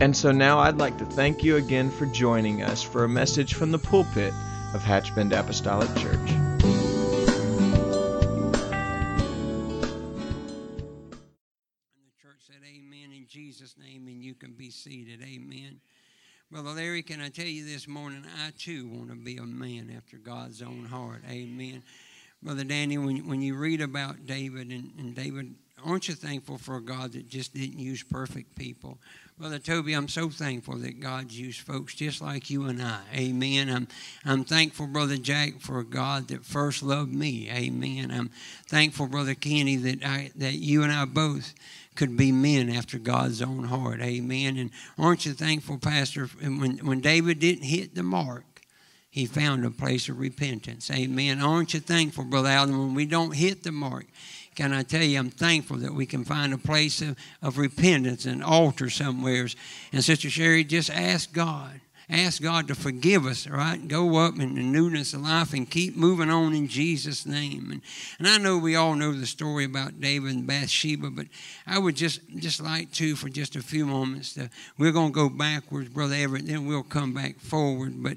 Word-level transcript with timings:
And 0.00 0.16
so 0.16 0.32
now 0.32 0.58
I'd 0.58 0.78
like 0.78 0.96
to 0.96 1.04
thank 1.04 1.44
you 1.44 1.56
again 1.56 1.90
for 1.90 2.06
joining 2.06 2.62
us 2.62 2.82
for 2.82 3.04
a 3.04 3.08
message 3.08 3.52
from 3.52 3.70
the 3.70 3.78
pulpit 3.78 4.32
of 4.72 4.82
Hatchbend 4.82 5.38
Apostolic 5.38 5.94
Church. 5.94 6.30
And 6.30 6.58
the 12.00 12.14
church 12.22 12.40
said, 12.46 12.62
Amen 12.64 13.12
in 13.14 13.26
Jesus' 13.28 13.76
name, 13.78 14.06
and 14.08 14.24
you 14.24 14.32
can 14.32 14.52
be 14.52 14.70
seated. 14.70 15.20
Amen. 15.22 15.82
Brother 16.50 16.70
Larry, 16.70 17.02
can 17.02 17.20
I 17.20 17.28
tell 17.28 17.44
you 17.44 17.66
this 17.66 17.86
morning, 17.86 18.24
I 18.42 18.52
too 18.58 18.88
want 18.88 19.10
to 19.10 19.16
be 19.16 19.36
a 19.36 19.42
man 19.42 19.92
after 19.94 20.16
God's 20.16 20.62
own 20.62 20.86
heart. 20.86 21.20
Amen. 21.28 21.82
Brother 22.42 22.64
Danny, 22.64 22.96
when, 22.96 23.28
when 23.28 23.42
you 23.42 23.54
read 23.54 23.82
about 23.82 24.24
David, 24.24 24.70
and, 24.70 24.92
and 24.98 25.14
David, 25.14 25.54
aren't 25.84 26.08
you 26.08 26.14
thankful 26.14 26.56
for 26.56 26.76
a 26.76 26.80
God 26.80 27.12
that 27.12 27.28
just 27.28 27.52
didn't 27.52 27.78
use 27.78 28.02
perfect 28.02 28.56
people? 28.56 28.98
Brother 29.40 29.58
Toby, 29.58 29.94
I'm 29.94 30.08
so 30.08 30.28
thankful 30.28 30.76
that 30.80 31.00
God's 31.00 31.40
used 31.40 31.60
folks 31.60 31.94
just 31.94 32.20
like 32.20 32.50
you 32.50 32.66
and 32.66 32.82
I. 32.82 33.00
Amen. 33.14 33.70
I'm, 33.70 33.88
I'm 34.22 34.44
thankful, 34.44 34.86
Brother 34.86 35.16
Jack, 35.16 35.60
for 35.60 35.82
God 35.82 36.28
that 36.28 36.44
first 36.44 36.82
loved 36.82 37.14
me. 37.14 37.48
Amen. 37.50 38.10
I'm 38.10 38.28
thankful, 38.66 39.06
Brother 39.06 39.32
Kenny, 39.32 39.76
that, 39.76 40.04
I, 40.04 40.30
that 40.36 40.56
you 40.56 40.82
and 40.82 40.92
I 40.92 41.06
both 41.06 41.54
could 41.94 42.18
be 42.18 42.32
men 42.32 42.68
after 42.68 42.98
God's 42.98 43.40
own 43.40 43.64
heart. 43.64 44.02
Amen. 44.02 44.58
And 44.58 44.72
aren't 44.98 45.24
you 45.24 45.32
thankful, 45.32 45.78
Pastor, 45.78 46.26
when, 46.26 46.76
when 46.84 47.00
David 47.00 47.38
didn't 47.38 47.64
hit 47.64 47.94
the 47.94 48.02
mark, 48.02 48.44
he 49.08 49.24
found 49.24 49.64
a 49.64 49.70
place 49.70 50.10
of 50.10 50.20
repentance. 50.20 50.90
Amen. 50.90 51.40
Aren't 51.40 51.72
you 51.72 51.80
thankful, 51.80 52.24
Brother 52.24 52.50
Allen, 52.50 52.78
when 52.78 52.94
we 52.94 53.06
don't 53.06 53.34
hit 53.34 53.62
the 53.62 53.72
mark? 53.72 54.04
Can 54.54 54.72
I 54.72 54.82
tell 54.82 55.02
you, 55.02 55.18
I'm 55.18 55.30
thankful 55.30 55.78
that 55.78 55.94
we 55.94 56.06
can 56.06 56.24
find 56.24 56.52
a 56.52 56.58
place 56.58 57.00
of, 57.02 57.16
of 57.40 57.56
repentance, 57.56 58.26
and 58.26 58.42
altar 58.42 58.90
somewheres. 58.90 59.56
And 59.92 60.02
Sister 60.04 60.28
Sherry, 60.28 60.64
just 60.64 60.90
ask 60.90 61.32
God. 61.32 61.80
Ask 62.12 62.42
God 62.42 62.66
to 62.66 62.74
forgive 62.74 63.24
us, 63.24 63.46
right? 63.46 63.86
Go 63.86 64.16
up 64.16 64.40
in 64.40 64.56
the 64.56 64.62
newness 64.62 65.14
of 65.14 65.20
life 65.20 65.52
and 65.52 65.70
keep 65.70 65.96
moving 65.96 66.28
on 66.28 66.54
in 66.54 66.66
Jesus' 66.66 67.24
name. 67.24 67.68
And, 67.70 67.82
and 68.18 68.26
I 68.26 68.36
know 68.36 68.58
we 68.58 68.74
all 68.74 68.96
know 68.96 69.12
the 69.12 69.26
story 69.26 69.64
about 69.64 70.00
David 70.00 70.32
and 70.32 70.44
Bathsheba, 70.44 71.10
but 71.10 71.26
I 71.68 71.78
would 71.78 71.94
just 71.94 72.20
just 72.36 72.60
like 72.60 72.90
to, 72.94 73.14
for 73.14 73.28
just 73.28 73.54
a 73.54 73.62
few 73.62 73.86
moments, 73.86 74.34
to, 74.34 74.50
we're 74.76 74.90
going 74.90 75.12
to 75.12 75.14
go 75.14 75.28
backwards, 75.28 75.88
Brother 75.88 76.16
Everett, 76.16 76.46
then 76.46 76.66
we'll 76.66 76.82
come 76.82 77.14
back 77.14 77.38
forward. 77.38 78.02
But 78.02 78.16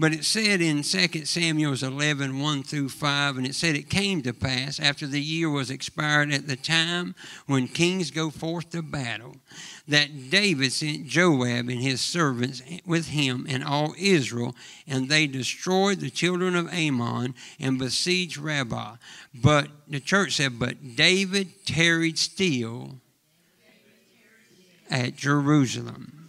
but 0.00 0.14
it 0.14 0.24
said 0.24 0.62
in 0.62 0.82
2 0.82 1.26
Samuel 1.26 1.74
11, 1.74 2.40
1 2.40 2.62
through 2.62 2.88
5, 2.88 3.36
and 3.36 3.46
it 3.46 3.54
said, 3.54 3.76
It 3.76 3.90
came 3.90 4.22
to 4.22 4.32
pass 4.32 4.80
after 4.80 5.06
the 5.06 5.20
year 5.20 5.50
was 5.50 5.70
expired 5.70 6.32
at 6.32 6.46
the 6.46 6.56
time 6.56 7.14
when 7.44 7.68
kings 7.68 8.10
go 8.10 8.30
forth 8.30 8.70
to 8.70 8.80
battle, 8.80 9.36
that 9.86 10.30
David 10.30 10.72
sent 10.72 11.04
Joab 11.04 11.68
and 11.68 11.82
his 11.82 12.00
servants 12.00 12.62
with 12.86 13.08
him 13.08 13.44
and 13.46 13.62
all 13.62 13.92
Israel, 13.98 14.56
and 14.88 15.10
they 15.10 15.26
destroyed 15.26 16.00
the 16.00 16.08
children 16.08 16.56
of 16.56 16.72
Ammon 16.72 17.34
and 17.60 17.78
besieged 17.78 18.38
Rabbah. 18.38 18.96
But 19.34 19.68
the 19.86 20.00
church 20.00 20.36
said, 20.36 20.58
But 20.58 20.96
David 20.96 21.66
tarried 21.66 22.16
still 22.16 22.94
at 24.90 25.14
Jerusalem. 25.16 26.19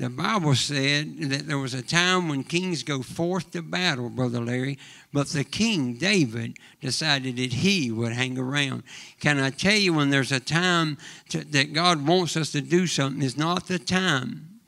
The 0.00 0.08
Bible 0.08 0.54
said 0.54 1.18
that 1.18 1.46
there 1.46 1.58
was 1.58 1.74
a 1.74 1.82
time 1.82 2.30
when 2.30 2.42
kings 2.42 2.82
go 2.82 3.02
forth 3.02 3.50
to 3.50 3.60
battle, 3.60 4.08
Brother 4.08 4.40
Larry, 4.40 4.78
but 5.12 5.28
the 5.28 5.44
king, 5.44 5.98
David, 5.98 6.56
decided 6.80 7.36
that 7.36 7.52
he 7.52 7.90
would 7.90 8.12
hang 8.12 8.38
around. 8.38 8.84
Can 9.20 9.38
I 9.38 9.50
tell 9.50 9.74
you, 9.74 9.92
when 9.92 10.08
there's 10.08 10.32
a 10.32 10.40
time 10.40 10.96
to, 11.28 11.44
that 11.44 11.74
God 11.74 12.06
wants 12.06 12.34
us 12.34 12.50
to 12.52 12.62
do 12.62 12.86
something, 12.86 13.22
it's 13.22 13.36
not 13.36 13.68
the 13.68 13.78
time, 13.78 14.60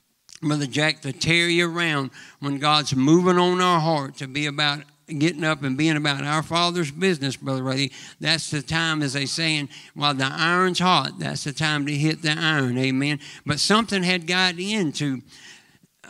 Brother 0.42 0.66
Jack, 0.66 1.00
to 1.00 1.15
tarry 1.15 1.62
around 1.62 2.10
when 2.41 2.59
God's 2.59 2.94
moving 2.94 3.38
on 3.38 3.62
our 3.62 3.81
heart 3.81 4.16
to 4.16 4.28
be 4.28 4.44
about 4.44 4.81
getting 5.19 5.45
up 5.45 5.62
and 5.62 5.77
being 5.77 5.97
about 5.97 6.25
our 6.25 6.43
Father's 6.43 6.91
business, 6.91 7.37
Brother 7.37 7.62
Ray. 7.62 7.91
That's 8.21 8.50
the 8.50 8.62
time, 8.62 9.03
as 9.03 9.12
they 9.12 9.27
saying, 9.27 9.69
while 9.95 10.15
the 10.15 10.25
iron's 10.25 10.78
hot, 10.78 11.19
that's 11.19 11.45
the 11.45 11.53
time 11.53 11.87
to 11.87 11.93
hit 11.95 12.23
the 12.23 12.33
iron. 12.33 12.78
Amen. 12.78 13.21
But 13.47 13.61
something 13.61 14.03
had 14.03 14.27
got 14.27 14.59
into. 14.59 15.22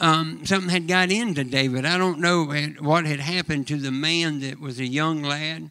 Um, 0.00 0.46
something 0.46 0.70
had 0.70 0.88
got 0.88 1.12
into 1.12 1.44
David. 1.44 1.84
I 1.84 1.98
don't 1.98 2.18
know 2.18 2.46
what 2.80 3.04
had 3.04 3.20
happened 3.20 3.68
to 3.68 3.76
the 3.76 3.92
man 3.92 4.40
that 4.40 4.58
was 4.58 4.80
a 4.80 4.86
young 4.86 5.22
lad, 5.22 5.70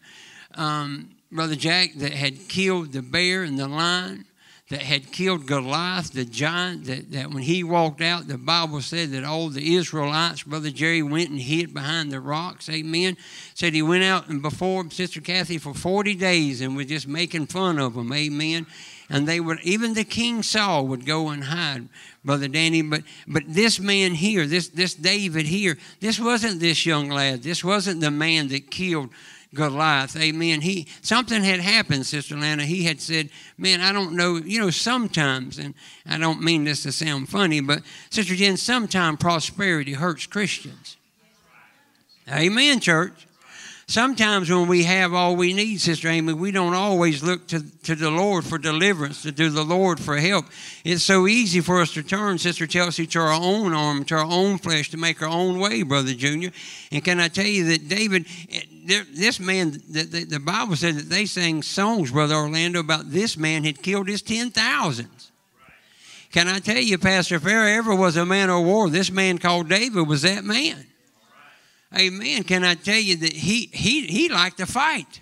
um, 0.54 1.16
Brother 1.32 1.56
Jack, 1.56 1.94
that 1.96 2.14
had 2.14 2.48
killed 2.48 2.94
the 2.94 3.02
bear 3.02 3.44
and 3.44 3.58
the 3.58 3.68
lion 3.68 4.26
that 4.72 4.82
had 4.82 5.12
killed 5.12 5.46
Goliath, 5.46 6.14
the 6.14 6.24
giant, 6.24 6.86
that, 6.86 7.12
that 7.12 7.30
when 7.30 7.44
he 7.44 7.62
walked 7.62 8.00
out, 8.00 8.30
the 8.30 8.38
Bible 8.38 8.82
said 8.82 9.12
that 9.12 9.26
all 9.26 9.50
the 9.50 9.76
Israelites, 9.76 10.44
Brother 10.44 10.72
Jerry, 10.72 11.04
went 11.04 11.30
and 11.30 11.42
hid 11.42 11.74
behind 11.74 12.10
the 12.10 12.22
rocks. 12.22 12.70
Amen. 12.70 13.18
Said 13.54 13.74
he 13.74 13.82
went 13.82 14.06
out 14.06 14.30
and 14.30 14.42
before 14.42 14.90
Sister 14.90 15.20
Kathy 15.20 15.58
for 15.58 15.74
40 15.74 16.16
days 16.16 16.62
and 16.62 16.78
was 16.78 16.86
just 16.86 17.06
making 17.06 17.48
fun 17.48 17.80
of 17.80 17.96
them. 17.96 18.14
Amen. 18.14 18.66
And 19.10 19.28
they 19.28 19.42
would, 19.42 19.60
even 19.64 19.94
the 19.94 20.06
King 20.06 20.42
Saul 20.42 20.88
would 20.88 21.06
go 21.06 21.28
and 21.28 21.44
hide, 21.44 21.90
Brother 22.24 22.48
Danny. 22.48 22.82
But 22.82 23.04
but 23.28 23.44
this 23.46 23.78
man 23.78 24.14
here, 24.14 24.46
this 24.48 24.70
this 24.70 24.94
David 24.94 25.48
here, 25.48 25.78
this 26.00 26.18
wasn't 26.18 26.62
this 26.62 26.86
young 26.86 27.10
lad. 27.10 27.44
This 27.44 27.62
wasn't 27.62 28.00
the 28.00 28.10
man 28.10 28.48
that 28.48 28.72
killed 28.72 29.10
Goliath. 29.54 30.16
Amen. 30.16 30.62
He 30.62 30.88
something 31.02 31.44
had 31.44 31.60
happened, 31.60 32.06
Sister 32.06 32.38
Lana. 32.38 32.64
He 32.64 32.84
had 32.84 33.02
said, 33.02 33.30
"Man, 33.58 33.82
I 33.82 33.92
don't 33.92 34.16
know. 34.16 34.38
You 34.38 34.60
know, 34.60 34.70
sometimes, 34.70 35.58
and 35.58 35.74
I 36.08 36.18
don't 36.18 36.42
mean 36.42 36.64
this 36.64 36.84
to 36.84 36.92
sound 36.92 37.30
funny, 37.30 37.60
but 37.60 37.82
Sister 38.10 38.36
Jen, 38.36 38.56
sometimes 38.58 39.18
prosperity 39.20 39.94
hurts 39.94 40.26
Christians." 40.26 40.96
Amen, 42.30 42.80
church. 42.80 43.28
Sometimes 43.92 44.50
when 44.50 44.70
we 44.70 44.86
have 44.86 45.14
all 45.14 45.36
we 45.36 45.52
need, 45.52 45.82
Sister 45.82 46.08
Amy, 46.08 46.32
we 46.32 46.52
don't 46.52 46.74
always 46.74 47.24
look 47.24 47.46
to, 47.48 47.62
to 47.84 47.94
the 47.94 48.10
Lord 48.10 48.46
for 48.46 48.58
deliverance, 48.58 49.22
to 49.24 49.34
do 49.34 49.50
the 49.50 49.66
Lord 49.66 50.00
for 50.00 50.16
help. 50.16 50.46
It's 50.86 51.04
so 51.04 51.28
easy 51.28 51.60
for 51.60 51.82
us 51.82 51.94
to 51.96 52.04
turn, 52.04 52.38
Sister 52.38 52.66
Chelsea, 52.66 53.06
to 53.08 53.20
our 53.20 53.34
own 53.34 53.74
arm, 53.74 54.06
to 54.06 54.16
our 54.16 54.24
own 54.24 54.60
flesh, 54.60 54.92
to 54.92 54.98
make 54.98 55.22
our 55.22 55.28
own 55.28 55.60
way, 55.60 55.84
Brother 55.84 56.14
Junior. 56.14 56.52
And 56.90 57.04
can 57.04 57.20
I 57.20 57.28
tell 57.28 57.46
you 57.46 57.66
that 57.66 57.90
David, 57.90 58.28
this 58.86 59.40
man, 59.40 59.72
the, 59.90 60.04
the, 60.04 60.24
the 60.26 60.40
Bible 60.40 60.76
said 60.76 60.96
that 60.96 61.10
they 61.10 61.26
sang 61.26 61.64
songs, 61.64 62.12
Brother 62.12 62.36
Orlando, 62.36 62.80
about 62.80 63.12
this 63.12 63.38
man 63.38 63.64
had 63.64 63.82
killed 63.82 64.08
his 64.08 64.22
ten 64.22 64.52
thousands. 64.52 65.32
Can 66.32 66.48
I 66.48 66.60
tell 66.60 66.78
you, 66.78 66.98
Pastor, 66.98 67.36
if 67.36 67.44
there 67.44 67.68
ever 67.78 67.94
was 67.94 68.16
a 68.16 68.26
man 68.26 68.50
of 68.50 68.64
war, 68.64 68.90
this 68.90 69.12
man 69.12 69.38
called 69.38 69.68
David 69.68 70.08
was 70.08 70.22
that 70.22 70.46
man. 70.46 70.86
Amen. 71.98 72.44
Can 72.44 72.64
I 72.64 72.76
tell 72.76 73.00
you 73.00 73.18
that 73.18 73.34
he 73.34 73.70
he 73.74 74.08
he 74.08 74.30
liked 74.30 74.58
to 74.58 74.66
fight? 74.66 75.22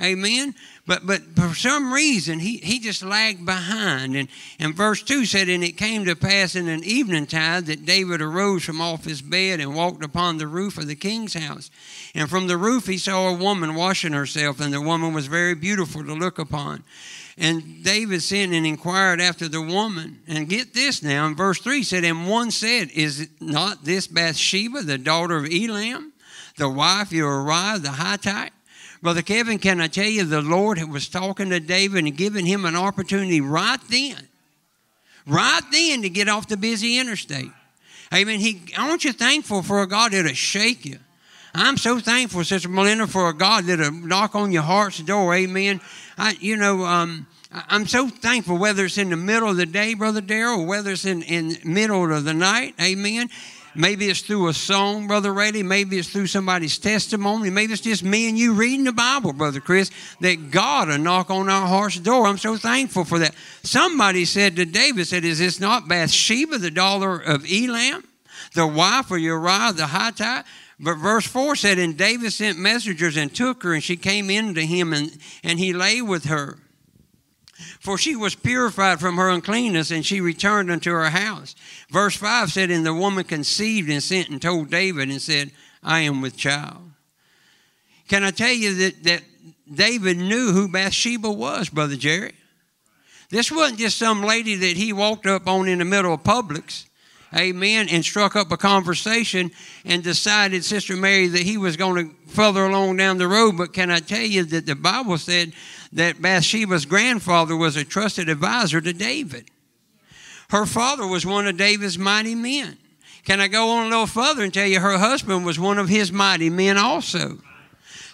Amen. 0.00 0.54
But 0.86 1.06
but 1.06 1.22
for 1.36 1.54
some 1.54 1.92
reason 1.92 2.38
he, 2.38 2.56
he 2.58 2.80
just 2.80 3.02
lagged 3.02 3.44
behind. 3.44 4.16
And, 4.16 4.28
and 4.58 4.74
verse 4.74 5.02
2 5.02 5.26
said, 5.26 5.48
And 5.48 5.62
it 5.62 5.76
came 5.76 6.04
to 6.06 6.16
pass 6.16 6.56
in 6.56 6.68
an 6.68 6.82
evening 6.84 7.26
tide 7.26 7.66
that 7.66 7.84
David 7.84 8.22
arose 8.22 8.64
from 8.64 8.80
off 8.80 9.04
his 9.04 9.22
bed 9.22 9.60
and 9.60 9.74
walked 9.74 10.02
upon 10.02 10.38
the 10.38 10.46
roof 10.46 10.78
of 10.78 10.86
the 10.86 10.96
king's 10.96 11.34
house. 11.34 11.70
And 12.14 12.28
from 12.28 12.46
the 12.46 12.56
roof 12.56 12.86
he 12.86 12.98
saw 12.98 13.28
a 13.28 13.36
woman 13.36 13.74
washing 13.74 14.12
herself, 14.12 14.60
and 14.60 14.72
the 14.72 14.80
woman 14.80 15.12
was 15.12 15.26
very 15.26 15.54
beautiful 15.54 16.04
to 16.04 16.14
look 16.14 16.38
upon. 16.38 16.84
And 17.38 17.82
David 17.82 18.22
sent 18.22 18.52
and 18.52 18.66
inquired 18.66 19.20
after 19.20 19.48
the 19.48 19.62
woman. 19.62 20.20
And 20.26 20.48
get 20.48 20.74
this 20.74 21.02
now, 21.02 21.26
in 21.26 21.34
verse 21.34 21.60
3 21.60 21.82
said, 21.82 22.04
And 22.04 22.28
one 22.28 22.50
said, 22.50 22.90
Is 22.90 23.28
not 23.40 23.84
this 23.84 24.06
Bathsheba, 24.06 24.82
the 24.82 24.98
daughter 24.98 25.36
of 25.36 25.46
Elam, 25.50 26.12
the 26.56 26.68
wife 26.68 27.08
of 27.08 27.12
Uriah 27.12 27.78
the 27.78 27.92
Hittite? 27.92 28.52
Brother 29.02 29.22
Kevin, 29.22 29.58
can 29.58 29.80
I 29.80 29.88
tell 29.88 30.06
you, 30.06 30.24
the 30.24 30.40
Lord 30.40 30.82
was 30.88 31.08
talking 31.08 31.50
to 31.50 31.58
David 31.58 32.04
and 32.04 32.16
giving 32.16 32.46
him 32.46 32.64
an 32.64 32.76
opportunity 32.76 33.40
right 33.40 33.80
then, 33.90 34.28
right 35.26 35.62
then 35.72 36.02
to 36.02 36.08
get 36.08 36.28
off 36.28 36.46
the 36.46 36.56
busy 36.56 36.98
interstate. 36.98 37.50
Amen. 38.14 38.38
He, 38.38 38.62
aren't 38.78 39.04
you 39.04 39.12
thankful 39.12 39.62
for 39.62 39.82
a 39.82 39.88
God 39.88 40.12
that'll 40.12 40.32
shake 40.34 40.84
you? 40.84 40.98
I'm 41.54 41.76
so 41.76 41.98
thankful, 41.98 42.44
Sister 42.44 42.68
Melinda, 42.68 43.06
for 43.06 43.28
a 43.28 43.34
God 43.34 43.64
that'll 43.64 43.90
knock 43.90 44.34
on 44.34 44.52
your 44.52 44.62
heart's 44.62 45.00
door. 45.00 45.34
Amen. 45.34 45.80
I, 46.16 46.36
you 46.40 46.56
know, 46.56 46.84
um, 46.84 47.26
I'm 47.52 47.86
so 47.86 48.08
thankful 48.08 48.56
whether 48.56 48.84
it's 48.84 48.98
in 48.98 49.10
the 49.10 49.16
middle 49.16 49.48
of 49.48 49.56
the 49.56 49.66
day, 49.66 49.94
Brother 49.94 50.20
Darrell, 50.20 50.60
or 50.60 50.66
whether 50.66 50.92
it's 50.92 51.04
in 51.04 51.22
in 51.22 51.58
middle 51.64 52.10
of 52.12 52.24
the 52.24 52.32
night. 52.32 52.74
Amen. 52.80 53.28
Maybe 53.74 54.08
it's 54.08 54.20
through 54.20 54.48
a 54.48 54.54
song, 54.54 55.06
Brother 55.06 55.32
Rayleigh. 55.32 55.62
Maybe 55.62 55.98
it's 55.98 56.08
through 56.08 56.26
somebody's 56.26 56.78
testimony. 56.78 57.48
Maybe 57.48 57.72
it's 57.72 57.82
just 57.82 58.02
me 58.02 58.28
and 58.28 58.38
you 58.38 58.52
reading 58.52 58.84
the 58.84 58.92
Bible, 58.92 59.32
Brother 59.32 59.60
Chris, 59.60 59.90
that 60.20 60.50
God 60.50 60.88
will 60.88 60.98
knock 60.98 61.30
on 61.30 61.48
our 61.48 61.66
heart's 61.66 61.98
door. 61.98 62.26
I'm 62.26 62.38
so 62.38 62.56
thankful 62.56 63.04
for 63.04 63.18
that. 63.20 63.34
Somebody 63.62 64.26
said 64.26 64.56
to 64.56 64.66
David, 64.66 65.06
said, 65.06 65.24
Is 65.24 65.38
this 65.38 65.58
not 65.58 65.88
Bathsheba, 65.88 66.58
the 66.58 66.70
daughter 66.70 67.18
of 67.18 67.46
Elam, 67.50 68.04
the 68.54 68.66
wife 68.66 69.10
of 69.10 69.18
Uriah 69.18 69.72
the 69.72 69.86
high 69.86 70.06
Hittite? 70.06 70.44
But 70.78 70.96
verse 70.96 71.26
4 71.26 71.56
said, 71.56 71.78
And 71.78 71.96
David 71.96 72.32
sent 72.32 72.58
messengers 72.58 73.16
and 73.16 73.34
took 73.34 73.62
her, 73.62 73.72
and 73.72 73.82
she 73.82 73.96
came 73.96 74.28
in 74.28 74.54
to 74.54 74.66
him, 74.66 74.92
and, 74.92 75.16
and 75.42 75.58
he 75.58 75.72
lay 75.72 76.02
with 76.02 76.24
her. 76.24 76.58
For 77.80 77.98
she 77.98 78.16
was 78.16 78.34
purified 78.34 79.00
from 79.00 79.16
her 79.16 79.30
uncleanness, 79.30 79.90
and 79.90 80.04
she 80.04 80.20
returned 80.20 80.70
unto 80.70 80.90
her 80.90 81.10
house. 81.10 81.54
Verse 81.90 82.16
5 82.16 82.50
said, 82.50 82.70
And 82.70 82.84
the 82.84 82.94
woman 82.94 83.24
conceived 83.24 83.90
and 83.90 84.02
sent 84.02 84.28
and 84.28 84.40
told 84.40 84.70
David 84.70 85.10
and 85.10 85.20
said, 85.20 85.50
I 85.82 86.00
am 86.00 86.20
with 86.20 86.36
child. 86.36 86.90
Can 88.08 88.24
I 88.24 88.30
tell 88.30 88.52
you 88.52 88.74
that, 88.74 89.04
that 89.04 89.22
David 89.72 90.18
knew 90.18 90.52
who 90.52 90.68
Bathsheba 90.68 91.30
was, 91.30 91.68
Brother 91.68 91.96
Jerry? 91.96 92.34
This 93.30 93.50
wasn't 93.50 93.78
just 93.80 93.96
some 93.96 94.22
lady 94.22 94.56
that 94.56 94.76
he 94.76 94.92
walked 94.92 95.26
up 95.26 95.48
on 95.48 95.66
in 95.66 95.78
the 95.78 95.86
middle 95.86 96.12
of 96.12 96.22
Publix, 96.22 96.84
amen, 97.34 97.88
and 97.88 98.04
struck 98.04 98.36
up 98.36 98.52
a 98.52 98.58
conversation 98.58 99.50
and 99.86 100.02
decided, 100.02 100.64
Sister 100.64 100.96
Mary, 100.96 101.28
that 101.28 101.42
he 101.42 101.56
was 101.56 101.78
going 101.78 102.04
to 102.04 102.14
further 102.32 102.64
along 102.64 102.96
down 102.96 103.18
the 103.18 103.28
road. 103.28 103.56
But 103.56 103.72
can 103.72 103.90
I 103.90 104.00
tell 104.00 104.22
you 104.22 104.44
that 104.44 104.66
the 104.66 104.74
Bible 104.74 105.18
said 105.18 105.52
that 105.92 106.20
Bathsheba's 106.20 106.86
grandfather 106.86 107.56
was 107.56 107.76
a 107.76 107.84
trusted 107.84 108.28
advisor 108.28 108.80
to 108.80 108.92
David. 108.92 109.48
Her 110.50 110.66
father 110.66 111.06
was 111.06 111.24
one 111.24 111.46
of 111.46 111.56
David's 111.56 111.98
mighty 111.98 112.34
men. 112.34 112.76
Can 113.24 113.40
I 113.40 113.48
go 113.48 113.70
on 113.70 113.86
a 113.86 113.90
little 113.90 114.06
further 114.06 114.42
and 114.42 114.52
tell 114.52 114.66
you 114.66 114.80
her 114.80 114.98
husband 114.98 115.46
was 115.46 115.58
one 115.58 115.78
of 115.78 115.88
his 115.88 116.10
mighty 116.10 116.50
men 116.50 116.76
also? 116.76 117.38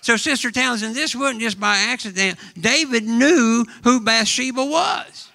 So, 0.03 0.17
Sister 0.17 0.51
Townsend, 0.51 0.95
this 0.95 1.15
wasn't 1.17 1.41
just 1.41 1.59
by 1.59 1.77
accident. 1.77 2.39
David 2.59 3.05
knew 3.05 3.65
who 3.85 4.01
Bathsheba 4.01 4.65
was. 4.65 5.28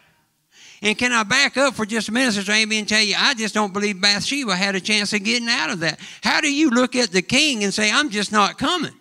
And 0.83 0.97
can 0.97 1.13
I 1.13 1.23
back 1.23 1.55
up 1.55 1.75
for 1.75 1.85
just 1.85 2.09
a 2.09 2.11
minute, 2.11 2.33
Sister 2.33 2.51
Amy, 2.51 2.77
and 2.77 2.87
tell 2.87 3.01
you, 3.01 3.15
I 3.17 3.33
just 3.33 3.53
don't 3.53 3.71
believe 3.71 4.01
Bathsheba 4.01 4.53
had 4.53 4.75
a 4.75 4.81
chance 4.81 5.13
of 5.13 5.23
getting 5.23 5.47
out 5.47 5.69
of 5.69 5.79
that. 5.79 5.97
How 6.21 6.41
do 6.41 6.53
you 6.53 6.69
look 6.69 6.97
at 6.97 7.09
the 7.09 7.21
king 7.21 7.63
and 7.63 7.73
say, 7.73 7.89
I'm 7.89 8.09
just 8.09 8.33
not 8.33 8.57
coming? 8.57 8.91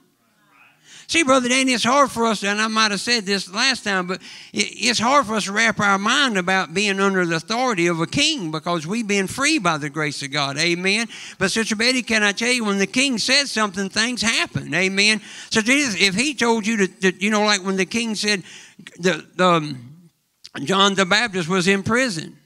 See, 1.08 1.25
Brother 1.25 1.49
Danny, 1.49 1.73
it's 1.73 1.82
hard 1.82 2.11
for 2.11 2.25
us, 2.25 2.44
and 2.44 2.61
I 2.61 2.69
might 2.69 2.93
have 2.93 3.00
said 3.00 3.26
this 3.26 3.52
last 3.52 3.82
time, 3.82 4.06
but 4.06 4.23
it's 4.52 5.00
hard 5.00 5.26
for 5.26 5.34
us 5.34 5.44
to 5.44 5.52
wrap 5.52 5.81
our 5.81 5.99
mind 5.99 6.38
about 6.38 6.73
being 6.73 7.00
under 7.00 7.26
the 7.26 7.37
authority 7.37 7.88
of 7.88 8.00
a 8.00 8.06
king 8.06 8.52
because 8.52 8.87
we've 8.87 9.06
been 9.06 9.26
free 9.26 9.58
by 9.58 9.76
the 9.76 9.90
grace 9.90 10.23
of 10.23 10.31
God. 10.31 10.56
Amen. 10.58 11.08
But 11.37 11.50
Sister 11.50 11.75
Betty, 11.75 12.02
can 12.02 12.23
I 12.23 12.31
tell 12.31 12.52
you, 12.52 12.64
when 12.64 12.79
the 12.79 12.87
king 12.87 13.19
says 13.19 13.50
something, 13.50 13.88
things 13.88 14.23
happen. 14.23 14.73
Amen. 14.73 15.20
So 15.50 15.61
Jesus, 15.61 16.00
if 16.00 16.14
he 16.14 16.32
told 16.32 16.64
you 16.64 16.76
to, 16.79 16.87
to 16.87 17.23
you 17.23 17.31
know, 17.31 17.44
like 17.44 17.62
when 17.64 17.76
the 17.76 17.84
king 17.84 18.14
said, 18.14 18.44
the, 18.99 19.26
the 19.34 19.46
um, 19.46 19.92
John 20.60 20.94
the 20.94 21.06
Baptist 21.06 21.49
was 21.49 21.66
in 21.66 21.82
prison. 21.82 22.37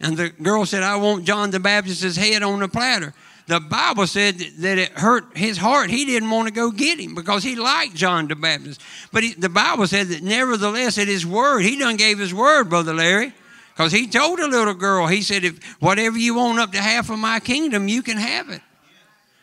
And 0.00 0.16
the 0.16 0.30
girl 0.30 0.64
said, 0.64 0.82
I 0.82 0.96
want 0.96 1.24
John 1.24 1.50
the 1.50 1.60
Baptist's 1.60 2.16
head 2.16 2.42
on 2.42 2.62
a 2.62 2.68
platter 2.68 3.14
the 3.50 3.60
Bible 3.60 4.06
said 4.06 4.38
that 4.38 4.78
it 4.78 4.92
hurt 4.92 5.36
his 5.36 5.58
heart. 5.58 5.90
He 5.90 6.04
didn't 6.04 6.30
want 6.30 6.46
to 6.46 6.54
go 6.54 6.70
get 6.70 7.00
him 7.00 7.16
because 7.16 7.42
he 7.42 7.56
liked 7.56 7.96
John 7.96 8.28
the 8.28 8.36
Baptist. 8.36 8.80
But 9.12 9.24
he, 9.24 9.34
the 9.34 9.48
Bible 9.48 9.88
said 9.88 10.06
that 10.08 10.22
nevertheless, 10.22 10.98
at 10.98 11.08
his 11.08 11.26
word, 11.26 11.62
he 11.62 11.76
done 11.76 11.96
gave 11.96 12.20
his 12.20 12.32
word, 12.32 12.70
Brother 12.70 12.94
Larry. 12.94 13.34
Because 13.74 13.90
he 13.90 14.06
told 14.06 14.38
a 14.38 14.46
little 14.46 14.74
girl, 14.74 15.08
he 15.08 15.22
said, 15.22 15.42
if 15.42 15.62
whatever 15.80 16.16
you 16.16 16.36
want 16.36 16.60
up 16.60 16.70
to 16.72 16.80
half 16.80 17.10
of 17.10 17.18
my 17.18 17.40
kingdom, 17.40 17.88
you 17.88 18.02
can 18.02 18.18
have 18.18 18.50
it. 18.50 18.60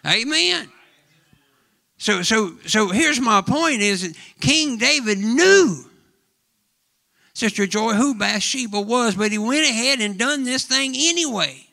Amen. 0.06 0.72
So, 1.98 2.22
so, 2.22 2.54
so 2.66 2.88
here's 2.88 3.20
my 3.20 3.42
point 3.42 3.82
is 3.82 4.16
King 4.40 4.78
David 4.78 5.18
knew 5.18 5.84
Sister 7.38 7.68
Joy 7.68 7.94
who 7.94 8.16
Bathsheba 8.16 8.82
was, 8.82 9.16
but 9.16 9.32
he 9.32 9.38
went 9.38 9.70
ahead 9.70 10.00
and 10.00 10.18
done 10.18 10.44
this 10.44 10.66
thing 10.66 10.94
anyway 10.96 11.68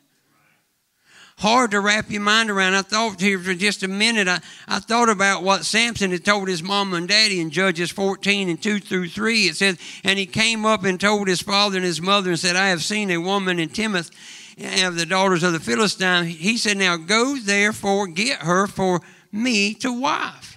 hard 1.38 1.72
to 1.72 1.80
wrap 1.80 2.10
your 2.10 2.22
mind 2.22 2.50
around. 2.50 2.74
I 2.74 2.82
thought 2.82 3.20
here 3.20 3.38
for 3.38 3.54
just 3.54 3.82
a 3.82 3.88
minute, 3.88 4.28
I, 4.28 4.40
I 4.68 4.78
thought 4.78 5.08
about 5.08 5.42
what 5.42 5.64
Samson 5.64 6.10
had 6.10 6.24
told 6.24 6.48
his 6.48 6.62
mom 6.62 6.94
and 6.94 7.08
daddy 7.08 7.40
in 7.40 7.50
Judges 7.50 7.90
14 7.90 8.48
and 8.48 8.62
2 8.62 8.80
through 8.80 9.08
3. 9.08 9.40
It 9.42 9.56
says, 9.56 9.78
And 10.04 10.18
he 10.18 10.26
came 10.26 10.64
up 10.64 10.84
and 10.84 11.00
told 11.00 11.28
his 11.28 11.42
father 11.42 11.76
and 11.76 11.84
his 11.84 12.00
mother 12.00 12.30
and 12.30 12.38
said, 12.38 12.56
I 12.56 12.68
have 12.68 12.82
seen 12.82 13.10
a 13.10 13.18
woman 13.18 13.58
in 13.58 13.68
Timnath 13.68 14.10
eh, 14.58 14.86
of 14.86 14.96
the 14.96 15.06
daughters 15.06 15.42
of 15.42 15.52
the 15.52 15.60
Philistines. 15.60 16.36
He 16.36 16.56
said, 16.56 16.76
Now 16.76 16.96
go 16.96 17.36
therefore, 17.36 18.06
get 18.06 18.40
her 18.42 18.66
for 18.66 19.00
me 19.32 19.74
to 19.74 19.92
wife. 19.92 20.53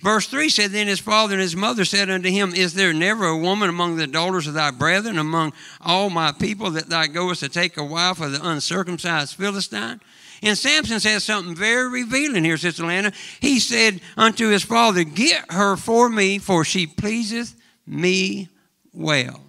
Verse 0.00 0.26
3 0.26 0.48
said, 0.50 0.72
Then 0.72 0.86
his 0.86 1.00
father 1.00 1.34
and 1.34 1.42
his 1.42 1.56
mother 1.56 1.84
said 1.84 2.10
unto 2.10 2.28
him, 2.28 2.54
Is 2.54 2.74
there 2.74 2.92
never 2.92 3.24
a 3.26 3.36
woman 3.36 3.68
among 3.68 3.96
the 3.96 4.06
daughters 4.06 4.46
of 4.46 4.54
thy 4.54 4.70
brethren, 4.70 5.18
among 5.18 5.52
all 5.80 6.10
my 6.10 6.32
people, 6.32 6.70
that 6.72 6.88
thou 6.88 7.06
goest 7.06 7.40
to 7.40 7.48
take 7.48 7.76
a 7.76 7.84
wife 7.84 8.20
of 8.20 8.32
the 8.32 8.46
uncircumcised 8.46 9.34
Philistine? 9.34 10.00
And 10.42 10.58
Samson 10.58 11.00
says 11.00 11.24
something 11.24 11.54
very 11.54 11.88
revealing 11.88 12.44
here, 12.44 12.58
Sister 12.58 12.84
Lana. 12.84 13.12
He 13.40 13.58
said 13.58 14.00
unto 14.18 14.48
his 14.48 14.62
father, 14.62 15.02
Get 15.02 15.50
her 15.50 15.76
for 15.76 16.10
me, 16.10 16.38
for 16.38 16.62
she 16.62 16.86
pleaseth 16.86 17.54
me 17.86 18.48
well. 18.92 19.45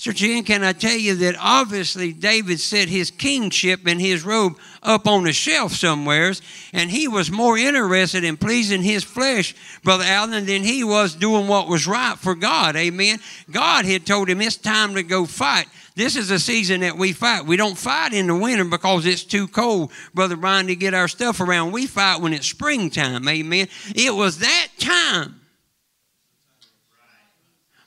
Sir 0.00 0.14
Jen, 0.14 0.44
can 0.44 0.64
I 0.64 0.72
tell 0.72 0.96
you 0.96 1.14
that 1.16 1.36
obviously 1.38 2.14
David 2.14 2.58
set 2.58 2.88
his 2.88 3.10
kingship 3.10 3.86
and 3.86 4.00
his 4.00 4.24
robe 4.24 4.56
up 4.82 5.06
on 5.06 5.26
a 5.26 5.32
shelf 5.34 5.74
somewheres, 5.74 6.40
and 6.72 6.90
he 6.90 7.06
was 7.06 7.30
more 7.30 7.58
interested 7.58 8.24
in 8.24 8.38
pleasing 8.38 8.80
his 8.80 9.04
flesh, 9.04 9.54
Brother 9.84 10.04
Allen, 10.06 10.46
than 10.46 10.62
he 10.62 10.84
was 10.84 11.14
doing 11.14 11.48
what 11.48 11.68
was 11.68 11.86
right 11.86 12.16
for 12.16 12.34
God. 12.34 12.76
Amen. 12.76 13.18
God 13.50 13.84
had 13.84 14.06
told 14.06 14.30
him 14.30 14.40
it's 14.40 14.56
time 14.56 14.94
to 14.94 15.02
go 15.02 15.26
fight. 15.26 15.66
This 15.96 16.16
is 16.16 16.30
a 16.30 16.38
season 16.38 16.80
that 16.80 16.96
we 16.96 17.12
fight. 17.12 17.44
We 17.44 17.58
don't 17.58 17.76
fight 17.76 18.14
in 18.14 18.26
the 18.26 18.34
winter 18.34 18.64
because 18.64 19.04
it's 19.04 19.22
too 19.22 19.48
cold, 19.48 19.92
Brother 20.14 20.36
Brian, 20.36 20.68
to 20.68 20.76
get 20.76 20.94
our 20.94 21.08
stuff 21.08 21.42
around. 21.42 21.72
We 21.72 21.86
fight 21.86 22.22
when 22.22 22.32
it's 22.32 22.48
springtime. 22.48 23.28
Amen. 23.28 23.68
It 23.94 24.14
was 24.14 24.38
that 24.38 24.68
time 24.78 25.39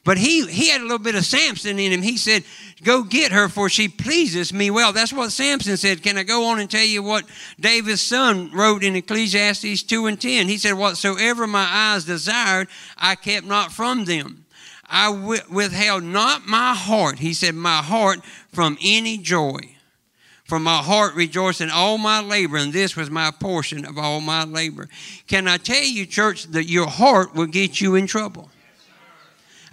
but 0.05 0.17
he, 0.17 0.45
he 0.47 0.69
had 0.69 0.81
a 0.81 0.83
little 0.83 0.99
bit 0.99 1.15
of 1.15 1.25
Samson 1.25 1.79
in 1.79 1.91
him. 1.91 2.01
He 2.01 2.17
said, 2.17 2.43
Go 2.83 3.03
get 3.03 3.31
her, 3.31 3.47
for 3.47 3.69
she 3.69 3.87
pleases 3.87 4.51
me 4.51 4.69
well. 4.69 4.91
That's 4.91 5.13
what 5.13 5.31
Samson 5.31 5.77
said. 5.77 6.03
Can 6.03 6.17
I 6.17 6.23
go 6.23 6.47
on 6.47 6.59
and 6.59 6.69
tell 6.69 6.83
you 6.83 7.01
what 7.01 7.23
David's 7.57 8.01
son 8.01 8.51
wrote 8.51 8.83
in 8.83 8.97
Ecclesiastes 8.97 9.83
2 9.83 10.07
and 10.07 10.19
10? 10.19 10.49
He 10.49 10.57
said, 10.57 10.73
Whatsoever 10.73 11.47
my 11.47 11.67
eyes 11.69 12.03
desired, 12.03 12.67
I 12.97 13.15
kept 13.15 13.45
not 13.45 13.71
from 13.71 14.03
them. 14.03 14.43
I 14.85 15.09
withheld 15.49 16.03
not 16.03 16.45
my 16.45 16.75
heart, 16.75 17.19
he 17.19 17.33
said, 17.33 17.55
my 17.55 17.77
heart 17.77 18.19
from 18.51 18.77
any 18.83 19.17
joy. 19.17 19.59
For 20.43 20.59
my 20.59 20.77
heart 20.77 21.15
rejoiced 21.15 21.61
in 21.61 21.69
all 21.69 21.97
my 21.97 22.21
labor, 22.21 22.57
and 22.57 22.73
this 22.73 22.95
was 22.95 23.09
my 23.09 23.31
portion 23.31 23.85
of 23.85 23.97
all 23.97 24.19
my 24.19 24.43
labor. 24.43 24.89
Can 25.25 25.47
I 25.47 25.57
tell 25.57 25.83
you, 25.83 26.05
church, 26.05 26.43
that 26.47 26.65
your 26.65 26.87
heart 26.87 27.33
will 27.33 27.47
get 27.47 27.79
you 27.79 27.95
in 27.95 28.05
trouble? 28.05 28.51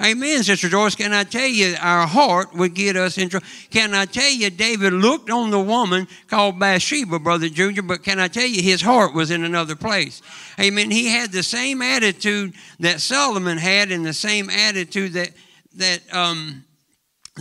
Amen, 0.02 0.42
Sister 0.42 0.70
Joyce. 0.70 0.94
Can 0.94 1.12
I 1.12 1.24
tell 1.24 1.46
you, 1.46 1.76
our 1.78 2.06
heart 2.06 2.54
would 2.54 2.72
get 2.72 2.96
us 2.96 3.18
in 3.18 3.28
trouble. 3.28 3.46
Can 3.68 3.92
I 3.92 4.06
tell 4.06 4.30
you, 4.30 4.48
David 4.48 4.94
looked 4.94 5.28
on 5.28 5.50
the 5.50 5.60
woman 5.60 6.08
called 6.26 6.58
Bathsheba, 6.58 7.18
Brother 7.18 7.50
Junior, 7.50 7.82
but 7.82 8.02
can 8.02 8.18
I 8.18 8.28
tell 8.28 8.46
you, 8.46 8.62
his 8.62 8.80
heart 8.80 9.12
was 9.12 9.30
in 9.30 9.44
another 9.44 9.76
place. 9.76 10.22
Amen. 10.58 10.90
He 10.90 11.08
had 11.08 11.32
the 11.32 11.42
same 11.42 11.82
attitude 11.82 12.54
that 12.78 13.02
Solomon 13.02 13.58
had 13.58 13.92
and 13.92 14.06
the 14.06 14.14
same 14.14 14.48
attitude 14.48 15.12
that, 15.12 15.32
that 15.74 16.00
um, 16.14 16.64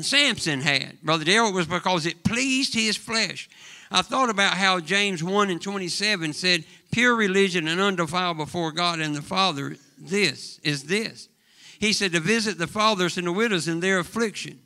Samson 0.02 0.60
had. 0.60 1.02
Brother 1.02 1.24
Darrell 1.24 1.54
was 1.54 1.68
because 1.68 2.06
it 2.06 2.26
pleased 2.26 2.74
his 2.74 2.98
flesh. 2.98 3.50
I 3.90 4.02
thought 4.02 4.30
about 4.30 4.56
how 4.56 4.82
James 4.82 5.24
1 5.24 5.50
and 5.50 5.62
27 5.62 6.34
said, 6.34 6.66
Pure 6.92 7.16
religion 7.16 7.70
and 7.70 7.80
undefiled 7.80 8.36
before 8.36 8.74
God 8.74 9.00
and 9.00 9.16
the 9.16 9.22
Father, 9.22 9.78
this 9.98 10.60
is 10.62 10.84
this 10.84 11.30
he 11.80 11.94
said 11.94 12.12
to 12.12 12.20
visit 12.20 12.58
the 12.58 12.68
fathers 12.68 13.18
and 13.18 13.26
the 13.26 13.32
widows 13.32 13.68
in 13.68 13.80
their 13.80 14.00
affliction. 14.00 14.60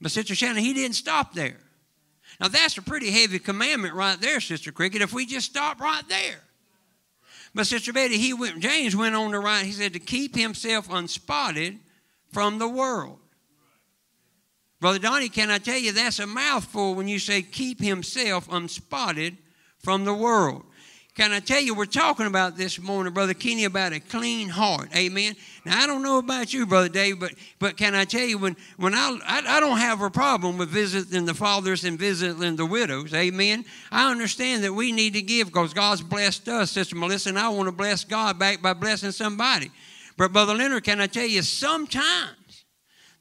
But 0.00 0.12
Sister 0.12 0.34
Shannon, 0.34 0.62
he 0.62 0.74
didn't 0.74 0.96
stop 0.96 1.34
there. 1.34 1.58
Now 2.40 2.48
that's 2.48 2.76
a 2.76 2.82
pretty 2.82 3.10
heavy 3.10 3.38
commandment 3.38 3.94
right 3.94 4.20
there, 4.20 4.40
Sister 4.40 4.72
Cricket, 4.72 5.02
if 5.02 5.12
we 5.12 5.26
just 5.26 5.50
stop 5.50 5.80
right 5.80 6.06
there. 6.08 6.40
But 7.54 7.66
Sister 7.66 7.92
Betty, 7.92 8.18
he 8.18 8.34
went, 8.34 8.60
James 8.60 8.94
went 8.94 9.14
on 9.14 9.30
to 9.32 9.40
write, 9.40 9.64
he 9.64 9.72
said 9.72 9.94
to 9.94 9.98
keep 9.98 10.36
himself 10.36 10.88
unspotted 10.88 11.78
from 12.30 12.58
the 12.58 12.68
world. 12.68 13.18
Brother 14.78 14.98
Donnie, 14.98 15.30
can 15.30 15.50
I 15.50 15.56
tell 15.56 15.78
you 15.78 15.92
that's 15.92 16.18
a 16.18 16.26
mouthful 16.26 16.94
when 16.94 17.08
you 17.08 17.18
say 17.18 17.40
keep 17.40 17.80
himself 17.80 18.46
unspotted 18.48 19.38
from 19.78 20.04
the 20.04 20.12
world. 20.12 20.65
Can 21.16 21.32
I 21.32 21.40
tell 21.40 21.62
you, 21.62 21.74
we're 21.74 21.86
talking 21.86 22.26
about 22.26 22.58
this 22.58 22.78
morning, 22.78 23.14
Brother 23.14 23.32
Kenny, 23.32 23.64
about 23.64 23.94
a 23.94 24.00
clean 24.00 24.50
heart. 24.50 24.94
Amen. 24.94 25.34
Now, 25.64 25.82
I 25.82 25.86
don't 25.86 26.02
know 26.02 26.18
about 26.18 26.52
you, 26.52 26.66
Brother 26.66 26.90
Dave, 26.90 27.18
but, 27.18 27.32
but 27.58 27.78
can 27.78 27.94
I 27.94 28.04
tell 28.04 28.26
you, 28.26 28.36
when, 28.36 28.54
when 28.76 28.92
I, 28.92 29.18
I, 29.26 29.56
I 29.56 29.60
don't 29.60 29.78
have 29.78 30.02
a 30.02 30.10
problem 30.10 30.58
with 30.58 30.68
visiting 30.68 31.24
the 31.24 31.32
fathers 31.32 31.84
and 31.84 31.98
visiting 31.98 32.56
the 32.56 32.66
widows. 32.66 33.14
Amen. 33.14 33.64
I 33.90 34.10
understand 34.10 34.62
that 34.64 34.74
we 34.74 34.92
need 34.92 35.14
to 35.14 35.22
give 35.22 35.46
because 35.46 35.72
God's 35.72 36.02
blessed 36.02 36.50
us, 36.50 36.72
Sister 36.72 36.96
Melissa, 36.96 37.30
and 37.30 37.38
I 37.38 37.48
want 37.48 37.68
to 37.68 37.72
bless 37.72 38.04
God 38.04 38.38
back 38.38 38.60
by 38.60 38.74
blessing 38.74 39.10
somebody. 39.10 39.70
But, 40.18 40.34
Brother 40.34 40.52
Leonard, 40.52 40.84
can 40.84 41.00
I 41.00 41.06
tell 41.06 41.26
you, 41.26 41.40
sometimes 41.40 42.36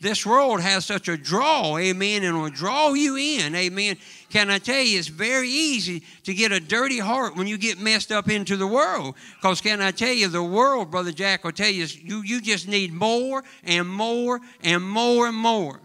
this 0.01 0.25
world 0.25 0.59
has 0.59 0.85
such 0.85 1.07
a 1.07 1.15
draw, 1.15 1.77
amen, 1.77 2.23
and 2.23 2.39
will 2.39 2.49
draw 2.49 2.93
you 2.93 3.15
in, 3.15 3.55
amen. 3.55 3.97
Can 4.29 4.49
I 4.49 4.57
tell 4.57 4.81
you, 4.81 4.99
it's 4.99 5.07
very 5.07 5.49
easy 5.49 6.03
to 6.23 6.33
get 6.33 6.51
a 6.51 6.59
dirty 6.59 6.99
heart 6.99 7.37
when 7.37 7.47
you 7.47 7.57
get 7.57 7.79
messed 7.79 8.11
up 8.11 8.29
into 8.29 8.57
the 8.57 8.67
world. 8.67 9.15
Because 9.35 9.61
can 9.61 9.81
I 9.81 9.91
tell 9.91 10.11
you, 10.11 10.27
the 10.27 10.43
world, 10.43 10.91
Brother 10.91 11.13
Jack, 11.13 11.45
will 11.45 11.53
tell 11.53 11.69
you, 11.69 11.85
you, 11.85 12.21
you 12.23 12.41
just 12.41 12.67
need 12.67 12.91
more 12.91 13.43
and 13.63 13.87
more 13.87 14.41
and 14.63 14.83
more 14.83 15.27
and 15.27 15.37
more. 15.37 15.79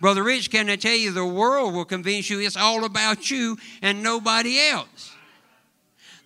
Brother 0.00 0.22
Rich, 0.22 0.50
can 0.50 0.68
I 0.68 0.76
tell 0.76 0.94
you, 0.94 1.10
the 1.10 1.24
world 1.24 1.74
will 1.74 1.86
convince 1.86 2.28
you 2.28 2.40
it's 2.40 2.56
all 2.56 2.84
about 2.84 3.30
you 3.30 3.56
and 3.80 4.02
nobody 4.02 4.58
else. 4.58 5.14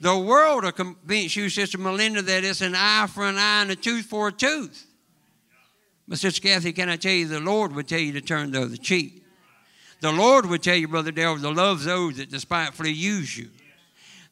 The 0.01 0.19
world 0.19 0.65
will 0.65 0.73
convince 0.73 1.37
you, 1.37 1.49
Sister 1.49 1.79
Melinda, 1.79 2.21
that 2.23 2.45
it's 2.45 2.61
an 2.61 2.75
eye 2.77 3.07
for 3.09 3.25
an 3.25 3.37
eye 3.37 3.63
and 3.63 3.71
a 3.71 3.77
tooth 3.77 4.07
for 4.07 4.29
a 4.29 4.33
tooth. 4.33 4.87
But, 6.07 6.19
Sister 6.19 6.41
Kathy, 6.41 6.73
can 6.73 6.89
I 6.89 6.97
tell 6.97 7.13
you, 7.13 7.27
the 7.27 7.41
Lord 7.41 7.75
would 7.75 7.89
tell 7.89 7.99
you 7.99 8.13
to 8.13 8.21
turn 8.21 8.51
the 8.51 8.63
other 8.63 8.77
cheek. 8.77 9.25
The 10.01 10.13
Lord 10.13 10.47
would 10.47 10.63
tell 10.63 10.77
you, 10.77 10.87
Brother 10.87 11.13
Dale, 11.13 11.39
to 11.39 11.51
love 11.51 11.83
those 11.85 12.19
that 12.19 12.31
despitefully 12.31 12.93
use 12.93 13.37
you. 13.39 13.49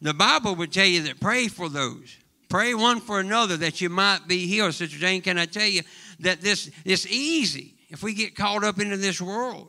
The 0.02 0.12
Bible 0.12 0.54
would 0.56 0.72
tell 0.72 0.86
you 0.86 1.02
that 1.04 1.20
pray 1.20 1.48
for 1.48 1.68
those. 1.68 2.16
Pray 2.48 2.74
one 2.74 3.00
for 3.00 3.20
another 3.20 3.56
that 3.56 3.80
you 3.80 3.88
might 3.88 4.28
be 4.28 4.46
healed. 4.46 4.74
Sister 4.74 4.98
Jane, 4.98 5.22
can 5.22 5.38
I 5.38 5.46
tell 5.46 5.66
you 5.66 5.82
that 6.20 6.42
this 6.42 6.70
is 6.84 7.08
easy 7.08 7.74
if 7.88 8.02
we 8.02 8.12
get 8.12 8.36
caught 8.36 8.64
up 8.64 8.78
into 8.78 8.98
this 8.98 9.22
world? 9.22 9.68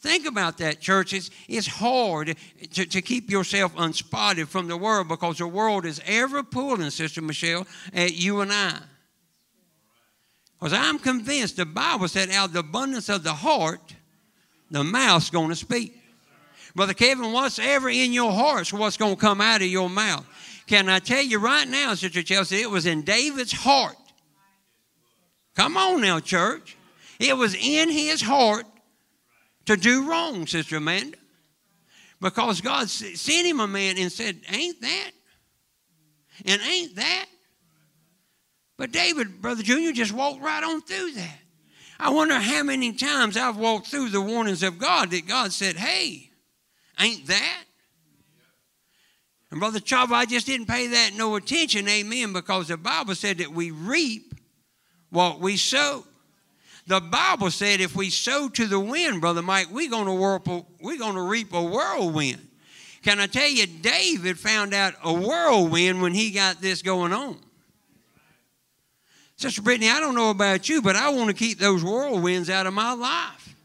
Think 0.00 0.26
about 0.26 0.58
that, 0.58 0.80
church. 0.80 1.12
It's, 1.12 1.30
it's 1.46 1.68
hard 1.68 2.36
to, 2.72 2.86
to 2.86 3.02
keep 3.02 3.30
yourself 3.30 3.72
unspotted 3.76 4.48
from 4.48 4.66
the 4.66 4.76
world 4.76 5.06
because 5.06 5.38
the 5.38 5.46
world 5.46 5.86
is 5.86 6.00
ever 6.04 6.42
pulling, 6.42 6.90
Sister 6.90 7.22
Michelle, 7.22 7.64
at 7.94 8.14
you 8.14 8.40
and 8.40 8.52
I. 8.52 8.78
Because 10.62 10.78
I'm 10.78 11.00
convinced 11.00 11.56
the 11.56 11.66
Bible 11.66 12.06
said, 12.06 12.30
out 12.30 12.44
of 12.44 12.52
the 12.52 12.60
abundance 12.60 13.08
of 13.08 13.24
the 13.24 13.32
heart, 13.32 13.80
the 14.70 14.84
mouth's 14.84 15.28
going 15.28 15.48
to 15.48 15.56
speak. 15.56 16.00
Brother 16.76 16.94
Kevin, 16.94 17.32
what's 17.32 17.58
ever 17.58 17.88
in 17.90 18.12
your 18.12 18.30
heart 18.30 18.62
is 18.62 18.72
what's 18.72 18.96
going 18.96 19.16
to 19.16 19.20
come 19.20 19.40
out 19.40 19.60
of 19.60 19.66
your 19.66 19.90
mouth. 19.90 20.24
Can 20.68 20.88
I 20.88 21.00
tell 21.00 21.20
you 21.20 21.40
right 21.40 21.66
now, 21.66 21.94
Sister 21.94 22.22
Chelsea, 22.22 22.62
it 22.62 22.70
was 22.70 22.86
in 22.86 23.02
David's 23.02 23.50
heart. 23.50 23.96
Come 25.56 25.76
on 25.76 26.00
now, 26.00 26.20
church. 26.20 26.76
It 27.18 27.36
was 27.36 27.56
in 27.56 27.90
his 27.90 28.22
heart 28.22 28.64
to 29.66 29.76
do 29.76 30.08
wrong, 30.08 30.46
Sister 30.46 30.76
Amanda. 30.76 31.18
Because 32.20 32.60
God 32.60 32.88
sent 32.88 33.48
him 33.48 33.58
a 33.58 33.66
man 33.66 33.98
and 33.98 34.12
said, 34.12 34.38
Ain't 34.48 34.80
that? 34.80 35.10
And 36.46 36.62
ain't 36.62 36.94
that? 36.94 37.26
But 38.82 38.90
David, 38.90 39.40
Brother 39.40 39.62
Junior, 39.62 39.92
just 39.92 40.10
walked 40.10 40.42
right 40.42 40.64
on 40.64 40.80
through 40.80 41.12
that. 41.12 41.38
I 42.00 42.10
wonder 42.10 42.34
how 42.34 42.64
many 42.64 42.92
times 42.92 43.36
I've 43.36 43.56
walked 43.56 43.86
through 43.86 44.08
the 44.08 44.20
warnings 44.20 44.64
of 44.64 44.80
God 44.80 45.12
that 45.12 45.28
God 45.28 45.52
said, 45.52 45.76
hey, 45.76 46.30
ain't 46.98 47.28
that? 47.28 47.62
And 49.52 49.60
Brother 49.60 49.78
Chava, 49.78 50.14
I 50.14 50.26
just 50.26 50.46
didn't 50.46 50.66
pay 50.66 50.88
that 50.88 51.12
no 51.14 51.36
attention, 51.36 51.88
amen, 51.88 52.32
because 52.32 52.66
the 52.66 52.76
Bible 52.76 53.14
said 53.14 53.38
that 53.38 53.52
we 53.52 53.70
reap 53.70 54.34
what 55.10 55.38
we 55.38 55.56
sow. 55.56 56.04
The 56.88 57.00
Bible 57.00 57.52
said 57.52 57.80
if 57.80 57.94
we 57.94 58.10
sow 58.10 58.48
to 58.48 58.66
the 58.66 58.80
wind, 58.80 59.20
Brother 59.20 59.42
Mike, 59.42 59.68
we're 59.70 59.90
going 59.90 60.06
to, 60.06 60.64
we're 60.80 60.98
to 60.98 61.22
reap 61.22 61.52
a 61.52 61.62
whirlwind. 61.62 62.48
Can 63.04 63.20
I 63.20 63.28
tell 63.28 63.48
you, 63.48 63.68
David 63.68 64.40
found 64.40 64.74
out 64.74 64.94
a 65.04 65.14
whirlwind 65.14 66.02
when 66.02 66.14
he 66.14 66.32
got 66.32 66.60
this 66.60 66.82
going 66.82 67.12
on. 67.12 67.38
Sister 69.42 69.60
Brittany, 69.60 69.90
I 69.90 69.98
don't 69.98 70.14
know 70.14 70.30
about 70.30 70.68
you, 70.68 70.80
but 70.82 70.94
I 70.94 71.08
want 71.08 71.28
to 71.28 71.34
keep 71.34 71.58
those 71.58 71.82
whirlwinds 71.82 72.48
out 72.48 72.68
of 72.68 72.74
my 72.74 72.92
life. 72.92 73.56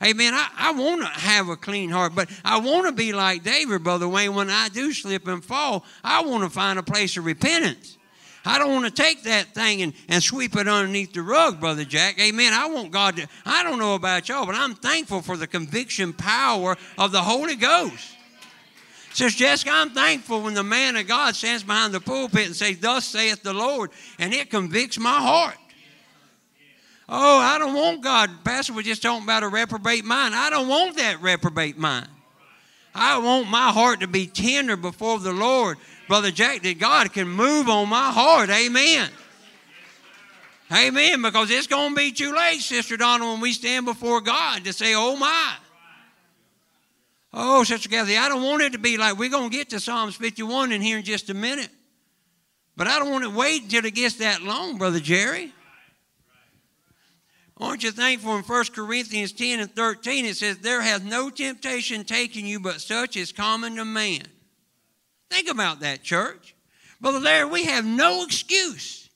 Amen. 0.00 0.32
I, 0.32 0.48
I 0.56 0.70
want 0.70 1.00
to 1.00 1.08
have 1.08 1.48
a 1.48 1.56
clean 1.56 1.90
heart, 1.90 2.14
but 2.14 2.30
I 2.44 2.60
want 2.60 2.86
to 2.86 2.92
be 2.92 3.12
like 3.12 3.42
David, 3.42 3.82
Brother 3.82 4.08
Wayne. 4.08 4.36
When 4.36 4.48
I 4.48 4.68
do 4.68 4.92
slip 4.92 5.26
and 5.26 5.44
fall, 5.44 5.84
I 6.04 6.22
want 6.22 6.44
to 6.44 6.50
find 6.50 6.78
a 6.78 6.84
place 6.84 7.16
of 7.16 7.24
repentance. 7.24 7.98
I 8.44 8.60
don't 8.60 8.72
want 8.72 8.84
to 8.84 9.02
take 9.02 9.24
that 9.24 9.54
thing 9.54 9.82
and, 9.82 9.92
and 10.08 10.22
sweep 10.22 10.54
it 10.54 10.68
underneath 10.68 11.12
the 11.12 11.22
rug, 11.22 11.58
Brother 11.58 11.84
Jack. 11.84 12.20
Amen. 12.20 12.52
I 12.52 12.66
want 12.66 12.92
God 12.92 13.16
to, 13.16 13.26
I 13.44 13.64
don't 13.64 13.80
know 13.80 13.96
about 13.96 14.28
y'all, 14.28 14.46
but 14.46 14.54
I'm 14.54 14.76
thankful 14.76 15.20
for 15.20 15.36
the 15.36 15.48
conviction 15.48 16.12
power 16.12 16.76
of 16.96 17.10
the 17.10 17.22
Holy 17.22 17.56
Ghost. 17.56 18.14
Says 19.18 19.34
Jessica, 19.34 19.72
I'm 19.72 19.90
thankful 19.90 20.42
when 20.42 20.54
the 20.54 20.62
man 20.62 20.94
of 20.94 21.08
God 21.08 21.34
stands 21.34 21.64
behind 21.64 21.92
the 21.92 21.98
pulpit 21.98 22.46
and 22.46 22.54
says, 22.54 22.78
Thus 22.78 23.04
saith 23.04 23.42
the 23.42 23.52
Lord, 23.52 23.90
and 24.20 24.32
it 24.32 24.48
convicts 24.48 24.96
my 24.96 25.18
heart. 25.20 25.56
Oh, 27.08 27.38
I 27.40 27.58
don't 27.58 27.74
want 27.74 28.00
God. 28.00 28.30
Pastor 28.44 28.74
was 28.74 28.84
just 28.84 29.02
talking 29.02 29.24
about 29.24 29.42
a 29.42 29.48
reprobate 29.48 30.04
mind. 30.04 30.36
I 30.36 30.50
don't 30.50 30.68
want 30.68 30.98
that 30.98 31.20
reprobate 31.20 31.76
mind. 31.76 32.06
I 32.94 33.18
want 33.18 33.48
my 33.48 33.72
heart 33.72 33.98
to 34.02 34.06
be 34.06 34.28
tender 34.28 34.76
before 34.76 35.18
the 35.18 35.32
Lord. 35.32 35.78
Brother 36.06 36.30
Jack, 36.30 36.62
that 36.62 36.78
God 36.78 37.12
can 37.12 37.26
move 37.26 37.68
on 37.68 37.88
my 37.88 38.12
heart. 38.12 38.50
Amen. 38.50 39.10
Amen. 40.72 41.22
Because 41.22 41.50
it's 41.50 41.66
going 41.66 41.90
to 41.90 41.96
be 41.96 42.12
too 42.12 42.36
late, 42.36 42.60
Sister 42.60 42.96
Donna, 42.96 43.26
when 43.32 43.40
we 43.40 43.52
stand 43.52 43.84
before 43.84 44.20
God 44.20 44.62
to 44.64 44.72
say, 44.72 44.94
Oh 44.94 45.16
my. 45.16 45.56
Oh, 47.32 47.62
Sister 47.64 47.88
Kathy, 47.88 48.16
I 48.16 48.28
don't 48.28 48.42
want 48.42 48.62
it 48.62 48.72
to 48.72 48.78
be 48.78 48.96
like 48.96 49.18
we're 49.18 49.28
going 49.28 49.50
to 49.50 49.56
get 49.56 49.70
to 49.70 49.80
Psalms 49.80 50.16
51 50.16 50.72
in 50.72 50.80
here 50.80 50.98
in 50.98 51.04
just 51.04 51.28
a 51.30 51.34
minute. 51.34 51.70
But 52.76 52.86
I 52.86 52.98
don't 52.98 53.10
want 53.10 53.24
to 53.24 53.30
wait 53.30 53.64
until 53.64 53.84
it 53.84 53.94
gets 53.94 54.16
that 54.16 54.42
long, 54.42 54.78
Brother 54.78 55.00
Jerry. 55.00 55.52
Aren't 57.60 57.82
you 57.82 57.90
thankful 57.90 58.36
in 58.36 58.44
1 58.44 58.64
Corinthians 58.66 59.32
10 59.32 59.58
and 59.58 59.74
13 59.74 60.24
it 60.24 60.36
says, 60.36 60.58
There 60.58 60.80
hath 60.80 61.04
no 61.04 61.28
temptation 61.28 62.04
taken 62.04 62.46
you 62.46 62.60
but 62.60 62.80
such 62.80 63.16
as 63.16 63.32
common 63.32 63.76
to 63.76 63.84
man. 63.84 64.22
Think 65.28 65.50
about 65.50 65.80
that, 65.80 66.02
church. 66.02 66.54
Brother 67.00 67.20
Larry, 67.20 67.46
we 67.46 67.64
have 67.64 67.84
no 67.84 68.22
excuse. 68.24 69.10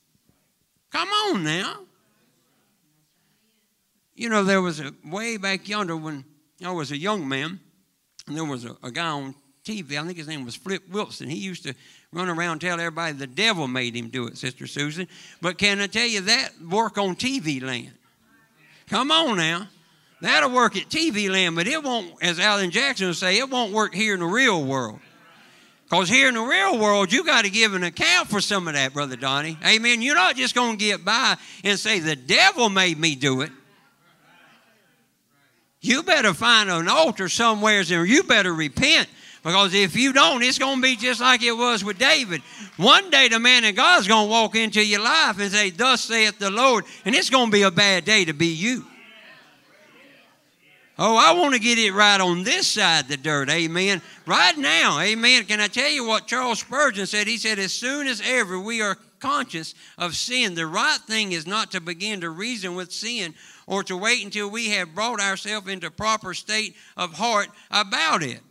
Come 0.91 1.07
on 1.07 1.43
now. 1.43 1.79
You 4.15 4.29
know, 4.29 4.43
there 4.43 4.61
was 4.61 4.79
a 4.79 4.93
way 5.03 5.37
back 5.37 5.67
yonder 5.67 5.97
when 5.97 6.23
I 6.63 6.71
was 6.71 6.91
a 6.91 6.97
young 6.97 7.27
man, 7.27 7.59
and 8.27 8.37
there 8.37 8.45
was 8.45 8.65
a, 8.65 8.75
a 8.83 8.91
guy 8.91 9.07
on 9.07 9.35
TV, 9.63 9.97
I 9.97 10.05
think 10.05 10.17
his 10.17 10.27
name 10.27 10.43
was 10.43 10.55
Flip 10.55 10.83
Wilson. 10.89 11.29
He 11.29 11.37
used 11.37 11.63
to 11.63 11.73
run 12.11 12.29
around 12.29 12.53
and 12.53 12.61
tell 12.61 12.79
everybody 12.79 13.13
the 13.13 13.27
devil 13.27 13.67
made 13.67 13.95
him 13.95 14.09
do 14.09 14.27
it, 14.27 14.37
Sister 14.37 14.67
Susan. 14.67 15.07
But 15.41 15.57
can 15.57 15.79
I 15.79 15.87
tell 15.87 16.05
you 16.05 16.21
that 16.21 16.51
work 16.69 16.97
on 16.97 17.15
TV 17.15 17.61
land? 17.61 17.93
Come 18.87 19.11
on 19.11 19.37
now. 19.37 19.69
That'll 20.21 20.51
work 20.51 20.77
at 20.77 20.89
TV 20.89 21.29
land, 21.29 21.55
but 21.55 21.67
it 21.67 21.83
won't, 21.83 22.11
as 22.21 22.39
Alan 22.39 22.71
Jackson 22.71 23.07
would 23.07 23.15
say, 23.15 23.37
it 23.37 23.49
won't 23.49 23.73
work 23.73 23.93
here 23.93 24.13
in 24.13 24.19
the 24.19 24.25
real 24.25 24.63
world. 24.63 24.99
Because 25.85 26.09
here 26.09 26.27
in 26.27 26.33
the 26.33 26.41
real 26.41 26.79
world, 26.79 27.11
you 27.11 27.25
got 27.25 27.45
to 27.45 27.51
give 27.51 27.73
an 27.73 27.83
account 27.83 28.29
for 28.29 28.41
some 28.41 28.67
of 28.67 28.73
that, 28.73 28.93
Brother 28.93 29.15
Donnie. 29.15 29.57
Amen. 29.65 30.01
You're 30.01 30.15
not 30.15 30.35
just 30.35 30.55
going 30.55 30.77
to 30.77 30.85
get 30.85 31.05
by 31.05 31.35
and 31.63 31.77
say, 31.77 31.99
the 31.99 32.15
devil 32.15 32.69
made 32.69 32.97
me 32.97 33.15
do 33.15 33.41
it 33.41 33.51
you 35.83 36.01
better 36.01 36.33
find 36.33 36.71
an 36.71 36.87
altar 36.87 37.27
somewhere 37.27 37.81
and 37.81 38.09
you 38.09 38.23
better 38.23 38.53
repent. 38.53 39.09
Because 39.43 39.73
if 39.73 39.97
you 39.97 40.13
don't, 40.13 40.41
it's 40.41 40.57
going 40.57 40.77
to 40.77 40.81
be 40.81 40.95
just 40.95 41.19
like 41.19 41.43
it 41.43 41.51
was 41.51 41.83
with 41.83 41.99
David. 41.99 42.41
One 42.77 43.09
day 43.09 43.27
the 43.27 43.39
man 43.41 43.65
of 43.65 43.75
God's 43.75 44.07
going 44.07 44.27
to 44.27 44.31
walk 44.31 44.55
into 44.55 44.81
your 44.81 45.01
life 45.01 45.37
and 45.39 45.51
say, 45.51 45.69
Thus 45.71 46.05
saith 46.05 46.39
the 46.39 46.49
Lord, 46.49 46.85
and 47.03 47.13
it's 47.13 47.29
going 47.29 47.47
to 47.47 47.51
be 47.51 47.63
a 47.63 47.69
bad 47.69 48.05
day 48.05 48.23
to 48.23 48.33
be 48.33 48.47
you. 48.47 48.85
Oh, 50.97 51.17
I 51.17 51.33
want 51.33 51.53
to 51.53 51.59
get 51.59 51.77
it 51.77 51.91
right 51.91 52.21
on 52.21 52.43
this 52.43 52.67
side 52.67 53.09
the 53.09 53.17
dirt. 53.17 53.49
Amen. 53.49 54.01
Right 54.25 54.57
now. 54.57 54.99
Amen. 55.01 55.43
Can 55.43 55.59
I 55.59 55.67
tell 55.67 55.89
you 55.89 56.07
what 56.07 56.27
Charles 56.27 56.59
Spurgeon 56.59 57.07
said? 57.07 57.27
He 57.27 57.35
said, 57.35 57.59
As 57.59 57.73
soon 57.73 58.07
as 58.07 58.21
ever 58.23 58.57
we 58.57 58.81
are 58.81 58.97
conscious 59.23 59.73
of 59.97 60.15
sin, 60.15 60.53
the 60.53 60.67
right 60.67 60.99
thing 61.07 61.31
is 61.31 61.47
not 61.47 61.71
to 61.71 61.79
begin 61.79 62.21
to 62.21 62.29
reason 62.29 62.75
with 62.75 62.91
sin 62.91 63.33
or 63.65 63.81
to 63.83 63.95
wait 63.95 64.23
until 64.23 64.51
we 64.51 64.69
have 64.69 64.93
brought 64.93 65.21
ourselves 65.21 65.69
into 65.69 65.89
proper 65.89 66.33
state 66.33 66.75
of 66.97 67.13
heart 67.13 67.47
about 67.71 68.21
it. 68.21 68.41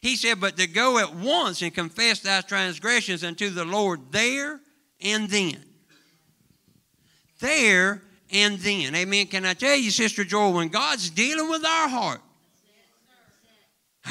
He 0.00 0.14
said, 0.14 0.40
But 0.40 0.56
to 0.58 0.68
go 0.68 0.98
at 0.98 1.14
once 1.16 1.62
and 1.62 1.74
confess 1.74 2.20
thy 2.20 2.42
transgressions 2.42 3.24
unto 3.24 3.50
the 3.50 3.64
Lord 3.64 4.12
there 4.12 4.60
and 5.00 5.28
then. 5.28 5.58
There 7.40 8.02
and 8.30 8.58
then. 8.60 8.94
Amen. 8.94 9.26
Can 9.26 9.44
I 9.44 9.54
tell 9.54 9.76
you, 9.76 9.90
Sister 9.90 10.22
Joel, 10.22 10.52
when 10.52 10.68
God's 10.68 11.10
dealing 11.10 11.50
with 11.50 11.64
our 11.64 11.88
heart, 11.88 12.20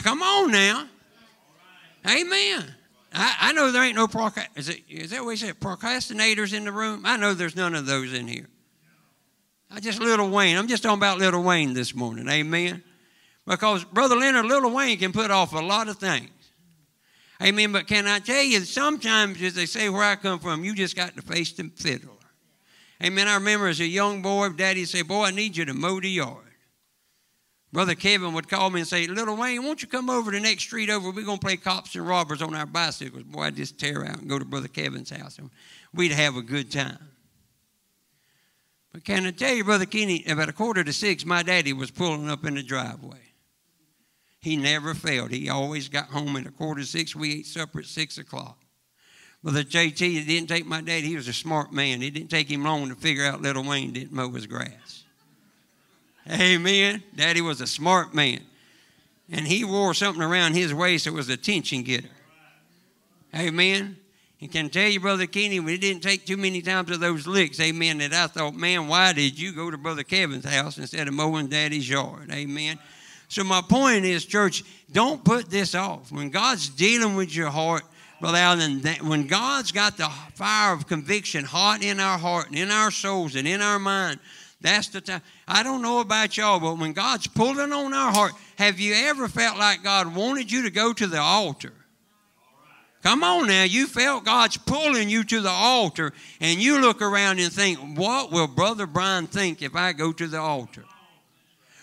come 0.03 0.21
on 0.21 0.51
now. 0.51 0.87
Amen. 2.05 2.75
I, 3.13 3.35
I 3.39 3.53
know 3.53 3.71
there 3.71 3.83
ain't 3.83 3.95
no 3.95 4.07
procrast. 4.07 4.47
Is, 4.55 4.69
it, 4.69 4.81
is 4.87 5.09
that 5.11 5.23
what 5.23 5.31
he 5.31 5.37
said? 5.37 5.59
Procrastinators 5.59 6.53
in 6.53 6.65
the 6.65 6.71
room? 6.71 7.03
I 7.05 7.17
know 7.17 7.33
there's 7.33 7.55
none 7.55 7.75
of 7.75 7.85
those 7.85 8.13
in 8.13 8.27
here. 8.27 8.47
I 9.69 9.79
just 9.79 9.99
Little 9.99 10.29
Wayne. 10.29 10.57
I'm 10.57 10.67
just 10.67 10.83
talking 10.83 10.99
about 10.99 11.19
Little 11.19 11.43
Wayne 11.43 11.73
this 11.73 11.95
morning. 11.95 12.27
Amen. 12.27 12.83
Because 13.45 13.83
Brother 13.83 14.15
Leonard, 14.15 14.45
Little 14.45 14.71
Wayne 14.71 14.97
can 14.97 15.11
put 15.11 15.31
off 15.31 15.53
a 15.53 15.59
lot 15.59 15.87
of 15.87 15.97
things. 15.97 16.29
Amen. 17.41 17.71
But 17.71 17.87
can 17.87 18.05
I 18.05 18.19
tell 18.19 18.43
you, 18.43 18.59
sometimes, 18.61 19.41
as 19.41 19.55
they 19.55 19.65
say 19.65 19.89
where 19.89 20.03
I 20.03 20.15
come 20.15 20.39
from, 20.39 20.63
you 20.63 20.75
just 20.75 20.95
got 20.95 21.15
to 21.15 21.21
face 21.21 21.51
the 21.53 21.71
fiddler. 21.75 22.11
Amen. 23.03 23.27
I 23.27 23.35
remember 23.35 23.67
as 23.67 23.79
a 23.79 23.85
young 23.85 24.21
boy, 24.21 24.49
Daddy 24.49 24.85
say, 24.85 25.01
Boy, 25.01 25.25
I 25.25 25.31
need 25.31 25.57
you 25.57 25.65
to 25.65 25.73
mow 25.73 25.99
the 25.99 26.09
yard. 26.09 26.50
Brother 27.73 27.95
Kevin 27.95 28.33
would 28.33 28.49
call 28.49 28.69
me 28.69 28.81
and 28.81 28.87
say, 28.87 29.07
Little 29.07 29.37
Wayne, 29.37 29.63
won't 29.63 29.81
you 29.81 29.87
come 29.87 30.09
over 30.09 30.29
the 30.29 30.41
next 30.41 30.63
street 30.63 30.89
over? 30.89 31.09
We're 31.09 31.23
going 31.23 31.39
to 31.39 31.45
play 31.45 31.55
cops 31.55 31.95
and 31.95 32.05
robbers 32.05 32.41
on 32.41 32.53
our 32.53 32.65
bicycles. 32.65 33.23
Boy, 33.23 33.43
I'd 33.43 33.55
just 33.55 33.79
tear 33.79 34.05
out 34.05 34.19
and 34.19 34.29
go 34.29 34.37
to 34.37 34.43
Brother 34.43 34.67
Kevin's 34.67 35.09
house, 35.09 35.37
and 35.37 35.49
we'd 35.93 36.11
have 36.11 36.35
a 36.35 36.41
good 36.41 36.69
time. 36.69 36.99
But 38.91 39.05
can 39.05 39.25
I 39.25 39.31
tell 39.31 39.53
you, 39.53 39.63
Brother 39.63 39.85
Kenny, 39.85 40.25
about 40.27 40.49
a 40.49 40.53
quarter 40.53 40.83
to 40.83 40.91
six, 40.91 41.25
my 41.25 41.43
daddy 41.43 41.71
was 41.71 41.91
pulling 41.91 42.29
up 42.29 42.43
in 42.45 42.55
the 42.55 42.63
driveway. 42.63 43.19
He 44.41 44.57
never 44.57 44.93
failed. 44.93 45.31
He 45.31 45.49
always 45.49 45.87
got 45.87 46.07
home 46.07 46.35
at 46.35 46.47
a 46.47 46.51
quarter 46.51 46.81
to 46.81 46.87
six. 46.87 47.15
We 47.15 47.39
ate 47.39 47.45
supper 47.45 47.79
at 47.79 47.85
six 47.85 48.17
o'clock. 48.17 48.57
Brother 49.43 49.63
JT, 49.63 50.01
it 50.01 50.27
didn't 50.27 50.49
take 50.49 50.65
my 50.65 50.81
dad. 50.81 51.03
He 51.03 51.15
was 51.15 51.27
a 51.27 51.33
smart 51.33 51.71
man. 51.71 52.01
It 52.01 52.13
didn't 52.13 52.29
take 52.29 52.51
him 52.51 52.63
long 52.63 52.89
to 52.89 52.95
figure 52.95 53.23
out 53.23 53.41
little 53.41 53.63
Wayne 53.63 53.93
didn't 53.93 54.11
mow 54.11 54.29
his 54.31 54.45
grass. 54.45 55.05
Amen. 56.29 57.03
Daddy 57.15 57.41
was 57.41 57.61
a 57.61 57.67
smart 57.67 58.13
man. 58.13 58.41
And 59.31 59.47
he 59.47 59.63
wore 59.63 59.93
something 59.93 60.21
around 60.21 60.53
his 60.53 60.73
waist 60.73 61.05
that 61.05 61.13
was 61.13 61.29
a 61.29 61.37
tension 61.37 61.83
getter. 61.83 62.09
Amen. 63.33 63.97
And 64.41 64.51
can 64.51 64.69
tell 64.69 64.89
you, 64.89 64.99
Brother 64.99 65.27
Kenny, 65.27 65.57
it 65.57 65.81
didn't 65.81 66.01
take 66.01 66.25
too 66.25 66.35
many 66.35 66.61
times 66.61 66.89
of 66.89 66.99
those 66.99 67.27
licks, 67.27 67.59
amen, 67.59 67.99
that 67.99 68.11
I 68.11 68.27
thought, 68.27 68.55
man, 68.55 68.87
why 68.87 69.13
did 69.13 69.39
you 69.39 69.53
go 69.53 69.69
to 69.69 69.77
Brother 69.77 70.03
Kevin's 70.03 70.45
house 70.45 70.79
instead 70.79 71.07
of 71.07 71.13
mowing 71.13 71.47
Daddy's 71.47 71.87
yard? 71.87 72.31
Amen. 72.31 72.79
So 73.27 73.43
my 73.43 73.61
point 73.61 74.03
is, 74.03 74.25
church, 74.25 74.63
don't 74.91 75.23
put 75.23 75.49
this 75.49 75.75
off. 75.75 76.11
When 76.11 76.31
God's 76.31 76.69
dealing 76.69 77.15
with 77.15 77.33
your 77.33 77.49
heart, 77.49 77.83
Brother 78.19 78.37
Allen, 78.37 78.81
when 79.03 79.27
God's 79.27 79.71
got 79.71 79.95
the 79.97 80.09
fire 80.35 80.73
of 80.73 80.87
conviction 80.87 81.45
hot 81.45 81.83
in 81.83 81.99
our 81.99 82.17
heart 82.17 82.47
and 82.47 82.57
in 82.57 82.71
our 82.71 82.91
souls 82.91 83.35
and 83.35 83.47
in 83.47 83.61
our 83.61 83.79
mind, 83.79 84.19
that's 84.61 84.89
the 84.89 85.01
time. 85.01 85.21
I 85.47 85.63
don't 85.63 85.81
know 85.81 85.99
about 85.99 86.37
y'all, 86.37 86.59
but 86.59 86.77
when 86.77 86.93
God's 86.93 87.27
pulling 87.27 87.71
on 87.71 87.93
our 87.93 88.11
heart, 88.11 88.33
have 88.57 88.79
you 88.79 88.93
ever 88.93 89.27
felt 89.27 89.57
like 89.57 89.83
God 89.83 90.15
wanted 90.15 90.51
you 90.51 90.63
to 90.63 90.69
go 90.69 90.93
to 90.93 91.07
the 91.07 91.19
altar? 91.19 91.73
Come 93.03 93.23
on 93.23 93.47
now, 93.47 93.63
you 93.63 93.87
felt 93.87 94.25
God's 94.25 94.57
pulling 94.57 95.09
you 95.09 95.23
to 95.23 95.41
the 95.41 95.49
altar, 95.49 96.13
and 96.39 96.61
you 96.61 96.79
look 96.79 97.01
around 97.01 97.39
and 97.39 97.51
think, 97.51 97.79
what 97.97 98.31
will 98.31 98.47
Brother 98.47 98.85
Brian 98.85 99.25
think 99.25 99.63
if 99.63 99.75
I 99.75 99.93
go 99.93 100.11
to 100.11 100.27
the 100.27 100.39
altar? 100.39 100.85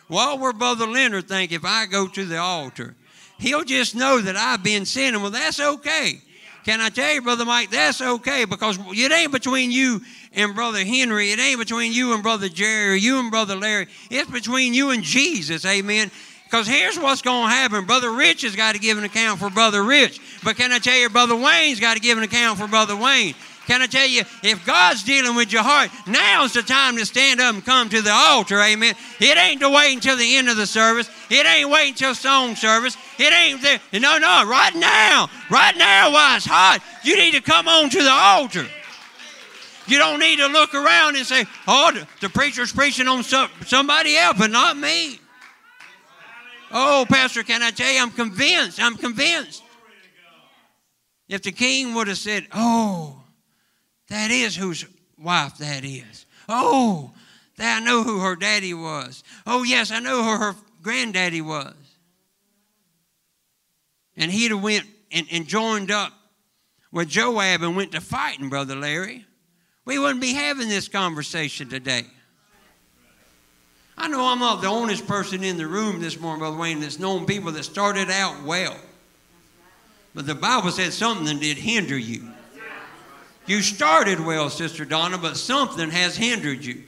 What 0.07 0.39
will 0.39 0.53
Brother 0.53 0.87
Leonard 0.87 1.29
think 1.29 1.51
if 1.51 1.65
I 1.65 1.87
go 1.87 2.07
to 2.07 2.25
the 2.25 2.39
altar? 2.39 2.95
He'll 3.39 3.65
just 3.65 3.95
know 3.95 4.21
that 4.21 4.37
I've 4.37 4.63
been 4.63 4.85
sinning. 4.85 5.21
Well, 5.21 5.31
that's 5.31 5.61
okay. 5.61 6.21
Can 6.69 6.83
I 6.83 6.91
tell 6.91 7.15
you, 7.15 7.23
Brother 7.23 7.47
Mike, 7.47 7.71
that's 7.71 8.03
okay 8.03 8.45
because 8.45 8.79
it 8.91 9.11
ain't 9.11 9.33
between 9.33 9.71
you 9.71 10.03
and 10.35 10.55
Brother 10.55 10.85
Henry. 10.85 11.33
It 11.33 11.41
ain't 11.41 11.59
between 11.59 11.95
you 11.95 12.13
and 12.13 12.23
Brother 12.23 12.51
Jerry 12.51 12.93
or 12.93 12.95
you 12.95 13.21
and 13.21 13.31
Brother 13.31 13.57
Larry. 13.57 13.87
It's 14.11 14.31
between 14.31 14.75
you 14.75 14.91
and 14.91 15.03
Jesus. 15.03 15.65
Amen. 15.65 16.11
Because 16.45 16.67
here's 16.67 16.99
what's 16.99 17.23
going 17.23 17.49
to 17.49 17.55
happen. 17.55 17.87
Brother 17.87 18.13
Rich 18.13 18.43
has 18.43 18.55
got 18.55 18.75
to 18.75 18.79
give 18.79 18.99
an 18.99 19.05
account 19.05 19.41
for 19.41 19.49
Brother 19.49 19.83
Rich. 19.83 20.21
But 20.45 20.57
can 20.57 20.71
I 20.71 20.79
tell 20.79 20.99
you, 20.99 21.09
Brother 21.09 21.37
Wayne's 21.37 21.81
got 21.81 21.95
to 21.95 22.01
give 22.01 22.19
an 22.19 22.25
account 22.25 22.59
for 22.59 22.69
Brother 22.69 22.97
Wayne. 22.97 23.35
Can 23.67 23.81
I 23.81 23.87
tell 23.87 24.07
you, 24.07 24.23
if 24.43 24.67
God's 24.67 25.05
dealing 25.05 25.37
with 25.37 25.51
your 25.51 25.63
heart, 25.63 25.91
now's 26.07 26.53
the 26.53 26.63
time 26.63 26.99
to 26.99 27.07
stand 27.07 27.41
up 27.41 27.55
and 27.55 27.65
come 27.65 27.89
to 27.89 28.03
the 28.03 28.11
altar, 28.11 28.61
amen. 28.61 28.95
It 29.21 29.39
ain't 29.39 29.61
to 29.61 29.71
wait 29.71 29.95
until 29.95 30.17
the 30.17 30.37
end 30.37 30.51
of 30.51 30.59
the 30.59 30.67
service. 30.67 31.11
It 31.31 31.47
ain't 31.47 31.71
wait 31.71 31.91
until 31.91 32.15
song 32.15 32.57
service. 32.57 32.97
It 33.19 33.33
ain't 33.33 33.63
there. 33.63 33.81
No, 34.01 34.19
no, 34.19 34.49
right 34.49 34.75
now. 34.75 35.29
Right 35.51 35.77
now 35.77 36.13
while 36.13 36.37
it's 36.37 36.47
hot, 36.47 36.81
you 37.03 37.17
need 37.17 37.33
to 37.33 37.41
come 37.41 37.67
on 37.67 37.91
to 37.91 38.03
the 38.03 38.11
altar. 38.11 38.67
You 39.89 39.99
don't 39.99 40.21
need 40.21 40.37
to 40.37 40.47
look 40.47 40.75
around 40.75 41.17
and 41.17 41.27
say, 41.27 41.47
oh, 41.67 41.93
the, 42.21 42.29
preacher's 42.29 42.73
preaching 42.73 43.09
on 43.09 43.23
some, 43.23 43.51
somebody 43.67 44.17
else, 44.17 44.37
but 44.39 44.51
not 44.51 44.77
me. 44.77 45.19
Oh, 46.71 47.07
Pastor, 47.09 47.43
can 47.43 47.63
I 47.63 47.71
tell 47.71 47.91
you, 47.91 48.01
I'm 48.01 48.11
convinced. 48.11 48.81
I'm 48.81 48.97
convinced. 48.97 49.63
If 51.27 51.43
the 51.43 51.53
king 51.53 51.95
would 51.95 52.09
have 52.09 52.19
said, 52.19 52.47
oh, 52.53 53.23
that 54.09 54.31
is 54.31 54.55
whose 54.55 54.85
wife 55.19 55.57
that 55.59 55.85
is. 55.85 56.27
Oh, 56.49 57.13
I 57.59 57.81
know 57.81 58.03
who 58.03 58.21
her 58.21 58.37
daddy 58.37 58.75
was. 58.75 59.25
Oh, 59.47 59.63
yes, 59.63 59.91
I 59.91 60.01
know 60.01 60.23
who 60.23 60.39
her 60.39 60.55
granddaddy 60.83 61.41
was. 61.41 61.75
And 64.19 64.31
he'd 64.31 64.51
have 64.51 64.63
went 64.63 64.85
and, 65.11 65.27
and 65.33 65.47
joined 65.47 65.91
up 65.91 66.13
with 66.93 67.09
Joab 67.09 67.63
and 67.63 67.77
went 67.77 67.93
to 67.93 68.01
fighting, 68.01 68.51
Brother 68.51 68.77
Larry. 68.77 69.25
We 69.85 69.99
wouldn't 69.99 70.21
be 70.21 70.35
having 70.35 70.69
this 70.69 70.89
conversation 70.89 71.71
today. 71.71 72.05
I 73.97 74.07
know 74.09 74.27
I'm 74.27 74.39
not 74.39 74.61
the 74.61 74.69
only 74.69 74.97
person 75.01 75.43
in 75.43 75.57
the 75.57 75.67
room 75.67 76.01
this 76.01 76.21
morning, 76.21 76.41
Brother 76.41 76.57
Wayne, 76.57 76.81
that's 76.81 76.99
known 76.99 77.27
people 77.27 77.51
that 77.53 77.65
started 77.65 78.11
out 78.11 78.45
well. 78.45 78.77
But 80.15 80.27
the 80.27 80.35
Bible 80.35 80.71
said 80.71 80.93
something 80.93 81.39
did 81.39 81.57
hinder 81.57 81.97
you. 81.97 82.31
You 83.47 83.63
started 83.63 84.21
well, 84.21 84.51
Sister 84.51 84.85
Donna, 84.85 85.17
but 85.17 85.37
something 85.37 85.91
has 85.91 86.17
hindered 86.17 86.65
you. 86.65 86.83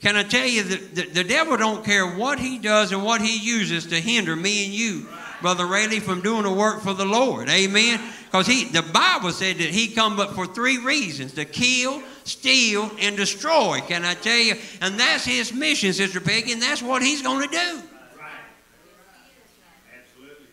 Can 0.00 0.16
I 0.16 0.22
tell 0.22 0.46
you 0.46 0.62
that 0.62 0.94
the, 0.94 1.02
the, 1.06 1.24
devil 1.24 1.56
don't 1.58 1.84
care 1.84 2.06
what 2.06 2.38
he 2.38 2.58
does 2.58 2.92
and 2.92 3.04
what 3.04 3.20
he 3.20 3.36
uses 3.36 3.86
to 3.86 4.00
hinder 4.00 4.34
me 4.34 4.64
and 4.64 4.72
you, 4.72 5.06
Brother 5.40 5.66
Rayleigh, 5.66 6.00
from 6.00 6.20
doing 6.20 6.42
the 6.42 6.52
work 6.52 6.82
for 6.82 6.94
the 6.94 7.04
Lord. 7.04 7.48
Amen. 7.48 8.00
Because 8.24 8.46
he 8.46 8.64
the 8.64 8.82
Bible 8.82 9.32
said 9.32 9.56
that 9.56 9.70
he 9.70 9.88
come 9.88 10.16
but 10.16 10.34
for 10.34 10.46
three 10.46 10.78
reasons 10.78 11.32
to 11.34 11.44
kill, 11.44 12.02
steal, 12.24 12.90
and 13.00 13.16
destroy. 13.16 13.80
Can 13.86 14.04
I 14.04 14.14
tell 14.14 14.38
you? 14.38 14.54
And 14.80 14.98
that's 14.98 15.24
his 15.24 15.52
mission, 15.52 15.92
Sister 15.92 16.20
Peggy, 16.20 16.52
and 16.52 16.62
that's 16.62 16.82
what 16.82 17.02
he's 17.02 17.22
going 17.22 17.48
to 17.48 17.56
do. 17.56 17.82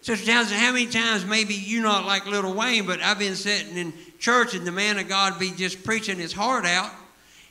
Sister 0.02 0.26
Townsend, 0.26 0.62
how 0.62 0.72
many 0.72 0.86
times 0.86 1.26
maybe 1.26 1.54
you 1.54 1.82
not 1.82 2.06
like 2.06 2.26
Little 2.26 2.54
Wayne, 2.54 2.86
but 2.86 3.02
I've 3.02 3.20
been 3.20 3.36
sitting 3.36 3.76
in 3.76 3.94
church 4.20 4.56
and 4.56 4.66
the 4.66 4.72
man 4.72 4.98
of 4.98 5.10
God 5.10 5.38
be 5.38 5.52
just 5.52 5.84
preaching 5.84 6.18
his 6.18 6.32
heart 6.32 6.66
out. 6.66 6.92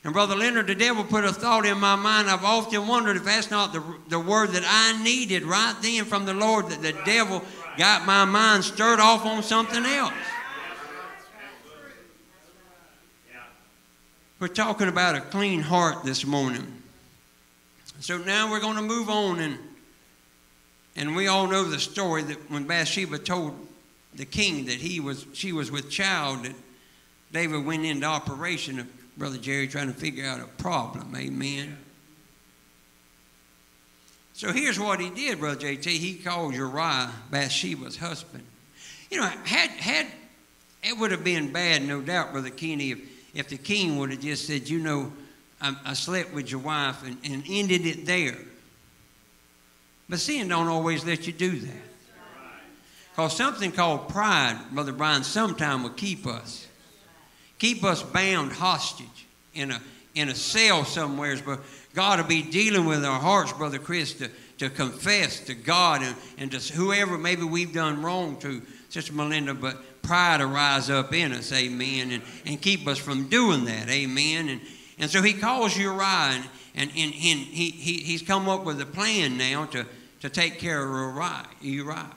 And 0.06 0.12
Brother 0.12 0.36
Leonard, 0.36 0.68
the 0.68 0.76
devil 0.76 1.02
put 1.02 1.24
a 1.24 1.32
thought 1.32 1.66
in 1.66 1.80
my 1.80 1.96
mind. 1.96 2.30
I've 2.30 2.44
often 2.44 2.86
wondered 2.86 3.16
if 3.16 3.24
that's 3.24 3.50
not 3.50 3.72
the, 3.72 3.82
the 4.06 4.20
word 4.20 4.50
that 4.50 4.62
I 4.64 5.02
needed 5.02 5.42
right 5.42 5.74
then 5.82 6.04
from 6.04 6.24
the 6.24 6.32
Lord, 6.32 6.68
that 6.68 6.80
the 6.80 6.92
devil 7.04 7.42
got 7.76 8.06
my 8.06 8.24
mind 8.24 8.62
stirred 8.62 9.00
off 9.00 9.26
on 9.26 9.42
something 9.42 9.84
else. 9.84 10.12
We're 14.38 14.46
talking 14.46 14.86
about 14.86 15.16
a 15.16 15.22
clean 15.22 15.60
heart 15.60 16.04
this 16.04 16.24
morning. 16.24 16.84
So 17.98 18.18
now 18.18 18.48
we're 18.48 18.60
going 18.60 18.76
to 18.76 18.82
move 18.82 19.10
on 19.10 19.40
and 19.40 19.58
and 20.94 21.16
we 21.16 21.26
all 21.26 21.48
know 21.48 21.64
the 21.64 21.80
story 21.80 22.22
that 22.22 22.48
when 22.48 22.64
Bathsheba 22.64 23.18
told 23.18 23.58
the 24.14 24.24
king 24.24 24.66
that 24.66 24.76
he 24.76 25.00
was, 25.00 25.26
she 25.32 25.52
was 25.52 25.72
with 25.72 25.90
child, 25.90 26.44
that 26.44 26.54
David 27.32 27.66
went 27.66 27.84
into 27.84 28.06
operation 28.06 28.88
Brother 29.16 29.38
Jerry 29.38 29.66
trying 29.68 29.88
to 29.88 29.98
figure 29.98 30.26
out 30.26 30.40
a 30.40 30.46
problem. 30.46 31.14
Amen. 31.16 31.78
So 34.34 34.52
here's 34.52 34.78
what 34.78 35.00
he 35.00 35.08
did, 35.08 35.38
Brother 35.38 35.60
JT. 35.60 35.86
He 35.86 36.14
called 36.16 36.54
Uriah 36.54 37.10
Bathsheba's 37.30 37.96
husband. 37.96 38.44
You 39.10 39.20
know, 39.20 39.26
had 39.44 39.70
had 39.70 40.06
it 40.82 40.96
would 40.96 41.10
have 41.10 41.24
been 41.24 41.52
bad, 41.52 41.82
no 41.82 42.00
doubt, 42.00 42.32
Brother 42.32 42.50
Kenny, 42.50 42.92
if, 42.92 43.00
if 43.34 43.48
the 43.48 43.56
king 43.56 43.98
would 43.98 44.10
have 44.10 44.20
just 44.20 44.46
said, 44.46 44.68
you 44.68 44.78
know, 44.78 45.12
I, 45.60 45.74
I 45.84 45.94
slept 45.94 46.32
with 46.32 46.50
your 46.50 46.60
wife 46.60 47.04
and, 47.04 47.16
and 47.24 47.42
ended 47.48 47.86
it 47.86 48.06
there. 48.06 48.38
But 50.08 50.20
sin 50.20 50.48
don't 50.48 50.68
always 50.68 51.04
let 51.04 51.26
you 51.26 51.32
do 51.32 51.58
that. 51.58 51.82
Because 53.10 53.36
something 53.36 53.72
called 53.72 54.10
pride, 54.10 54.60
Brother 54.70 54.92
Brian, 54.92 55.24
sometime 55.24 55.82
will 55.82 55.90
keep 55.90 56.26
us. 56.26 56.68
Keep 57.58 57.84
us 57.84 58.02
bound 58.02 58.52
hostage 58.52 59.26
in 59.54 59.70
a, 59.70 59.80
in 60.14 60.28
a 60.28 60.34
cell 60.34 60.84
somewhere. 60.84 61.36
But 61.44 61.60
God 61.94 62.20
will 62.20 62.26
be 62.26 62.42
dealing 62.42 62.84
with 62.84 63.04
our 63.04 63.20
hearts, 63.20 63.52
Brother 63.52 63.78
Chris, 63.78 64.14
to, 64.14 64.30
to 64.58 64.70
confess 64.70 65.40
to 65.40 65.54
God 65.54 66.02
and, 66.02 66.16
and 66.38 66.52
to 66.52 66.72
whoever 66.72 67.16
maybe 67.16 67.44
we've 67.44 67.72
done 67.72 68.02
wrong 68.02 68.36
to, 68.40 68.62
Sister 68.88 69.12
Melinda, 69.12 69.52
but 69.52 70.02
pride 70.02 70.40
will 70.40 70.48
rise 70.48 70.88
up 70.88 71.12
in 71.12 71.32
us, 71.32 71.52
amen, 71.52 72.12
and, 72.12 72.22
and 72.46 72.60
keep 72.62 72.86
us 72.86 72.98
from 72.98 73.28
doing 73.28 73.64
that, 73.64 73.88
amen. 73.90 74.48
And, 74.48 74.60
and 74.98 75.10
so 75.10 75.20
he 75.20 75.32
calls 75.32 75.76
Uriah, 75.76 76.32
and, 76.32 76.44
and, 76.74 76.90
and, 76.90 77.12
and 77.12 77.12
he, 77.12 77.70
he, 77.70 77.98
he's 77.98 78.22
come 78.22 78.48
up 78.48 78.64
with 78.64 78.80
a 78.80 78.86
plan 78.86 79.36
now 79.36 79.66
to, 79.66 79.84
to 80.20 80.30
take 80.30 80.58
care 80.58 80.82
of 80.82 80.88
Uriah. 80.88 81.46
Uriah. 81.60 82.10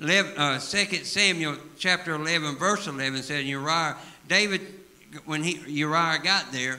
11, 0.00 0.38
uh, 0.38 0.58
2 0.58 1.04
Samuel 1.04 1.56
chapter 1.78 2.14
11, 2.14 2.56
verse 2.56 2.86
11 2.86 3.22
says, 3.22 3.44
Uriah, 3.44 3.96
David, 4.30 4.62
when 5.26 5.42
he, 5.42 5.60
Uriah 5.66 6.20
got 6.22 6.52
there, 6.52 6.78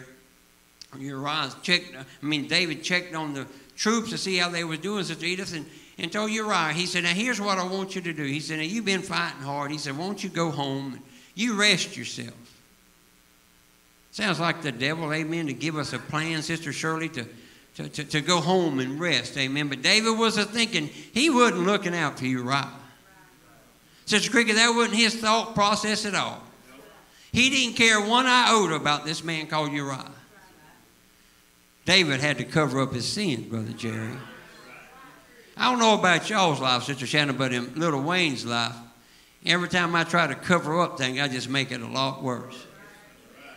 Uriah 0.97 1.51
checked, 1.61 1.93
I 1.95 2.25
mean, 2.25 2.47
David 2.47 2.81
checked 2.81 3.13
on 3.13 3.33
the 3.33 3.45
troops 3.75 4.09
to 4.09 4.17
see 4.17 4.37
how 4.37 4.49
they 4.49 4.63
were 4.63 4.77
doing, 4.77 5.03
Sister 5.03 5.25
Edith, 5.25 5.53
and, 5.53 5.65
and 5.97 6.11
told 6.11 6.31
Uriah, 6.31 6.71
he 6.73 6.85
said, 6.85 7.03
now 7.03 7.09
here's 7.09 7.39
what 7.39 7.59
I 7.59 7.63
want 7.63 7.93
you 7.93 8.01
to 8.01 8.13
do. 8.13 8.23
He 8.23 8.39
said, 8.39 8.57
now 8.57 8.63
you've 8.63 8.85
been 8.85 9.01
fighting 9.01 9.41
hard. 9.41 9.69
He 9.69 9.77
said, 9.77 9.97
won't 9.97 10.23
you 10.23 10.29
go 10.29 10.49
home 10.49 10.99
you 11.35 11.59
rest 11.59 11.97
yourself. 11.97 12.35
Sounds 14.11 14.39
like 14.39 14.61
the 14.61 14.71
devil, 14.71 15.13
amen, 15.13 15.47
to 15.47 15.53
give 15.53 15.77
us 15.77 15.93
a 15.93 15.99
plan, 15.99 16.41
Sister 16.41 16.73
Shirley, 16.73 17.09
to, 17.09 17.25
to, 17.75 17.89
to, 17.89 18.03
to 18.03 18.21
go 18.21 18.41
home 18.41 18.79
and 18.79 18.99
rest, 18.99 19.37
amen. 19.37 19.69
But 19.69 19.81
David 19.81 20.17
was 20.17 20.37
a 20.37 20.43
thinking, 20.43 20.87
he 20.87 21.29
wasn't 21.29 21.65
looking 21.65 21.95
out 21.95 22.19
for 22.19 22.25
Uriah. 22.25 22.69
Sister 24.05 24.29
Cricket, 24.29 24.55
that 24.55 24.73
wasn't 24.75 24.95
his 24.95 25.15
thought 25.15 25.55
process 25.55 26.05
at 26.05 26.15
all. 26.15 26.41
He 27.31 27.49
didn't 27.49 27.77
care 27.77 28.01
one 28.01 28.25
iota 28.25 28.75
about 28.75 29.05
this 29.05 29.23
man 29.23 29.47
called 29.47 29.71
Uriah. 29.71 30.11
David 31.85 32.19
had 32.19 32.37
to 32.37 32.43
cover 32.43 32.81
up 32.81 32.93
his 32.93 33.07
sins, 33.07 33.47
Brother 33.47 33.71
Jerry. 33.73 34.17
I 35.57 35.69
don't 35.69 35.79
know 35.79 35.97
about 35.97 36.29
y'all's 36.29 36.59
life, 36.59 36.83
Sister 36.83 37.05
Shannon, 37.05 37.37
but 37.37 37.53
in 37.53 37.73
little 37.75 38.01
Wayne's 38.01 38.45
life, 38.45 38.75
every 39.45 39.69
time 39.69 39.95
I 39.95 40.03
try 40.03 40.27
to 40.27 40.35
cover 40.35 40.79
up 40.81 40.97
things, 40.97 41.19
I 41.19 41.27
just 41.27 41.49
make 41.49 41.71
it 41.71 41.81
a 41.81 41.87
lot 41.87 42.21
worse. 42.21 42.65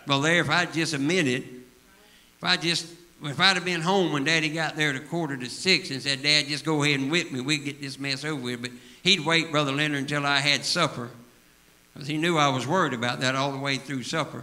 Well, 0.06 0.20
there, 0.20 0.40
if 0.40 0.50
I'd 0.50 0.72
just 0.72 0.92
admitted, 0.94 1.42
if 1.42 2.44
I 2.44 2.56
just, 2.56 2.86
if 3.22 3.40
I'd 3.40 3.56
have 3.56 3.64
been 3.64 3.80
home 3.80 4.12
when 4.12 4.24
Daddy 4.24 4.50
got 4.50 4.76
there 4.76 4.90
at 4.90 4.96
a 4.96 5.00
quarter 5.00 5.36
to 5.36 5.48
six 5.48 5.90
and 5.90 6.02
said, 6.02 6.22
Dad, 6.22 6.46
just 6.46 6.64
go 6.64 6.82
ahead 6.82 7.00
and 7.00 7.10
whip 7.10 7.32
me, 7.32 7.40
we'd 7.40 7.64
get 7.64 7.80
this 7.80 7.98
mess 7.98 8.24
over 8.24 8.40
with. 8.40 8.62
But 8.62 8.70
he'd 9.02 9.20
wait, 9.20 9.50
Brother 9.50 9.72
Leonard, 9.72 10.00
until 10.00 10.26
I 10.26 10.38
had 10.38 10.64
supper. 10.64 11.10
Because 11.94 12.08
he 12.08 12.18
knew 12.18 12.36
I 12.36 12.48
was 12.48 12.66
worried 12.66 12.92
about 12.92 13.20
that 13.20 13.36
all 13.36 13.52
the 13.52 13.58
way 13.58 13.76
through 13.76 14.02
supper. 14.02 14.42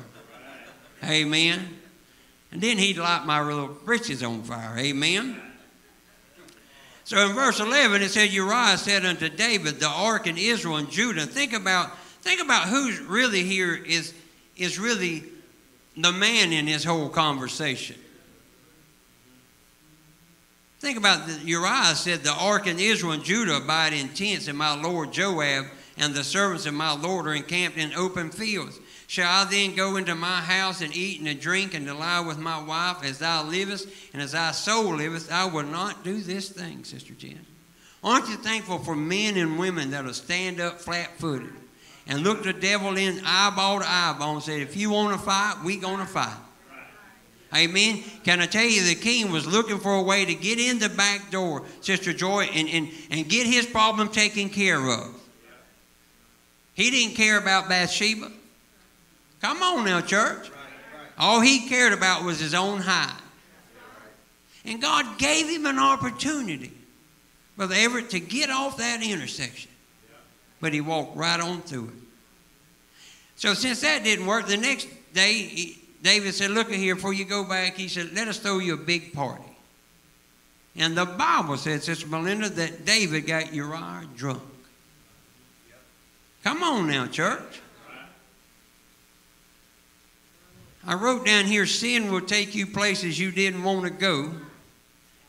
Amen. 1.03 1.67
And 2.51 2.61
then 2.61 2.77
he'd 2.77 2.97
light 2.97 3.25
my 3.25 3.41
little 3.41 3.67
britches 3.67 4.23
on 4.23 4.43
fire. 4.43 4.77
Amen. 4.77 5.39
So 7.03 7.17
in 7.27 7.33
verse 7.33 7.59
11, 7.59 8.01
it 8.01 8.09
says, 8.09 8.33
Uriah 8.33 8.77
said 8.77 9.05
unto 9.05 9.27
David, 9.27 9.79
the 9.79 9.87
ark 9.87 10.27
in 10.27 10.37
Israel 10.37 10.77
and 10.77 10.89
Judah. 10.89 11.25
Think 11.25 11.53
about, 11.53 11.97
think 12.21 12.41
about 12.41 12.69
who's 12.69 12.99
really 12.99 13.43
here 13.43 13.75
is, 13.75 14.13
is 14.55 14.79
really 14.79 15.23
the 15.97 16.11
man 16.11 16.53
in 16.53 16.67
this 16.67 16.83
whole 16.83 17.09
conversation. 17.09 17.97
Think 20.79 20.97
about 20.97 21.27
the, 21.27 21.33
Uriah 21.45 21.95
said, 21.95 22.21
The 22.21 22.33
ark 22.33 22.65
in 22.67 22.79
Israel 22.79 23.11
and 23.13 23.23
Judah 23.23 23.57
abide 23.57 23.93
in 23.93 24.09
tents, 24.09 24.47
and 24.47 24.57
my 24.57 24.79
lord 24.81 25.11
Joab 25.11 25.65
and 25.97 26.13
the 26.13 26.23
servants 26.23 26.65
of 26.65 26.73
my 26.73 26.93
lord 26.93 27.27
are 27.27 27.33
encamped 27.33 27.77
in 27.77 27.93
open 27.93 28.29
fields. 28.29 28.79
Shall 29.07 29.29
I 29.29 29.49
then 29.49 29.75
go 29.75 29.97
into 29.97 30.15
my 30.15 30.39
house 30.39 30.81
and 30.81 30.95
eat 30.95 31.19
and 31.19 31.39
drink 31.39 31.73
and 31.73 31.85
lie 31.99 32.21
with 32.21 32.37
my 32.37 32.63
wife 32.63 33.03
as 33.03 33.19
thou 33.19 33.43
livest 33.43 33.89
and 34.13 34.21
as 34.21 34.31
thy 34.31 34.51
soul 34.51 34.95
liveth? 34.95 35.31
I 35.31 35.45
will 35.45 35.63
not 35.63 36.03
do 36.03 36.21
this 36.21 36.49
thing, 36.49 36.85
Sister 36.85 37.13
Jen. 37.13 37.45
Aren't 38.03 38.29
you 38.29 38.35
thankful 38.37 38.79
for 38.79 38.95
men 38.95 39.35
and 39.37 39.59
women 39.59 39.91
that'll 39.91 40.13
stand 40.13 40.61
up 40.61 40.79
flat 40.79 41.17
footed 41.17 41.53
and 42.07 42.23
look 42.23 42.43
the 42.43 42.53
devil 42.53 42.97
in 42.97 43.21
eyeball 43.25 43.79
to 43.79 43.85
eyeball 43.89 44.35
and 44.35 44.43
say, 44.43 44.61
if 44.61 44.75
you 44.75 44.91
want 44.91 45.17
to 45.17 45.23
fight, 45.23 45.57
we 45.63 45.77
going 45.77 45.99
to 45.99 46.05
fight. 46.05 46.37
Amen. 47.53 48.01
Can 48.23 48.39
I 48.39 48.45
tell 48.45 48.63
you, 48.63 48.83
the 48.83 48.95
king 48.95 49.29
was 49.29 49.45
looking 49.45 49.77
for 49.77 49.95
a 49.95 50.01
way 50.01 50.23
to 50.23 50.33
get 50.33 50.57
in 50.57 50.79
the 50.79 50.87
back 50.87 51.31
door, 51.31 51.65
Sister 51.81 52.13
Joy, 52.13 52.45
and, 52.53 52.69
and, 52.69 52.89
and 53.09 53.27
get 53.27 53.45
his 53.45 53.65
problem 53.65 54.07
taken 54.07 54.49
care 54.49 54.79
of. 54.79 55.20
He 56.81 56.89
didn't 56.89 57.15
care 57.15 57.37
about 57.37 57.69
Bathsheba. 57.69 58.31
Come 59.39 59.61
on 59.61 59.85
now, 59.85 60.01
church. 60.01 60.49
All 61.15 61.39
he 61.39 61.69
cared 61.69 61.93
about 61.93 62.23
was 62.23 62.39
his 62.39 62.55
own 62.55 62.79
hide. 62.79 63.21
And 64.65 64.81
God 64.81 65.19
gave 65.19 65.47
him 65.47 65.67
an 65.67 65.77
opportunity, 65.77 66.71
Brother 67.55 67.75
Everett, 67.77 68.09
to 68.11 68.19
get 68.19 68.49
off 68.49 68.77
that 68.77 69.03
intersection. 69.03 69.69
But 70.59 70.73
he 70.73 70.81
walked 70.81 71.15
right 71.15 71.39
on 71.39 71.61
through 71.61 71.89
it. 71.89 72.03
So 73.35 73.53
since 73.53 73.81
that 73.81 74.03
didn't 74.03 74.25
work, 74.25 74.47
the 74.47 74.57
next 74.57 74.87
day, 75.13 75.33
he, 75.33 75.79
David 76.01 76.33
said, 76.33 76.49
Look 76.49 76.71
here, 76.71 76.95
before 76.95 77.13
you 77.13 77.25
go 77.25 77.43
back, 77.43 77.75
he 77.75 77.89
said, 77.89 78.11
Let 78.13 78.27
us 78.27 78.39
throw 78.39 78.57
you 78.57 78.73
a 78.73 78.77
big 78.77 79.13
party. 79.13 79.43
And 80.75 80.97
the 80.97 81.05
Bible 81.05 81.57
said, 81.57 81.83
Sister 81.83 82.07
Melinda, 82.07 82.49
that 82.49 82.85
David 82.85 83.27
got 83.27 83.53
Uriah 83.53 84.07
drunk. 84.15 84.41
Come 86.43 86.63
on 86.63 86.87
now, 86.87 87.07
church. 87.07 87.61
I 90.85 90.95
wrote 90.95 91.25
down 91.25 91.45
here 91.45 91.67
sin 91.67 92.11
will 92.11 92.21
take 92.21 92.55
you 92.55 92.65
places 92.65 93.19
you 93.19 93.31
didn't 93.31 93.63
want 93.63 93.83
to 93.83 93.91
go 93.91 94.33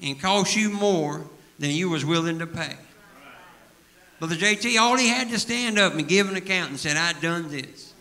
and 0.00 0.18
cost 0.18 0.56
you 0.56 0.70
more 0.70 1.24
than 1.58 1.70
you 1.70 1.90
was 1.90 2.04
willing 2.04 2.38
to 2.38 2.46
pay. 2.46 2.76
Brother 4.18 4.36
JT, 4.36 4.78
all 4.78 4.96
he 4.96 5.08
had 5.08 5.28
to 5.30 5.38
stand 5.38 5.78
up 5.78 5.94
and 5.94 6.08
give 6.08 6.28
an 6.28 6.36
account 6.36 6.70
and 6.70 6.78
said, 6.78 6.96
I 6.96 7.12
done 7.20 7.50
this. 7.50 7.92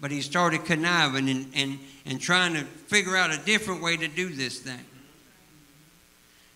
But 0.00 0.10
he 0.10 0.20
started 0.20 0.64
conniving 0.64 1.28
and, 1.28 1.52
and, 1.54 1.78
and 2.06 2.20
trying 2.20 2.54
to 2.54 2.60
figure 2.60 3.16
out 3.16 3.32
a 3.32 3.38
different 3.38 3.82
way 3.82 3.96
to 3.96 4.06
do 4.06 4.28
this 4.28 4.60
thing. 4.60 4.84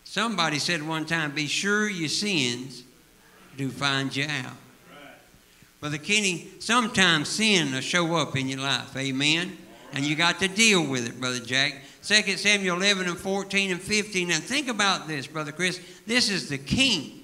Somebody 0.04 0.58
said 0.58 0.82
one 0.82 1.06
time, 1.06 1.32
be 1.32 1.46
sure 1.46 1.88
your 1.88 2.08
sins 2.08 2.84
do 3.56 3.70
find 3.70 4.14
you 4.14 4.26
out. 4.28 4.56
Brother 5.84 5.98
Kenny, 5.98 6.48
sometimes 6.60 7.28
sin 7.28 7.74
will 7.74 7.82
show 7.82 8.14
up 8.14 8.38
in 8.38 8.48
your 8.48 8.60
life. 8.60 8.96
Amen. 8.96 9.54
And 9.92 10.02
you 10.02 10.16
got 10.16 10.38
to 10.38 10.48
deal 10.48 10.82
with 10.82 11.06
it, 11.06 11.20
Brother 11.20 11.40
Jack. 11.40 11.74
2 12.02 12.38
Samuel 12.38 12.78
11 12.78 13.06
and 13.06 13.18
14 13.18 13.70
and 13.70 13.82
15. 13.82 14.30
And 14.30 14.42
think 14.42 14.68
about 14.68 15.08
this, 15.08 15.26
Brother 15.26 15.52
Chris. 15.52 15.78
This 16.06 16.30
is 16.30 16.48
the 16.48 16.56
king 16.56 17.20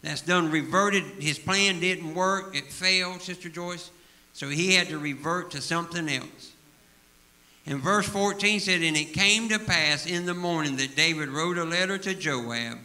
that's 0.00 0.22
done 0.22 0.50
reverted. 0.50 1.04
His 1.18 1.38
plan 1.38 1.78
didn't 1.78 2.14
work. 2.14 2.56
It 2.56 2.72
failed, 2.72 3.20
Sister 3.20 3.50
Joyce. 3.50 3.90
So 4.32 4.48
he 4.48 4.72
had 4.72 4.88
to 4.88 4.98
revert 4.98 5.50
to 5.50 5.60
something 5.60 6.08
else. 6.08 6.52
And 7.66 7.80
verse 7.80 8.08
14 8.08 8.60
said, 8.60 8.80
And 8.80 8.96
it 8.96 9.12
came 9.12 9.50
to 9.50 9.58
pass 9.58 10.06
in 10.06 10.24
the 10.24 10.32
morning 10.32 10.76
that 10.76 10.96
David 10.96 11.28
wrote 11.28 11.58
a 11.58 11.64
letter 11.64 11.98
to 11.98 12.14
Joab 12.14 12.78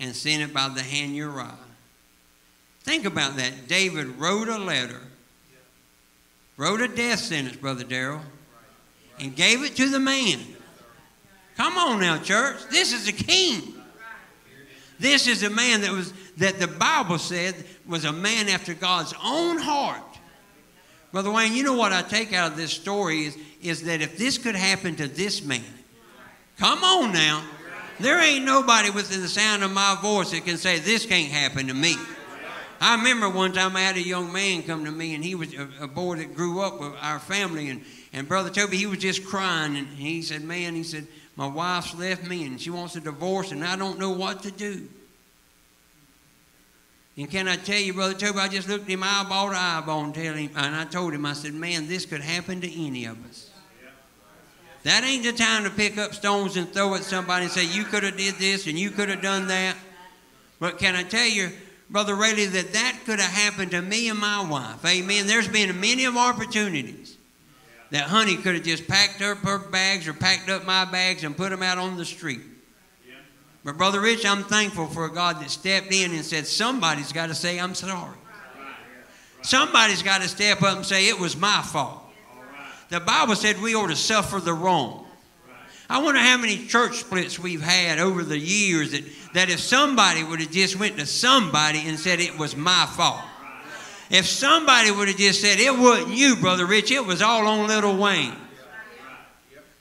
and 0.00 0.16
sent 0.16 0.42
it 0.42 0.52
by 0.52 0.68
the 0.68 0.82
hand 0.82 1.14
Uriah. 1.14 1.69
Think 2.82 3.04
about 3.04 3.36
that. 3.36 3.68
David 3.68 4.18
wrote 4.18 4.48
a 4.48 4.58
letter 4.58 5.00
wrote 6.60 6.82
a 6.82 6.88
death 6.88 7.20
sentence, 7.20 7.56
Brother 7.56 7.84
Darrell, 7.84 8.20
and 9.18 9.34
gave 9.34 9.64
it 9.64 9.74
to 9.76 9.88
the 9.88 9.98
man. 9.98 10.38
Come 11.56 11.78
on 11.78 12.00
now, 12.00 12.18
church. 12.18 12.58
This 12.70 12.92
is 12.92 13.08
a 13.08 13.12
king. 13.12 13.74
This 14.98 15.26
is 15.26 15.42
a 15.42 15.48
man 15.48 15.80
that 15.80 15.90
was 15.90 16.12
that 16.36 16.60
the 16.60 16.68
Bible 16.68 17.16
said 17.16 17.54
was 17.86 18.04
a 18.04 18.12
man 18.12 18.50
after 18.50 18.74
God's 18.74 19.14
own 19.24 19.56
heart. 19.56 20.02
Brother 21.12 21.30
Wayne, 21.30 21.54
you 21.54 21.62
know 21.62 21.74
what 21.74 21.94
I 21.94 22.02
take 22.02 22.34
out 22.34 22.52
of 22.52 22.56
this 22.58 22.72
story 22.72 23.24
is, 23.24 23.38
is 23.62 23.82
that 23.84 24.02
if 24.02 24.18
this 24.18 24.36
could 24.36 24.54
happen 24.54 24.96
to 24.96 25.08
this 25.08 25.42
man, 25.42 25.64
come 26.58 26.84
on 26.84 27.14
now. 27.14 27.42
There 28.00 28.20
ain't 28.20 28.44
nobody 28.44 28.90
within 28.90 29.22
the 29.22 29.28
sound 29.28 29.62
of 29.62 29.72
my 29.72 29.96
voice 30.00 30.30
that 30.32 30.44
can 30.44 30.58
say 30.58 30.78
this 30.78 31.06
can't 31.06 31.32
happen 31.32 31.66
to 31.68 31.74
me. 31.74 31.96
I 32.80 32.96
remember 32.96 33.28
one 33.28 33.52
time 33.52 33.76
I 33.76 33.82
had 33.82 33.96
a 33.96 34.02
young 34.02 34.32
man 34.32 34.62
come 34.62 34.86
to 34.86 34.90
me, 34.90 35.14
and 35.14 35.22
he 35.22 35.34
was 35.34 35.52
a, 35.54 35.68
a 35.82 35.86
boy 35.86 36.16
that 36.16 36.34
grew 36.34 36.60
up 36.60 36.80
with 36.80 36.94
our 37.00 37.18
family, 37.18 37.68
and, 37.68 37.84
and 38.12 38.26
Brother 38.26 38.48
Toby, 38.48 38.78
he 38.78 38.86
was 38.86 38.98
just 38.98 39.24
crying, 39.24 39.76
and 39.76 39.86
he 39.86 40.22
said, 40.22 40.42
man, 40.42 40.74
he 40.74 40.82
said, 40.82 41.06
my 41.36 41.46
wife's 41.46 41.94
left 41.94 42.26
me, 42.26 42.46
and 42.46 42.60
she 42.60 42.70
wants 42.70 42.96
a 42.96 43.00
divorce, 43.00 43.52
and 43.52 43.62
I 43.62 43.76
don't 43.76 43.98
know 43.98 44.10
what 44.10 44.42
to 44.44 44.50
do. 44.50 44.88
And 47.18 47.30
can 47.30 47.48
I 47.48 47.56
tell 47.56 47.78
you, 47.78 47.92
Brother 47.92 48.14
Toby, 48.14 48.38
I 48.38 48.48
just 48.48 48.66
looked 48.66 48.88
him 48.88 49.02
eyeball 49.02 49.50
to 49.50 49.56
eyeball 49.56 50.04
and, 50.04 50.14
tell 50.14 50.32
him, 50.32 50.50
and 50.56 50.74
I 50.74 50.86
told 50.86 51.12
him, 51.12 51.26
I 51.26 51.34
said, 51.34 51.52
man, 51.52 51.86
this 51.86 52.06
could 52.06 52.22
happen 52.22 52.62
to 52.62 52.86
any 52.86 53.04
of 53.04 53.22
us. 53.28 53.50
That 54.84 55.04
ain't 55.04 55.24
the 55.24 55.32
time 55.32 55.64
to 55.64 55.70
pick 55.70 55.98
up 55.98 56.14
stones 56.14 56.56
and 56.56 56.72
throw 56.72 56.94
at 56.94 57.02
somebody 57.02 57.44
and 57.44 57.52
say, 57.52 57.66
you 57.66 57.84
could 57.84 58.04
have 58.04 58.16
did 58.16 58.36
this 58.36 58.66
and 58.66 58.78
you 58.78 58.90
could 58.90 59.10
have 59.10 59.20
done 59.20 59.48
that. 59.48 59.76
But 60.58 60.78
can 60.78 60.96
I 60.96 61.02
tell 61.02 61.26
you, 61.26 61.50
Brother 61.90 62.14
Rayleigh, 62.14 62.46
that 62.46 62.72
that 62.72 63.00
could 63.04 63.18
have 63.18 63.32
happened 63.32 63.72
to 63.72 63.82
me 63.82 64.08
and 64.08 64.18
my 64.18 64.48
wife. 64.48 64.84
Amen. 64.84 65.26
There's 65.26 65.48
been 65.48 65.80
many 65.80 66.04
of 66.04 66.16
opportunities 66.16 67.16
that 67.90 68.04
honey 68.04 68.36
could 68.36 68.54
have 68.54 68.62
just 68.62 68.86
packed 68.86 69.20
up 69.20 69.38
her 69.38 69.58
bags 69.58 70.06
or 70.06 70.12
packed 70.12 70.48
up 70.48 70.64
my 70.64 70.84
bags 70.84 71.24
and 71.24 71.36
put 71.36 71.50
them 71.50 71.62
out 71.62 71.78
on 71.78 71.96
the 71.96 72.04
street. 72.04 72.40
But 73.64 73.76
Brother 73.76 74.00
Rich, 74.00 74.24
I'm 74.24 74.44
thankful 74.44 74.86
for 74.86 75.04
a 75.04 75.12
God 75.12 75.40
that 75.40 75.50
stepped 75.50 75.92
in 75.92 76.12
and 76.12 76.24
said, 76.24 76.46
somebody's 76.46 77.12
got 77.12 77.26
to 77.26 77.34
say, 77.34 77.58
I'm 77.58 77.74
sorry. 77.74 78.16
Somebody's 79.42 80.02
got 80.02 80.22
to 80.22 80.28
step 80.28 80.62
up 80.62 80.76
and 80.76 80.86
say, 80.86 81.08
it 81.08 81.18
was 81.18 81.36
my 81.36 81.60
fault. 81.62 82.02
The 82.88 83.00
Bible 83.00 83.34
said 83.34 83.60
we 83.60 83.74
ought 83.74 83.88
to 83.88 83.96
suffer 83.96 84.40
the 84.40 84.52
wrong. 84.52 84.99
I 85.90 85.98
wonder 85.98 86.20
how 86.20 86.36
many 86.36 86.66
church 86.68 87.00
splits 87.00 87.36
we've 87.36 87.60
had 87.60 87.98
over 87.98 88.22
the 88.22 88.38
years 88.38 88.92
that, 88.92 89.02
that 89.34 89.50
if 89.50 89.58
somebody 89.58 90.22
would 90.22 90.40
have 90.40 90.52
just 90.52 90.78
went 90.78 90.96
to 90.98 91.04
somebody 91.04 91.82
and 91.84 91.98
said 91.98 92.20
it 92.20 92.38
was 92.38 92.54
my 92.54 92.86
fault. 92.86 93.20
If 94.08 94.24
somebody 94.24 94.92
would 94.92 95.08
have 95.08 95.16
just 95.16 95.40
said 95.40 95.58
it 95.58 95.76
wasn't 95.76 96.14
you, 96.14 96.36
Brother 96.36 96.64
Rich, 96.64 96.92
it 96.92 97.04
was 97.04 97.20
all 97.20 97.44
on 97.44 97.66
little 97.66 97.96
Wayne. 97.96 98.36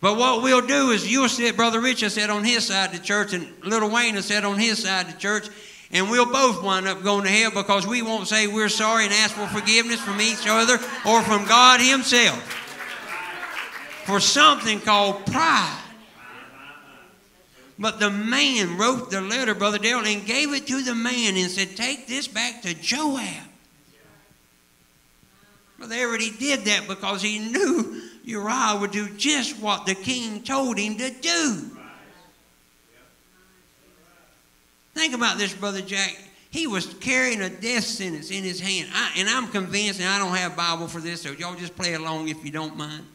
But 0.01 0.17
what 0.17 0.41
we'll 0.41 0.65
do 0.65 0.89
is 0.89 1.09
you'll 1.09 1.29
sit, 1.29 1.55
Brother 1.55 1.79
Rich 1.79 2.01
will 2.01 2.09
sit 2.09 2.31
on 2.31 2.43
his 2.43 2.65
side 2.65 2.91
of 2.91 2.99
the 2.99 3.05
church, 3.05 3.33
and 3.33 3.47
little 3.63 3.91
Wayne 3.91 4.15
will 4.15 4.23
sit 4.23 4.43
on 4.43 4.57
his 4.57 4.81
side 4.81 5.05
of 5.05 5.13
the 5.13 5.19
church, 5.19 5.47
and 5.91 6.09
we'll 6.09 6.25
both 6.25 6.63
wind 6.63 6.87
up 6.87 7.03
going 7.03 7.25
to 7.25 7.29
hell 7.29 7.51
because 7.51 7.85
we 7.85 8.01
won't 8.01 8.27
say 8.27 8.47
we're 8.47 8.69
sorry 8.69 9.05
and 9.05 9.13
ask 9.13 9.35
for 9.35 9.45
forgiveness 9.45 9.99
from 10.01 10.19
each 10.19 10.47
other 10.47 10.79
or 11.05 11.21
from 11.21 11.45
God 11.45 11.81
Himself 11.81 12.41
for 14.05 14.19
something 14.19 14.79
called 14.79 15.23
pride. 15.27 15.83
But 17.79 18.01
the 18.01 18.09
man 18.09 18.77
wrote 18.77 19.09
the 19.09 19.21
letter, 19.21 19.55
Brother 19.55 19.77
Dale, 19.77 20.05
and 20.05 20.25
gave 20.25 20.53
it 20.53 20.67
to 20.67 20.83
the 20.83 20.93
man 20.93 21.37
and 21.37 21.49
said, 21.49 21.77
Take 21.77 22.07
this 22.07 22.27
back 22.27 22.61
to 22.63 22.73
Joab. 22.73 23.45
Brother 25.77 25.95
Everett, 25.95 26.21
he 26.21 26.31
did 26.31 26.65
that 26.65 26.89
because 26.89 27.21
he 27.21 27.39
knew 27.39 28.01
Uriah 28.25 28.77
would 28.81 28.91
do 28.91 29.07
just 29.15 29.57
what 29.61 29.85
the 29.85 29.95
king 29.95 30.43
told 30.43 30.77
him 30.77 30.97
to 30.97 31.09
do. 31.09 31.71
Think 34.93 35.13
about 35.13 35.37
this, 35.37 35.53
Brother 35.53 35.81
Jack. 35.81 36.17
He 36.49 36.67
was 36.67 36.93
carrying 36.95 37.41
a 37.41 37.49
death 37.49 37.85
sentence 37.85 38.29
in 38.29 38.43
his 38.43 38.59
hand. 38.59 38.89
I, 38.93 39.13
and 39.17 39.29
I'm 39.29 39.47
convinced, 39.47 40.01
and 40.01 40.09
I 40.09 40.17
don't 40.17 40.35
have 40.35 40.57
Bible 40.57 40.89
for 40.89 40.99
this, 40.99 41.21
so 41.21 41.31
y'all 41.31 41.55
just 41.55 41.77
play 41.77 41.93
along 41.93 42.27
if 42.27 42.43
you 42.43 42.51
don't 42.51 42.75
mind. 42.75 43.05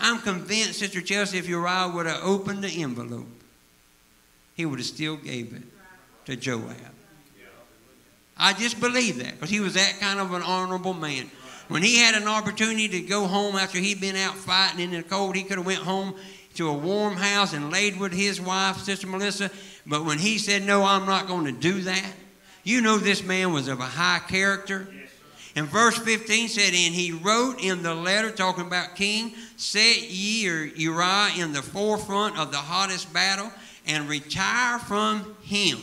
I'm 0.00 0.18
convinced, 0.20 0.80
Sister 0.80 1.00
Chelsea, 1.00 1.38
if 1.38 1.46
Uriah 1.46 1.92
would 1.94 2.06
have 2.06 2.24
opened 2.24 2.64
the 2.64 2.82
envelope, 2.82 3.28
he 4.58 4.66
would 4.66 4.80
have 4.80 4.86
still 4.86 5.16
gave 5.16 5.54
it 5.54 5.62
to 6.26 6.34
Joab. 6.34 6.74
I 8.36 8.52
just 8.52 8.80
believe 8.80 9.18
that 9.18 9.34
because 9.34 9.50
he 9.50 9.60
was 9.60 9.74
that 9.74 9.98
kind 10.00 10.18
of 10.18 10.32
an 10.32 10.42
honorable 10.42 10.94
man. 10.94 11.30
When 11.68 11.82
he 11.82 11.98
had 11.98 12.20
an 12.20 12.26
opportunity 12.26 12.88
to 12.88 13.00
go 13.00 13.26
home 13.28 13.54
after 13.54 13.78
he'd 13.78 14.00
been 14.00 14.16
out 14.16 14.34
fighting 14.34 14.80
in 14.80 14.90
the 14.90 15.02
cold, 15.04 15.36
he 15.36 15.44
could 15.44 15.58
have 15.58 15.66
went 15.66 15.82
home 15.82 16.14
to 16.54 16.68
a 16.68 16.72
warm 16.72 17.16
house 17.16 17.52
and 17.52 17.70
laid 17.70 18.00
with 18.00 18.12
his 18.12 18.40
wife, 18.40 18.78
Sister 18.78 19.06
Melissa. 19.06 19.48
But 19.86 20.04
when 20.04 20.18
he 20.18 20.38
said, 20.38 20.64
no, 20.64 20.82
I'm 20.82 21.06
not 21.06 21.28
going 21.28 21.44
to 21.44 21.52
do 21.52 21.82
that, 21.82 22.12
you 22.64 22.80
know 22.80 22.98
this 22.98 23.22
man 23.22 23.52
was 23.52 23.68
of 23.68 23.78
a 23.78 23.84
high 23.84 24.20
character. 24.26 24.88
And 25.54 25.68
verse 25.68 25.96
15 25.98 26.48
said, 26.48 26.74
And 26.74 26.94
he 26.94 27.12
wrote 27.12 27.62
in 27.62 27.84
the 27.84 27.94
letter 27.94 28.32
talking 28.32 28.66
about 28.66 28.96
king, 28.96 29.34
Set 29.56 30.10
ye 30.10 30.48
or 30.48 30.64
Uriah 30.64 31.30
in 31.38 31.52
the 31.52 31.62
forefront 31.62 32.36
of 32.38 32.50
the 32.50 32.58
hottest 32.58 33.12
battle 33.12 33.52
and 33.88 34.08
retire 34.08 34.78
from 34.78 35.34
him. 35.42 35.78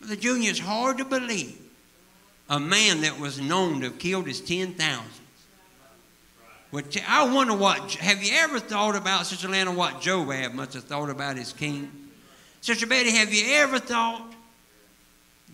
The 0.00 0.16
junior, 0.16 0.50
it's 0.50 0.58
hard 0.58 0.98
to 0.98 1.04
believe 1.04 1.58
a 2.50 2.60
man 2.60 3.00
that 3.00 3.18
was 3.18 3.40
known 3.40 3.80
to 3.80 3.86
have 3.86 3.98
killed 3.98 4.26
his 4.26 4.40
10,000. 4.40 5.02
I 7.06 7.32
wonder 7.32 7.54
what, 7.54 7.94
have 7.94 8.22
you 8.22 8.32
ever 8.34 8.58
thought 8.58 8.96
about, 8.96 9.26
Sister 9.26 9.48
Lana, 9.48 9.72
what 9.72 10.00
Joab 10.00 10.52
must 10.52 10.74
have 10.74 10.84
thought 10.84 11.08
about 11.08 11.36
his 11.36 11.52
king? 11.52 11.90
Sister 12.60 12.86
Betty, 12.86 13.12
have 13.12 13.32
you 13.32 13.44
ever 13.54 13.78
thought? 13.78 14.34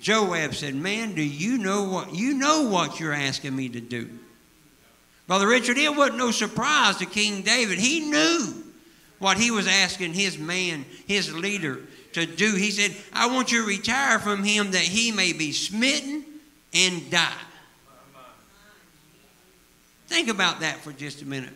Joab 0.01 0.55
said, 0.55 0.75
Man, 0.75 1.15
do 1.15 1.23
you 1.23 1.59
know 1.59 1.85
what, 1.85 2.15
you 2.15 2.35
know 2.35 2.69
what 2.69 2.99
you're 2.99 3.13
asking 3.13 3.55
me 3.55 3.69
to 3.69 3.81
do? 3.81 4.09
Brother 5.27 5.47
Richard, 5.47 5.77
it 5.77 5.95
wasn't 5.95 6.19
no 6.19 6.31
surprise 6.31 6.97
to 6.97 7.07
King 7.07 7.43
David. 7.43 7.79
He 7.79 8.01
knew 8.01 8.65
what 9.21 9.39
he 9.39 9.53
was 9.53 9.69
asking 9.69 10.15
his 10.15 10.37
man, 10.37 10.85
his 11.07 11.33
leader, 11.33 11.81
to 12.15 12.27
do. 12.27 12.57
He 12.57 12.73
said, 12.73 12.97
I 13.13 13.29
want 13.29 13.53
you 13.53 13.61
to 13.61 13.69
retire 13.69 14.19
from 14.19 14.43
him 14.43 14.73
that 14.73 14.83
he 14.83 15.13
may 15.13 15.33
be 15.33 15.53
smitten 15.53 16.25
and 16.75 17.09
die. 17.11 17.33
Think 20.09 20.29
about 20.29 20.61
that 20.61 20.79
for 20.79 20.91
just 20.91 21.23
a 21.23 21.27
minute. 21.27 21.53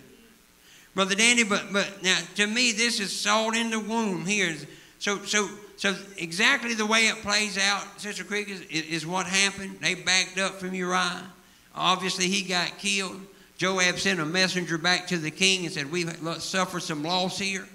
Brother 0.94 1.16
Danny, 1.16 1.42
but, 1.42 1.72
but 1.72 2.02
now 2.04 2.16
to 2.36 2.46
me, 2.46 2.70
this 2.70 3.00
is 3.00 3.18
salt 3.18 3.56
in 3.56 3.70
the 3.70 3.80
womb 3.80 4.24
here. 4.24 4.54
So, 5.00 5.18
so, 5.24 5.48
so 5.76 5.96
exactly 6.18 6.74
the 6.74 6.86
way 6.86 7.08
it 7.08 7.16
plays 7.16 7.58
out, 7.58 8.00
Sister 8.00 8.22
Creek, 8.22 8.48
is, 8.48 8.60
is 8.70 9.04
what 9.06 9.26
happened. 9.26 9.78
They 9.80 9.94
backed 9.94 10.38
up 10.38 10.60
from 10.60 10.72
Uriah. 10.72 11.32
Obviously, 11.74 12.28
he 12.28 12.42
got 12.42 12.78
killed. 12.78 13.20
Joab 13.56 13.98
sent 13.98 14.20
a 14.20 14.26
messenger 14.26 14.78
back 14.78 15.06
to 15.08 15.18
the 15.18 15.30
king 15.30 15.64
and 15.64 15.72
said, 15.72 15.90
We've 15.90 16.10
suffered 16.40 16.80
some 16.80 17.02
loss 17.02 17.38
here. 17.38 17.66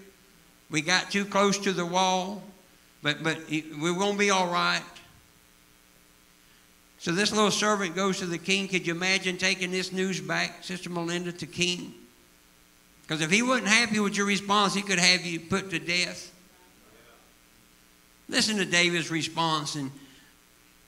We 0.69 0.81
got 0.81 1.09
too 1.09 1.25
close 1.25 1.57
to 1.59 1.73
the 1.73 1.85
wall, 1.85 2.43
but, 3.01 3.23
but 3.23 3.49
we 3.49 3.91
won't 3.91 4.19
be 4.19 4.29
all 4.29 4.47
right. 4.47 4.83
So 6.99 7.13
this 7.13 7.31
little 7.31 7.49
servant 7.49 7.95
goes 7.95 8.19
to 8.19 8.25
the 8.25 8.37
king. 8.37 8.67
Could 8.67 8.85
you 8.85 8.93
imagine 8.93 9.37
taking 9.37 9.71
this 9.71 9.93
news 9.93 10.19
back, 10.19 10.63
Sister 10.63 10.89
Melinda, 10.89 11.31
to 11.31 11.45
king? 11.45 11.93
Because 13.01 13.21
if 13.21 13.31
he 13.31 13.41
wasn't 13.41 13.69
happy 13.69 13.99
with 13.99 14.17
your 14.17 14.27
response, 14.27 14.73
he 14.73 14.81
could 14.81 14.99
have 14.99 15.25
you 15.25 15.39
put 15.39 15.71
to 15.71 15.79
death. 15.79 16.31
Listen 18.27 18.57
to 18.57 18.65
David's 18.65 19.09
response 19.09 19.75
in 19.75 19.91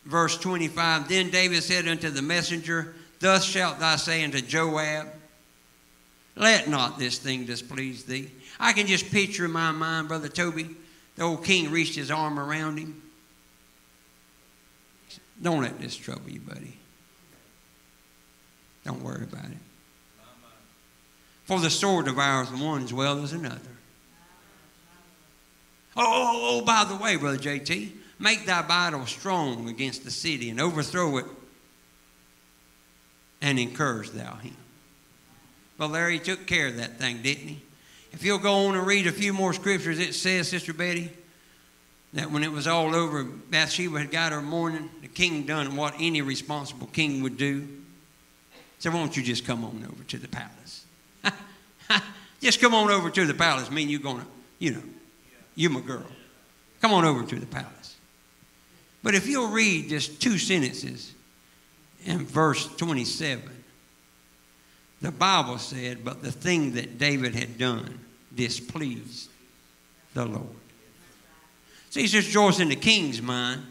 verse 0.05 0.37
25. 0.37 1.07
Then 1.07 1.31
David 1.31 1.63
said 1.63 1.87
unto 1.87 2.09
the 2.09 2.21
messenger, 2.21 2.93
Thus 3.21 3.45
shalt 3.45 3.79
thou 3.79 3.95
say 3.97 4.23
unto 4.23 4.41
Joab, 4.41 5.07
Let 6.35 6.67
not 6.67 6.97
this 6.97 7.19
thing 7.19 7.45
displease 7.45 8.03
thee. 8.03 8.31
I 8.59 8.73
can 8.73 8.87
just 8.87 9.11
picture 9.11 9.45
in 9.45 9.51
my 9.51 9.71
mind, 9.71 10.07
Brother 10.07 10.27
Toby, 10.27 10.75
the 11.15 11.23
old 11.23 11.45
king 11.45 11.71
reached 11.71 11.95
his 11.95 12.09
arm 12.09 12.39
around 12.39 12.79
him. 12.79 12.99
Don't 15.39 15.61
let 15.61 15.79
this 15.79 15.95
trouble 15.95 16.29
you, 16.29 16.39
buddy. 16.39 16.77
Don't 18.83 19.03
worry 19.03 19.23
about 19.23 19.45
it. 19.45 19.57
For 21.45 21.59
the 21.59 21.69
sword 21.69 22.05
devours 22.05 22.51
one 22.51 22.83
as 22.83 22.93
well 22.93 23.23
as 23.23 23.33
another. 23.33 23.59
Oh, 25.95 26.01
oh, 26.03 26.31
oh, 26.33 26.61
oh 26.61 26.65
by 26.65 26.85
the 26.85 26.95
way, 26.95 27.17
Brother 27.17 27.37
JT, 27.37 27.91
make 28.17 28.47
thy 28.47 28.63
battle 28.63 29.05
strong 29.05 29.69
against 29.69 30.03
the 30.03 30.11
city 30.11 30.49
and 30.49 30.59
overthrow 30.59 31.17
it 31.17 31.25
and 33.41 33.59
encourage 33.59 34.11
thou 34.11 34.35
him. 34.35 34.55
Well, 35.77 35.89
Larry 35.89 36.19
took 36.19 36.45
care 36.45 36.67
of 36.67 36.77
that 36.77 36.99
thing, 36.99 37.21
didn't 37.21 37.47
he? 37.47 37.61
If 38.11 38.23
you'll 38.23 38.39
go 38.39 38.67
on 38.67 38.75
and 38.75 38.85
read 38.85 39.07
a 39.07 39.11
few 39.11 39.33
more 39.33 39.53
scriptures, 39.53 39.99
it 39.99 40.13
says, 40.13 40.49
Sister 40.49 40.73
Betty, 40.73 41.09
that 42.13 42.29
when 42.29 42.43
it 42.43 42.51
was 42.51 42.67
all 42.67 42.93
over, 42.93 43.23
Bathsheba 43.23 43.99
had 43.99 44.11
got 44.11 44.31
her 44.31 44.41
mourning. 44.41 44.89
The 45.01 45.07
king 45.07 45.43
done 45.43 45.75
what 45.75 45.95
any 45.97 46.21
responsible 46.21 46.87
king 46.87 47.23
would 47.23 47.37
do. 47.37 47.67
So 48.79 48.91
won't 48.91 49.15
you 49.15 49.23
just 49.23 49.45
come 49.45 49.63
on 49.63 49.85
over 49.89 50.03
to 50.03 50.17
the 50.17 50.27
palace? 50.27 50.85
just 52.41 52.59
come 52.59 52.73
on 52.73 52.89
over 52.89 53.09
to 53.09 53.25
the 53.25 53.33
palace. 53.33 53.71
Mean 53.71 53.89
you're 53.89 53.99
gonna, 54.01 54.25
you 54.59 54.71
know, 54.71 54.83
you're 55.55 55.71
my 55.71 55.81
girl. 55.81 56.05
Come 56.81 56.91
on 56.91 57.05
over 57.05 57.23
to 57.23 57.39
the 57.39 57.45
palace. 57.45 57.95
But 59.03 59.15
if 59.15 59.27
you'll 59.27 59.51
read 59.51 59.89
just 59.89 60.21
two 60.21 60.37
sentences 60.37 61.13
in 62.05 62.25
verse 62.25 62.67
27, 62.75 63.43
the 65.01 65.11
Bible 65.11 65.57
said, 65.57 66.03
But 66.03 66.21
the 66.21 66.31
thing 66.31 66.73
that 66.73 66.97
David 66.97 67.35
had 67.35 67.57
done 67.57 67.99
displeased 68.33 69.29
the 70.13 70.25
Lord. 70.25 70.47
See, 71.89 72.07
Sister 72.07 72.31
Joyce, 72.31 72.59
in 72.59 72.69
the 72.69 72.75
king's 72.75 73.21
mind, 73.21 73.63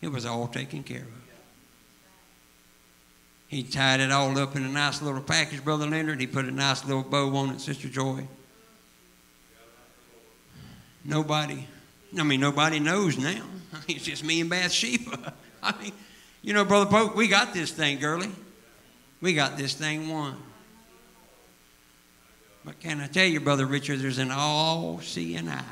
it 0.00 0.08
was 0.08 0.24
all 0.24 0.48
taken 0.48 0.82
care 0.82 1.02
of. 1.02 1.16
He 3.48 3.62
tied 3.62 4.00
it 4.00 4.10
all 4.10 4.36
up 4.38 4.56
in 4.56 4.64
a 4.64 4.68
nice 4.68 5.00
little 5.00 5.20
package, 5.20 5.62
Brother 5.62 5.86
Leonard. 5.86 6.20
He 6.20 6.26
put 6.26 6.46
a 6.46 6.50
nice 6.50 6.84
little 6.84 7.02
bow 7.02 7.34
on 7.36 7.50
it, 7.50 7.60
Sister 7.60 7.88
Joy. 7.88 8.26
Nobody, 11.04 11.66
I 12.18 12.24
mean, 12.24 12.40
nobody 12.40 12.80
knows 12.80 13.16
now. 13.16 13.44
I 13.72 13.76
mean, 13.86 13.96
it's 13.96 14.04
just 14.04 14.24
me 14.24 14.40
and 14.40 14.50
Bathsheba. 14.50 15.32
I 15.62 15.82
mean, 15.82 15.92
you 16.46 16.52
know, 16.52 16.64
Brother 16.64 16.88
Pope, 16.88 17.16
we 17.16 17.26
got 17.26 17.52
this 17.52 17.72
thing, 17.72 17.98
girlie. 17.98 18.30
We 19.20 19.34
got 19.34 19.56
this 19.56 19.74
thing 19.74 20.08
won. 20.08 20.36
But 22.64 22.78
can 22.78 23.00
I 23.00 23.08
tell 23.08 23.26
you, 23.26 23.40
Brother 23.40 23.66
Richard, 23.66 23.98
there's 23.98 24.18
an 24.18 24.30
all 24.30 25.00
seeing 25.00 25.48
eye. 25.48 25.64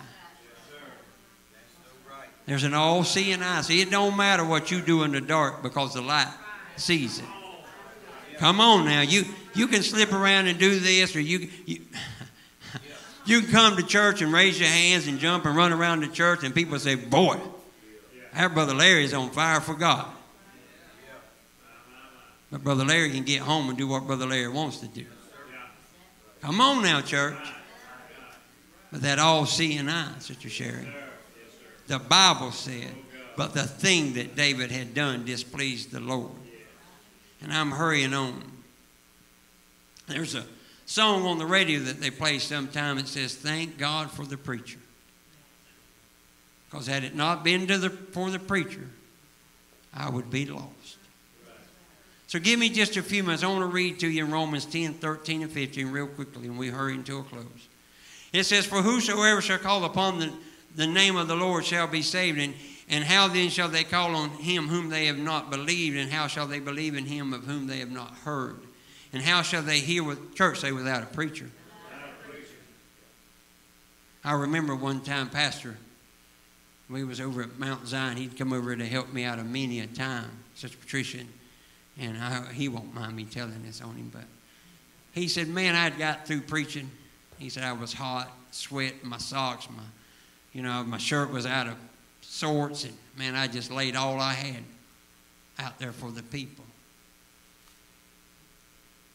There's 2.46 2.64
an 2.64 2.74
all 2.74 3.04
seeing 3.04 3.40
eye. 3.40 3.60
See, 3.60 3.82
it 3.82 3.92
don't 3.92 4.16
matter 4.16 4.44
what 4.44 4.72
you 4.72 4.80
do 4.80 5.04
in 5.04 5.12
the 5.12 5.20
dark 5.20 5.62
because 5.62 5.94
the 5.94 6.00
light 6.00 6.34
sees 6.74 7.20
it. 7.20 7.24
Come 8.38 8.58
on 8.58 8.84
now. 8.84 9.02
You, 9.02 9.26
you 9.54 9.68
can 9.68 9.80
slip 9.80 10.12
around 10.12 10.48
and 10.48 10.58
do 10.58 10.80
this, 10.80 11.14
or 11.14 11.20
you, 11.20 11.50
you, 11.66 11.82
you 13.26 13.42
can 13.42 13.50
come 13.52 13.76
to 13.76 13.86
church 13.86 14.22
and 14.22 14.32
raise 14.32 14.58
your 14.58 14.68
hands 14.68 15.06
and 15.06 15.20
jump 15.20 15.44
and 15.44 15.54
run 15.54 15.72
around 15.72 16.00
the 16.00 16.08
church, 16.08 16.42
and 16.42 16.52
people 16.52 16.80
say, 16.80 16.96
Boy, 16.96 17.38
our 18.34 18.48
brother 18.48 18.74
Larry 18.74 19.04
is 19.04 19.14
on 19.14 19.30
fire 19.30 19.60
for 19.60 19.74
God. 19.74 20.10
But 22.50 22.62
Brother 22.62 22.84
Larry 22.84 23.10
can 23.10 23.24
get 23.24 23.40
home 23.40 23.68
and 23.68 23.76
do 23.78 23.88
what 23.88 24.06
Brother 24.06 24.26
Larry 24.26 24.48
wants 24.48 24.78
to 24.78 24.86
do. 24.86 25.06
Come 26.40 26.60
on 26.60 26.82
now, 26.82 27.00
church. 27.00 27.36
with 28.92 29.02
that 29.02 29.18
all 29.18 29.46
seeing 29.46 29.88
eye, 29.88 30.12
Sister 30.18 30.48
Sherry. 30.48 30.88
The 31.86 31.98
Bible 31.98 32.52
said, 32.52 32.94
but 33.36 33.54
the 33.54 33.64
thing 33.64 34.14
that 34.14 34.36
David 34.36 34.70
had 34.70 34.94
done 34.94 35.24
displeased 35.24 35.90
the 35.90 36.00
Lord. 36.00 36.30
And 37.42 37.52
I'm 37.52 37.72
hurrying 37.72 38.14
on. 38.14 38.42
There's 40.06 40.34
a 40.34 40.44
song 40.86 41.24
on 41.24 41.38
the 41.38 41.46
radio 41.46 41.80
that 41.80 42.00
they 42.00 42.10
play 42.10 42.38
sometime. 42.38 42.98
It 42.98 43.08
says, 43.08 43.34
Thank 43.34 43.78
God 43.78 44.10
for 44.10 44.24
the 44.24 44.36
preacher. 44.36 44.78
Because 46.70 46.86
had 46.86 47.04
it 47.04 47.14
not 47.14 47.44
been 47.44 47.66
the, 47.66 47.90
for 47.90 48.30
the 48.30 48.38
preacher, 48.38 48.88
I 49.92 50.10
would 50.10 50.30
be 50.30 50.46
lost. 50.46 50.68
So 52.34 52.40
give 52.40 52.58
me 52.58 52.68
just 52.68 52.96
a 52.96 53.02
few 53.04 53.22
minutes. 53.22 53.44
I 53.44 53.46
want 53.46 53.60
to 53.60 53.66
read 53.66 54.00
to 54.00 54.08
you 54.08 54.24
in 54.24 54.32
Romans 54.32 54.66
10, 54.66 54.94
13, 54.94 55.42
and 55.42 55.52
15 55.52 55.92
real 55.92 56.08
quickly, 56.08 56.48
and 56.48 56.58
we 56.58 56.66
hurry 56.66 56.94
into 56.94 57.18
a 57.18 57.22
close. 57.22 57.68
It 58.32 58.42
says, 58.42 58.66
For 58.66 58.82
whosoever 58.82 59.40
shall 59.40 59.58
call 59.58 59.84
upon 59.84 60.18
the, 60.18 60.32
the 60.74 60.88
name 60.88 61.14
of 61.14 61.28
the 61.28 61.36
Lord 61.36 61.64
shall 61.64 61.86
be 61.86 62.02
saved. 62.02 62.40
And, 62.40 62.54
and 62.88 63.04
how 63.04 63.28
then 63.28 63.50
shall 63.50 63.68
they 63.68 63.84
call 63.84 64.16
on 64.16 64.30
him 64.30 64.66
whom 64.66 64.88
they 64.88 65.06
have 65.06 65.16
not 65.16 65.48
believed? 65.48 65.96
And 65.96 66.10
how 66.10 66.26
shall 66.26 66.48
they 66.48 66.58
believe 66.58 66.96
in 66.96 67.04
him 67.04 67.32
of 67.32 67.44
whom 67.44 67.68
they 67.68 67.78
have 67.78 67.92
not 67.92 68.12
heard? 68.24 68.56
And 69.12 69.22
how 69.22 69.42
shall 69.42 69.62
they 69.62 69.78
hear 69.78 70.02
with 70.02 70.34
church 70.34 70.58
say 70.58 70.72
without 70.72 71.04
a 71.04 71.06
preacher? 71.06 71.48
I 74.24 74.32
remember 74.32 74.74
one 74.74 75.02
time, 75.02 75.30
Pastor, 75.30 75.76
we 76.90 77.04
was 77.04 77.20
over 77.20 77.42
at 77.42 77.60
Mount 77.60 77.86
Zion. 77.86 78.16
He'd 78.16 78.36
come 78.36 78.52
over 78.52 78.74
to 78.74 78.86
help 78.86 79.12
me 79.12 79.22
out 79.22 79.38
a 79.38 79.44
many 79.44 79.78
a 79.78 79.86
time, 79.86 80.30
Sister 80.56 80.76
Patricia, 80.76 81.20
and 81.98 82.16
I, 82.18 82.52
he 82.52 82.68
won't 82.68 82.94
mind 82.94 83.14
me 83.14 83.24
telling 83.24 83.62
this 83.64 83.80
on 83.80 83.94
him, 83.96 84.10
but 84.12 84.24
he 85.12 85.28
said, 85.28 85.48
"Man, 85.48 85.74
I'd 85.74 85.98
got 85.98 86.26
through 86.26 86.42
preaching." 86.42 86.90
He 87.38 87.48
said 87.48 87.64
I 87.64 87.72
was 87.72 87.92
hot, 87.92 88.30
sweat, 88.52 89.02
my 89.02 89.18
socks, 89.18 89.68
my, 89.68 89.82
you 90.52 90.62
know, 90.62 90.84
my 90.84 90.98
shirt 90.98 91.30
was 91.30 91.46
out 91.46 91.66
of 91.66 91.74
sorts, 92.20 92.84
and 92.84 92.94
man, 93.16 93.34
I 93.34 93.48
just 93.48 93.70
laid 93.70 93.96
all 93.96 94.20
I 94.20 94.32
had 94.32 94.62
out 95.58 95.78
there 95.78 95.92
for 95.92 96.10
the 96.10 96.22
people. 96.22 96.64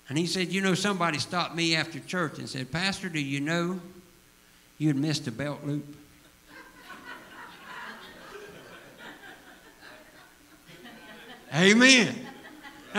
And 0.10 0.18
he 0.18 0.26
said, 0.26 0.52
You 0.52 0.62
know, 0.62 0.74
somebody 0.74 1.20
stopped 1.20 1.56
me 1.56 1.76
after 1.76 2.00
church 2.00 2.39
and 2.39 2.50
said, 2.50 2.72
Pastor, 2.72 3.10
do 3.10 3.20
you 3.20 3.39
know 3.39 3.80
you'd 4.78 4.96
missed 4.96 5.28
a 5.28 5.32
belt 5.32 5.63
loop? 5.63 5.86
Amen. 11.54 12.15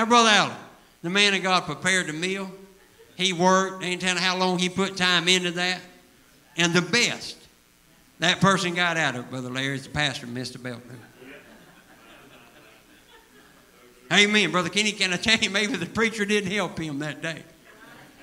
Now, 0.00 0.06
Brother 0.06 0.30
Allen, 0.30 0.56
the 1.02 1.10
man 1.10 1.34
of 1.34 1.42
God 1.42 1.66
prepared 1.66 2.06
the 2.06 2.14
meal. 2.14 2.50
He 3.16 3.34
worked. 3.34 3.84
Ain't 3.84 4.00
telling 4.00 4.16
how 4.16 4.38
long 4.38 4.58
he 4.58 4.70
put 4.70 4.96
time 4.96 5.28
into 5.28 5.50
that. 5.50 5.82
And 6.56 6.72
the 6.72 6.80
best 6.80 7.36
that 8.18 8.40
person 8.40 8.74
got 8.74 8.96
out 8.96 9.14
of 9.14 9.26
it, 9.26 9.30
Brother 9.30 9.50
Larry, 9.50 9.74
is 9.74 9.82
the 9.82 9.90
pastor 9.90 10.26
Mr. 10.26 10.54
a 10.54 10.58
belt 10.60 10.80
loop. 10.88 11.00
Amen. 14.10 14.50
Brother 14.50 14.70
Kenny, 14.70 14.92
can 14.92 15.12
I 15.12 15.16
tell 15.18 15.36
you, 15.36 15.50
maybe 15.50 15.76
the 15.76 15.84
preacher 15.84 16.24
didn't 16.24 16.50
help 16.50 16.78
him 16.78 17.00
that 17.00 17.20
day. 17.20 17.42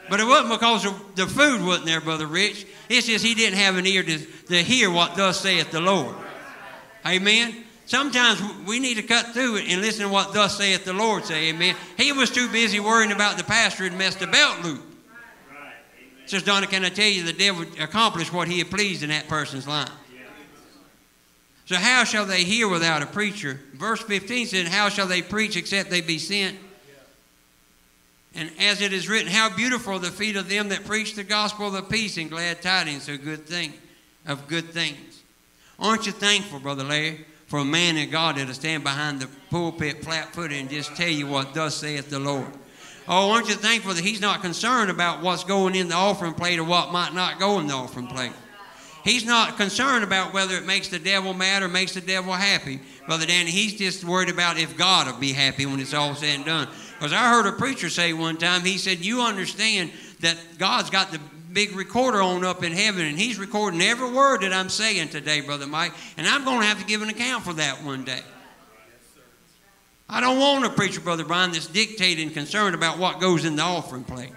But 0.10 0.20
it 0.20 0.26
wasn't 0.26 0.60
because 0.60 0.82
the 1.14 1.28
food 1.28 1.64
wasn't 1.64 1.86
there, 1.86 2.02
Brother 2.02 2.26
Rich. 2.26 2.66
It's 2.90 3.06
just 3.06 3.24
he 3.24 3.36
didn't 3.36 3.60
have 3.60 3.78
an 3.78 3.86
ear 3.86 4.02
to, 4.02 4.18
to 4.18 4.64
hear 4.64 4.90
what 4.90 5.16
thus 5.16 5.42
saith 5.42 5.70
the 5.70 5.82
Lord. 5.82 6.16
Amen. 7.06 7.66
Sometimes 7.88 8.42
we 8.68 8.80
need 8.80 8.96
to 8.96 9.04
cut 9.04 9.28
through 9.28 9.58
and 9.58 9.82
listen 9.82 10.04
to 10.04 10.10
what 10.10 10.34
thus 10.34 10.58
saith 10.58 10.86
the 10.86 10.94
Lord 10.94 11.26
say. 11.26 11.50
Amen. 11.50 11.76
He 11.98 12.12
was 12.12 12.30
too 12.30 12.48
busy 12.50 12.80
worrying 12.80 13.12
about 13.12 13.38
the 13.38 13.44
pastor 13.44 13.86
and 13.86 13.98
messed 13.98 14.20
the 14.20 14.28
belt 14.28 14.64
loop. 14.64 14.84
Says 16.26 16.44
Donna, 16.44 16.68
can 16.68 16.84
I 16.84 16.90
tell 16.90 17.08
you 17.08 17.24
the 17.24 17.34
devil 17.34 17.66
accomplished 17.80 18.34
what 18.34 18.50
he 18.50 18.60
had 18.60 18.70
pleased 18.70 19.04
in 19.04 19.10
that 19.10 19.28
person's 19.28 19.68
life? 19.68 19.90
So 21.66 21.76
how 21.76 22.04
shall 22.04 22.26
they 22.26 22.44
hear 22.44 22.68
without 22.68 23.02
a 23.02 23.06
preacher? 23.06 23.60
Verse 23.74 24.02
15 24.02 24.48
says, 24.48 24.68
How 24.68 24.90
shall 24.90 25.08
they 25.08 25.22
preach 25.22 25.58
except 25.58 25.90
they 25.90 26.02
be 26.02 26.20
sent? 26.20 26.58
And 28.36 28.52
as 28.60 28.82
it 28.82 28.94
is 28.94 29.10
written, 29.10 29.32
How 29.32 29.54
beautiful 29.54 29.94
are 29.94 30.00
the 30.00 30.12
feet 30.12 30.36
of 30.36 30.50
them 30.50 30.70
that 30.70 30.86
preach 30.86 31.16
the 31.16 31.24
gospel 31.24 31.68
of 31.68 31.74
the 31.74 31.82
peace 31.82 32.18
and 32.18 32.30
glad 32.30 32.62
tidings 32.62 33.10
of 33.10 33.24
good 33.24 33.46
thing 33.48 33.74
of 34.28 34.48
good 34.48 34.72
things. 34.72 35.24
Aren't 35.80 36.06
you 36.06 36.12
thankful, 36.12 36.60
Brother 36.60 36.84
Larry, 36.84 37.26
for 37.48 37.60
a 37.60 37.66
man 37.66 37.98
in 37.98 38.10
God 38.10 38.36
that'll 38.36 38.54
stand 38.54 38.84
behind 38.84 39.22
the 39.22 39.28
pulpit 39.50 40.04
flat 40.04 40.34
footed 40.34 40.58
and 40.58 40.70
just 40.70 40.96
tell 40.96 41.10
you 41.10 41.28
what 41.28 41.54
thus 41.54 41.76
saith 41.76 42.10
the 42.10 42.20
Lord? 42.20 42.48
Oh, 43.08 43.32
aren't 43.32 43.48
you 43.48 43.56
thankful 43.56 43.94
that 43.94 44.04
he's 44.04 44.20
not 44.20 44.42
concerned 44.42 44.92
about 44.92 45.24
what's 45.24 45.46
going 45.46 45.76
in 45.76 45.88
the 45.88 45.96
offering 45.96 46.34
plate 46.34 46.60
or 46.60 46.66
what 46.66 46.92
might 46.92 47.14
not 47.14 47.40
go 47.40 47.60
in 47.60 47.68
the 47.68 47.74
offering 47.74 48.08
plate? 48.08 48.34
He's 49.06 49.26
not 49.26 49.56
concerned 49.56 50.04
about 50.04 50.34
whether 50.34 50.58
it 50.58 50.66
makes 50.66 50.90
the 50.90 51.00
devil 51.00 51.34
mad 51.34 51.64
or 51.64 51.70
makes 51.70 51.94
the 51.94 52.02
devil 52.02 52.34
happy. 52.34 52.82
Brother 53.06 53.26
Danny, 53.26 53.52
he's 53.52 53.76
just 53.76 54.04
worried 54.04 54.28
about 54.28 54.60
if 54.60 54.76
God 54.76 55.08
will 55.08 55.18
be 55.18 55.32
happy 55.32 55.66
when 55.66 55.80
it's 55.80 55.94
all 55.94 56.14
said 56.14 56.36
and 56.36 56.46
done. 56.46 56.68
Because 57.00 57.14
I 57.14 57.30
heard 57.30 57.46
a 57.46 57.54
preacher 57.54 57.90
say 57.90 58.12
one 58.12 58.36
time, 58.36 58.64
he 58.66 58.78
said, 58.78 59.06
You 59.06 59.22
understand 59.22 59.92
that 60.20 60.38
God's 60.58 60.90
got 60.90 61.12
the 61.12 61.22
big 61.58 61.76
recorder 61.76 62.22
on 62.22 62.46
up 62.46 62.64
in 62.64 62.72
heaven, 62.72 63.04
and 63.04 63.18
he's 63.18 63.40
recording 63.40 63.82
every 63.82 64.12
word 64.12 64.42
that 64.42 64.54
I'm 64.54 64.70
saying 64.70 65.10
today, 65.10 65.42
Brother 65.42 65.66
Mike, 65.66 65.92
and 66.16 66.28
I'm 66.28 66.46
going 66.46 66.60
to 66.60 66.68
have 66.68 66.80
to 66.80 66.86
give 66.86 67.02
an 67.02 67.10
account 67.10 67.44
for 67.44 67.54
that 67.54 67.84
one 67.84 68.04
day. 68.04 68.22
I 70.08 70.22
don't 70.22 70.40
want 70.40 70.66
a 70.66 70.70
preacher, 70.70 71.02
Brother 71.02 71.26
Brian, 71.26 71.54
that's 71.54 71.66
dictating 71.66 72.30
concerned 72.30 72.76
about 72.76 73.00
what 73.00 73.20
goes 73.20 73.44
in 73.44 73.56
the 73.56 73.64
offering 73.64 74.04
plate. 74.04 74.34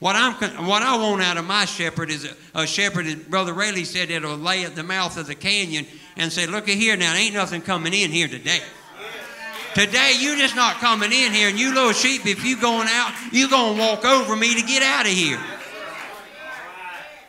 What, 0.00 0.16
I'm, 0.16 0.32
what 0.66 0.82
I 0.82 0.96
want 0.96 1.22
out 1.22 1.36
of 1.36 1.44
my 1.44 1.64
shepherd 1.64 2.10
is 2.10 2.24
a, 2.24 2.62
a 2.62 2.66
shepherd, 2.66 3.06
as 3.06 3.14
Brother 3.14 3.52
Rayleigh 3.52 3.84
said, 3.84 4.08
that'll 4.08 4.36
lay 4.36 4.64
at 4.64 4.74
the 4.74 4.82
mouth 4.82 5.16
of 5.16 5.28
the 5.28 5.36
canyon 5.36 5.86
and 6.16 6.32
say, 6.32 6.48
Look 6.48 6.68
at 6.68 6.74
here 6.74 6.96
now, 6.96 7.14
ain't 7.14 7.34
nothing 7.34 7.62
coming 7.62 7.94
in 7.94 8.10
here 8.10 8.26
today. 8.26 8.62
Today, 9.74 10.16
you 10.18 10.36
just 10.36 10.56
not 10.56 10.76
coming 10.78 11.12
in 11.12 11.32
here, 11.32 11.48
and 11.48 11.58
you 11.58 11.72
little 11.72 11.92
sheep, 11.92 12.26
if 12.26 12.44
you 12.44 12.60
going 12.60 12.88
out, 12.90 13.14
you 13.32 13.48
going 13.48 13.76
to 13.76 13.80
walk 13.80 14.04
over 14.04 14.34
me 14.34 14.60
to 14.60 14.66
get 14.66 14.82
out 14.82 15.06
of 15.06 15.12
here. 15.12 15.40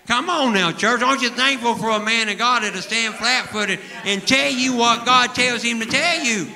Come 0.08 0.30
on 0.30 0.54
now, 0.54 0.72
church. 0.72 1.02
Aren't 1.02 1.22
you 1.22 1.30
thankful 1.30 1.76
for 1.76 1.90
a 1.92 2.00
man 2.04 2.28
of 2.28 2.38
God 2.38 2.64
that'll 2.64 2.82
stand 2.82 3.16
flat 3.16 3.48
footed 3.48 3.80
and 4.04 4.26
tell 4.28 4.52
you 4.52 4.76
what 4.76 5.06
God 5.06 5.34
tells 5.34 5.64
him 5.64 5.80
to 5.80 5.86
tell 5.86 6.24
you? 6.24 6.48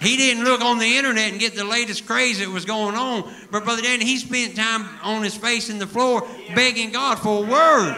He 0.00 0.16
didn't 0.16 0.44
look 0.44 0.60
on 0.60 0.78
the 0.78 0.96
internet 0.96 1.30
and 1.30 1.40
get 1.40 1.54
the 1.54 1.64
latest 1.64 2.06
craze 2.06 2.40
that 2.40 2.48
was 2.48 2.64
going 2.64 2.96
on. 2.96 3.32
But 3.50 3.64
Brother 3.64 3.82
Danny, 3.82 4.04
he 4.04 4.18
spent 4.18 4.56
time 4.56 4.88
on 5.02 5.22
his 5.22 5.36
face 5.36 5.70
in 5.70 5.78
the 5.78 5.86
floor 5.86 6.26
begging 6.54 6.90
God 6.90 7.20
for 7.20 7.44
a 7.44 7.46
word. 7.46 7.96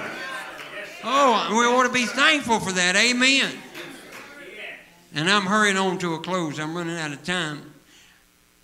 Oh, 1.03 1.49
we 1.51 1.65
ought 1.65 1.85
to 1.85 1.93
be 1.93 2.07
thankful 2.07 2.61
for 2.61 2.73
that. 2.73 2.95
Amen. 2.95 3.51
And 5.15 5.31
I'm 5.31 5.47
hurrying 5.47 5.77
on 5.77 5.99
to 5.99 6.15
a 6.15 6.19
close. 6.21 6.59
I'm 6.59 6.77
running 6.77 6.97
out 6.97 7.13
of 7.13 7.23
time. 7.25 7.73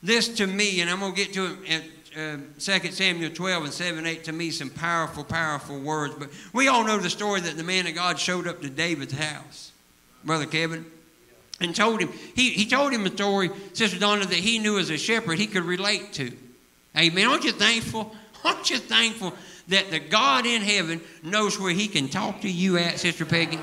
This 0.02 0.28
to 0.36 0.46
me, 0.46 0.80
and 0.80 0.90
I'm 0.90 1.00
going 1.00 1.14
to 1.14 1.16
get 1.16 1.32
to 1.34 1.58
it 1.64 1.99
uh, 2.16 2.36
2 2.58 2.92
Samuel 2.92 3.30
12 3.30 3.64
and 3.64 3.72
7, 3.72 4.06
8, 4.06 4.24
to 4.24 4.32
me, 4.32 4.50
some 4.50 4.70
powerful, 4.70 5.24
powerful 5.24 5.78
words. 5.78 6.14
But 6.18 6.30
we 6.52 6.68
all 6.68 6.84
know 6.84 6.98
the 6.98 7.10
story 7.10 7.40
that 7.40 7.56
the 7.56 7.64
man 7.64 7.86
of 7.86 7.94
God 7.94 8.18
showed 8.18 8.46
up 8.46 8.60
to 8.62 8.70
David's 8.70 9.12
house. 9.12 9.72
Brother 10.24 10.46
Kevin 10.46 10.84
and 11.60 11.76
told 11.76 12.00
him, 12.00 12.10
he, 12.34 12.50
he 12.50 12.66
told 12.66 12.92
him 12.92 13.06
a 13.06 13.10
story, 13.10 13.50
Sister 13.74 13.98
Donna, 13.98 14.24
that 14.24 14.34
he 14.34 14.58
knew 14.58 14.78
as 14.78 14.90
a 14.90 14.96
shepherd 14.96 15.38
he 15.38 15.46
could 15.46 15.64
relate 15.64 16.12
to. 16.14 16.32
Amen. 16.96 17.28
Aren't 17.28 17.44
you 17.44 17.52
thankful? 17.52 18.14
Aren't 18.44 18.70
you 18.70 18.78
thankful 18.78 19.34
that 19.68 19.90
the 19.90 20.00
God 20.00 20.46
in 20.46 20.62
heaven 20.62 21.00
knows 21.22 21.60
where 21.60 21.72
he 21.72 21.86
can 21.86 22.08
talk 22.08 22.40
to 22.40 22.50
you 22.50 22.78
at, 22.78 22.98
Sister 22.98 23.26
Peggy? 23.26 23.60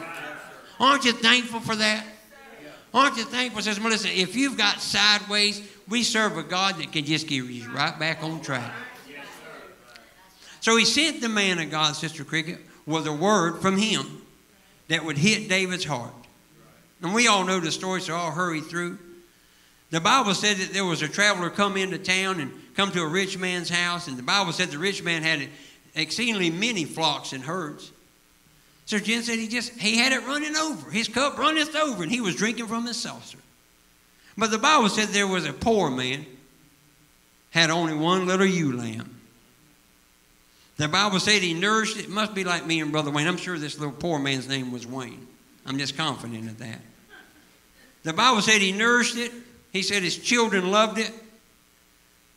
Aren't 0.79 1.05
you 1.05 1.13
thankful 1.13 1.59
for 1.59 1.75
that? 1.75 2.05
Aren't 2.97 3.17
you 3.17 3.25
thankful, 3.25 3.61
Sister 3.61 3.79
Melissa? 3.79 4.09
If 4.09 4.35
you've 4.35 4.57
got 4.57 4.81
sideways, 4.81 5.61
we 5.87 6.01
serve 6.01 6.35
a 6.35 6.41
God 6.41 6.77
that 6.77 6.91
can 6.91 7.05
just 7.05 7.27
get 7.27 7.43
you 7.43 7.69
right 7.69 7.97
back 7.99 8.23
on 8.23 8.41
track. 8.41 8.73
So 10.61 10.75
he 10.77 10.83
sent 10.83 11.21
the 11.21 11.29
man 11.29 11.59
of 11.59 11.69
God, 11.69 11.95
Sister 11.95 12.23
Cricket, 12.23 12.57
with 12.87 13.05
a 13.05 13.13
word 13.13 13.61
from 13.61 13.77
him 13.77 14.23
that 14.87 15.05
would 15.05 15.19
hit 15.19 15.47
David's 15.47 15.85
heart. 15.85 16.11
And 17.03 17.13
we 17.13 17.27
all 17.27 17.45
know 17.45 17.59
the 17.59 17.71
story, 17.71 18.01
so 18.01 18.15
I'll 18.15 18.31
hurry 18.31 18.61
through. 18.61 18.97
The 19.91 20.01
Bible 20.01 20.33
said 20.33 20.57
that 20.57 20.73
there 20.73 20.83
was 20.83 21.03
a 21.03 21.07
traveler 21.07 21.51
come 21.51 21.77
into 21.77 21.99
town 21.99 22.39
and 22.39 22.51
come 22.75 22.91
to 22.93 23.03
a 23.03 23.07
rich 23.07 23.37
man's 23.37 23.69
house, 23.69 24.07
and 24.07 24.17
the 24.17 24.23
Bible 24.23 24.53
said 24.53 24.69
the 24.69 24.79
rich 24.79 25.03
man 25.03 25.21
had 25.21 25.47
exceedingly 25.93 26.49
many 26.49 26.83
flocks 26.83 27.31
and 27.31 27.43
herds. 27.43 27.91
So 28.87 28.97
Jen 28.99 29.21
said 29.21 29.37
he 29.37 29.49
just 29.49 29.73
he 29.73 29.97
had 29.97 30.13
it 30.13 30.25
running 30.25 30.55
over. 30.55 30.89
His 30.89 31.09
cup 31.09 31.37
runneth 31.37 31.75
over, 31.75 32.03
and 32.03 32.11
he 32.11 32.21
was 32.21 32.35
drinking 32.35 32.67
from 32.67 32.85
his 32.85 32.97
saucer. 32.97 33.37
But 34.37 34.49
the 34.49 34.57
Bible 34.57 34.87
said 34.87 35.09
there 35.09 35.27
was 35.27 35.45
a 35.45 35.51
poor 35.51 35.91
man, 35.91 36.25
had 37.51 37.69
only 37.69 37.93
one 37.93 38.25
little 38.25 38.45
ewe 38.45 38.71
lamb. 38.71 39.19
The 40.77 40.87
Bible 40.87 41.19
said 41.19 41.41
he 41.41 41.53
nourished 41.53 41.97
it. 41.97 42.07
Must 42.07 42.33
be 42.33 42.45
like 42.45 42.65
me 42.65 42.79
and 42.79 42.93
Brother 42.93 43.11
Wayne. 43.11 43.27
I'm 43.27 43.35
sure 43.35 43.59
this 43.59 43.77
little 43.77 43.93
poor 43.93 44.19
man's 44.19 44.47
name 44.47 44.71
was 44.71 44.87
Wayne. 44.87 45.27
I'm 45.65 45.77
just 45.77 45.97
confident 45.97 46.49
of 46.49 46.57
that. 46.59 46.79
The 48.03 48.13
Bible 48.13 48.41
said 48.41 48.61
he 48.61 48.71
nourished 48.71 49.17
it. 49.17 49.33
He 49.73 49.81
said 49.81 50.01
his 50.01 50.17
children 50.17 50.71
loved 50.71 50.97
it. 50.97 51.11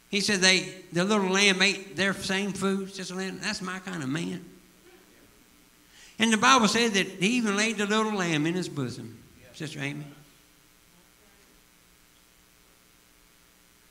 He 0.09 0.21
said 0.21 0.41
they 0.41 0.75
the 0.93 1.05
little 1.05 1.29
lamb 1.29 1.63
ate 1.63 1.95
their 1.95 2.13
same 2.13 2.53
food. 2.53 2.91
Lynn, 3.11 3.39
that's 3.41 3.63
my 3.63 3.79
kind 3.79 4.03
of 4.03 4.09
man. 4.09 4.45
And 6.21 6.31
the 6.31 6.37
Bible 6.37 6.69
said 6.69 6.93
that 6.93 7.07
he 7.07 7.39
even 7.39 7.57
laid 7.57 7.79
the 7.79 7.87
little 7.87 8.13
lamb 8.13 8.47
in 8.47 8.55
his 8.55 8.69
bosom. 8.69 9.19
Sister 9.55 9.81
Amy. 9.81 10.05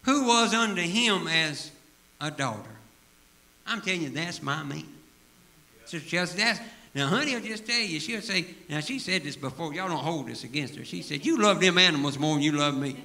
Who 0.04 0.28
was 0.28 0.54
unto 0.54 0.82
him 0.82 1.28
as 1.28 1.72
a 2.22 2.30
daughter. 2.30 2.70
I'm 3.66 3.82
telling 3.82 4.04
you, 4.04 4.10
that's 4.10 4.44
my 4.44 4.62
man. 4.64 4.86
Sister 5.86 6.08
Chelsea, 6.08 6.38
that's 6.38 6.60
now, 6.94 7.08
honey, 7.08 7.36
I'll 7.36 7.42
just 7.42 7.66
tell 7.66 7.80
you, 7.80 8.00
she'll 8.00 8.22
say, 8.22 8.46
now 8.68 8.80
she 8.80 9.00
said 9.00 9.24
this 9.24 9.36
before, 9.36 9.74
y'all 9.74 9.88
don't 9.88 9.98
hold 9.98 10.28
this 10.28 10.44
against 10.44 10.76
her. 10.76 10.86
She 10.86 11.02
said, 11.02 11.26
You 11.26 11.38
love 11.38 11.60
them 11.60 11.78
animals 11.78 12.18
more 12.18 12.36
than 12.36 12.44
you 12.44 12.52
love 12.52 12.76
me. 12.76 12.96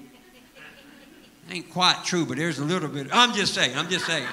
Ain't 1.51 1.71
quite 1.71 2.03
true, 2.05 2.25
but 2.25 2.37
there's 2.39 2.59
a 2.59 2.65
little 2.65 2.89
bit. 2.89 3.09
I'm 3.13 3.35
just 3.35 3.55
saying, 3.55 3.77
I'm 3.77 3.89
just 3.89 4.07
saying. 4.07 4.27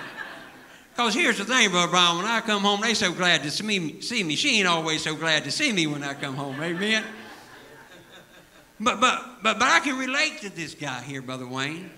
Because 1.02 1.16
here's 1.16 1.39
the 1.39 1.45
thing, 1.45 1.72
Brother 1.72 1.89
Brian, 1.89 2.18
when 2.18 2.28
I 2.28 2.41
come 2.41 2.62
home, 2.62 2.82
they 2.82 2.93
so 2.93 3.12
glad 3.12 3.41
to 3.41 3.49
see 3.49 3.64
me, 3.64 4.02
see 4.02 4.24
me. 4.24 4.36
She 4.36 4.60
ain't 4.60 4.68
always 4.68 5.04
so 5.04 5.16
glad 5.16 5.43
to 5.45 5.52
see 5.52 5.74
me 5.74 5.88
when 5.88 6.04
I 6.04 6.14
come 6.14 6.36
home. 6.36 6.62
Amen. 6.62 7.04
But 8.80 9.02
but 9.02 9.41
but 9.41 9.58
but 9.58 9.68
I 9.68 9.80
can 9.80 9.97
relate 9.97 10.41
to 10.41 10.56
this 10.56 10.76
guy 10.76 11.02
here, 11.02 11.24
Brother 11.24 11.47
Wayne. 11.47 11.89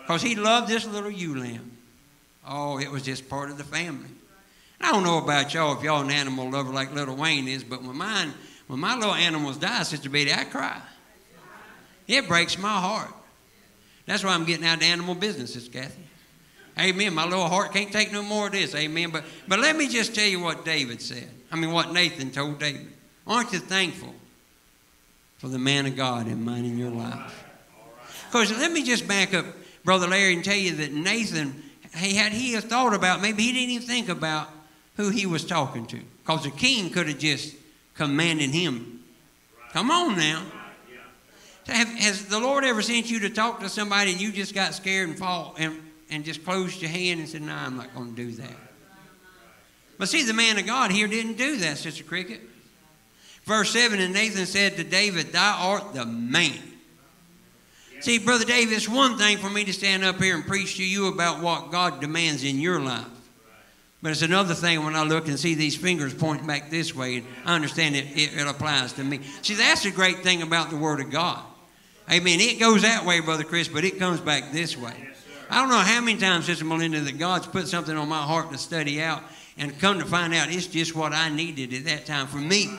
Because 0.00 0.20
he 0.20 0.34
loved 0.34 0.66
this 0.66 0.84
little 0.84 1.12
ewe 1.12 1.38
lamb. 1.38 1.76
Oh, 2.44 2.80
it 2.80 2.90
was 2.90 3.04
just 3.04 3.28
part 3.28 3.50
of 3.50 3.56
the 3.56 3.62
family. 3.62 4.10
I 4.80 4.90
don't 4.90 5.04
know 5.04 5.18
about 5.18 5.54
y'all 5.54 5.78
if 5.78 5.84
y'all 5.84 6.02
an 6.02 6.10
animal 6.10 6.50
lover 6.50 6.72
like 6.72 6.92
little 6.92 7.14
Wayne 7.14 7.46
is, 7.46 7.62
but 7.62 7.84
when 7.84 7.96
mine, 7.96 8.34
when 8.66 8.80
my 8.80 8.96
little 8.96 9.14
animals 9.14 9.58
die, 9.58 9.84
Sister 9.84 10.10
Betty, 10.10 10.32
I 10.32 10.42
cry. 10.42 10.82
It 12.08 12.26
breaks 12.26 12.58
my 12.58 12.80
heart. 12.80 13.14
That's 14.06 14.24
why 14.24 14.30
I'm 14.30 14.44
getting 14.44 14.66
out 14.66 14.78
of 14.78 14.82
animal 14.82 15.14
business, 15.14 15.52
Sister 15.52 15.70
Kathy. 15.70 16.07
Amen. 16.80 17.14
My 17.14 17.24
little 17.24 17.48
heart 17.48 17.72
can't 17.72 17.92
take 17.92 18.12
no 18.12 18.22
more 18.22 18.46
of 18.46 18.52
this. 18.52 18.74
Amen. 18.74 19.10
But 19.10 19.24
but 19.46 19.58
let 19.58 19.76
me 19.76 19.88
just 19.88 20.14
tell 20.14 20.26
you 20.26 20.40
what 20.40 20.64
David 20.64 21.02
said. 21.02 21.28
I 21.50 21.56
mean 21.56 21.72
what 21.72 21.92
Nathan 21.92 22.30
told 22.30 22.58
David. 22.58 22.88
Aren't 23.26 23.52
you 23.52 23.58
thankful 23.58 24.14
for 25.38 25.48
the 25.48 25.58
man 25.58 25.86
of 25.86 25.96
God 25.96 26.26
in 26.26 26.44
mine 26.44 26.64
in 26.64 26.78
your 26.78 26.90
life? 26.90 27.44
Because 28.30 28.50
let 28.50 28.70
me 28.70 28.82
just 28.84 29.08
back 29.08 29.34
up 29.34 29.46
Brother 29.88 30.06
Larry, 30.06 30.34
and 30.34 30.44
tell 30.44 30.54
you 30.54 30.74
that 30.76 30.92
Nathan, 30.92 31.62
he 31.96 32.14
had 32.14 32.32
he 32.32 32.54
thought 32.60 32.92
about, 32.92 33.22
maybe 33.22 33.42
he 33.42 33.52
didn't 33.52 33.70
even 33.70 33.88
think 33.88 34.10
about 34.10 34.50
who 34.98 35.08
he 35.08 35.24
was 35.24 35.46
talking 35.46 35.86
to. 35.86 35.98
Because 36.22 36.44
the 36.44 36.50
king 36.50 36.90
could 36.90 37.08
have 37.08 37.18
just 37.18 37.56
commanded 37.94 38.50
him. 38.50 39.02
Come 39.72 39.90
on 39.90 40.18
now. 40.18 40.44
Have, 41.68 41.88
has 41.88 42.26
the 42.26 42.38
Lord 42.38 42.64
ever 42.64 42.82
sent 42.82 43.10
you 43.10 43.20
to 43.20 43.30
talk 43.30 43.60
to 43.60 43.70
somebody 43.70 44.12
and 44.12 44.20
you 44.20 44.30
just 44.30 44.54
got 44.54 44.74
scared 44.74 45.08
and 45.08 45.18
fall 45.18 45.54
and, 45.58 45.80
and 46.10 46.24
just 46.24 46.44
closed 46.44 46.80
your 46.80 46.90
hand 46.90 47.20
and 47.20 47.28
said, 47.28 47.42
No, 47.42 47.54
I'm 47.54 47.76
not 47.76 47.94
going 47.94 48.14
to 48.14 48.16
do 48.16 48.32
that? 48.32 48.56
But 49.98 50.08
see, 50.08 50.22
the 50.22 50.32
man 50.32 50.58
of 50.58 50.66
God 50.66 50.90
here 50.90 51.08
didn't 51.08 51.36
do 51.36 51.56
that, 51.58 51.78
Sister 51.78 52.04
Cricket. 52.04 52.40
Verse 53.44 53.70
7 53.70 53.98
And 53.98 54.14
Nathan 54.14 54.46
said 54.46 54.76
to 54.76 54.84
David, 54.84 55.32
Thou 55.32 55.70
art 55.70 55.94
the 55.94 56.06
man. 56.06 56.58
See, 58.00 58.18
Brother 58.18 58.44
David, 58.44 58.74
it's 58.74 58.88
one 58.88 59.18
thing 59.18 59.38
for 59.38 59.50
me 59.50 59.64
to 59.64 59.72
stand 59.72 60.04
up 60.04 60.22
here 60.22 60.36
and 60.36 60.46
preach 60.46 60.76
to 60.76 60.84
you 60.84 61.08
about 61.08 61.42
what 61.42 61.72
God 61.72 62.00
demands 62.00 62.44
in 62.44 62.60
your 62.60 62.80
life. 62.80 63.06
But 64.00 64.12
it's 64.12 64.22
another 64.22 64.54
thing 64.54 64.84
when 64.84 64.94
I 64.94 65.02
look 65.02 65.26
and 65.26 65.36
see 65.36 65.56
these 65.56 65.76
fingers 65.76 66.14
pointing 66.14 66.46
back 66.46 66.70
this 66.70 66.94
way, 66.94 67.16
and 67.16 67.26
I 67.44 67.56
understand 67.56 67.96
it, 67.96 68.06
it, 68.16 68.38
it 68.38 68.46
applies 68.46 68.92
to 68.94 69.02
me. 69.02 69.18
See, 69.42 69.54
that's 69.54 69.82
the 69.82 69.90
great 69.90 70.18
thing 70.18 70.42
about 70.42 70.70
the 70.70 70.76
Word 70.76 71.00
of 71.00 71.10
God. 71.10 71.42
Amen. 72.08 72.38
It 72.40 72.60
goes 72.60 72.82
that 72.82 73.04
way, 73.04 73.18
Brother 73.18 73.42
Chris, 73.42 73.66
but 73.66 73.84
it 73.84 73.98
comes 73.98 74.20
back 74.20 74.52
this 74.52 74.76
way. 74.76 74.94
I 75.50 75.60
don't 75.60 75.70
know 75.70 75.78
how 75.78 76.00
many 76.00 76.18
times, 76.18 76.46
Sister 76.46 76.64
Melinda, 76.64 77.00
that 77.00 77.18
God's 77.18 77.46
put 77.46 77.68
something 77.68 77.96
on 77.96 78.08
my 78.08 78.22
heart 78.22 78.52
to 78.52 78.58
study 78.58 79.00
out, 79.00 79.22
and 79.56 79.78
come 79.80 79.98
to 79.98 80.04
find 80.04 80.34
out 80.34 80.52
it's 80.52 80.66
just 80.66 80.94
what 80.94 81.12
I 81.12 81.30
needed 81.30 81.74
at 81.74 81.84
that 81.86 82.06
time 82.06 82.26
for 82.26 82.36
me. 82.36 82.70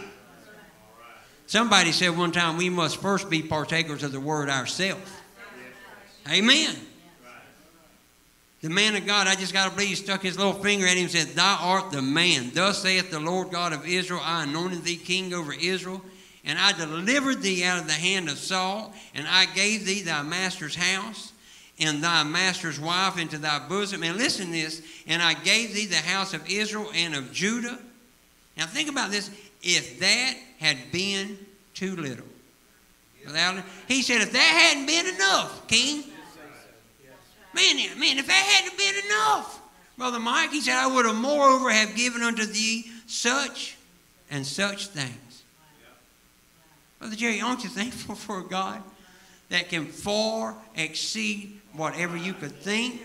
Somebody 1.48 1.92
said 1.92 2.16
one 2.16 2.32
time 2.32 2.58
we 2.58 2.70
must 2.70 2.98
first 2.98 3.30
be 3.30 3.42
partakers 3.42 4.04
of 4.04 4.12
the 4.12 4.20
word 4.20 4.50
ourselves. 4.50 5.12
Amen. 6.30 6.76
The 8.62 8.70
man 8.70 8.96
of 8.96 9.06
God, 9.06 9.26
I 9.26 9.36
just 9.36 9.54
got 9.54 9.70
to 9.70 9.76
believe, 9.76 9.98
stuck 9.98 10.22
his 10.22 10.38
little 10.38 10.54
finger 10.54 10.86
at 10.86 10.96
him 10.96 11.04
and 11.04 11.12
said, 11.12 11.28
Thou 11.30 11.58
art 11.62 11.92
the 11.92 12.02
man. 12.02 12.52
Thus 12.54 12.84
saith 12.84 13.10
the 13.10 13.20
Lord 13.20 13.52
God 13.52 13.74
of 13.74 13.88
Israel, 13.88 14.22
I 14.24 14.44
anointed 14.44 14.84
thee 14.84 14.98
king 14.98 15.34
over 15.34 15.54
Israel, 15.54 16.02
and 16.44 16.60
I 16.60 16.74
delivered 16.74 17.42
thee 17.42 17.64
out 17.64 17.80
of 17.80 17.88
the 17.88 17.94
hand 17.94 18.30
of 18.30 18.38
Saul, 18.38 18.94
and 19.16 19.28
I 19.28 19.46
gave 19.46 19.86
thee 19.86 20.04
thy 20.04 20.22
master's 20.22 20.76
house 20.76 21.34
and 21.80 22.04
thy 22.04 22.24
master's 22.24 22.80
wife 22.80 23.18
into 23.18 23.38
thy 23.38 23.60
bosom. 23.68 24.04
And 24.04 24.18
listen 24.18 24.48
to 24.48 24.52
this, 24.52 24.82
and 25.08 25.22
I 25.22 25.34
gave 25.34 25.74
thee 25.74 25.86
the 25.86 25.96
house 25.96 26.34
of 26.34 26.48
Israel 26.50 26.92
and 26.94 27.16
of 27.16 27.32
Judah. 27.32 27.80
Now 28.58 28.66
think 28.66 28.90
about 28.90 29.12
this. 29.12 29.32
If 29.62 30.00
that 30.00 30.36
had 30.60 30.78
been 30.92 31.38
too 31.74 31.96
little. 31.96 32.26
Without, 33.26 33.64
he 33.88 34.02
said, 34.02 34.22
if 34.22 34.32
that 34.32 34.40
hadn't 34.40 34.86
been 34.86 35.08
enough, 35.16 35.68
King, 35.68 36.04
man, 37.54 38.00
man, 38.00 38.18
if 38.18 38.28
that 38.28 38.34
hadn't 38.34 38.78
been 38.78 39.06
enough, 39.06 39.62
Brother 39.98 40.20
Mike, 40.20 40.52
he 40.52 40.62
said, 40.62 40.78
I 40.78 40.88
would 40.88 41.06
have 41.06 41.16
moreover 41.16 41.70
have 41.70 41.96
given 41.96 42.22
unto 42.22 42.46
thee 42.46 42.90
such 43.08 43.78
and 44.32 44.46
such 44.46 44.88
things. 44.88 45.44
Brother 47.00 47.16
Jerry, 47.16 47.42
aren't 47.42 47.64
you 47.64 47.70
thankful 47.70 48.16
for 48.16 48.42
God 48.42 48.82
that 49.50 49.70
can 49.70 49.86
far 49.86 50.56
exceed 50.76 51.60
whatever 51.74 52.16
you 52.16 52.34
could 52.34 52.56
think? 52.56 53.02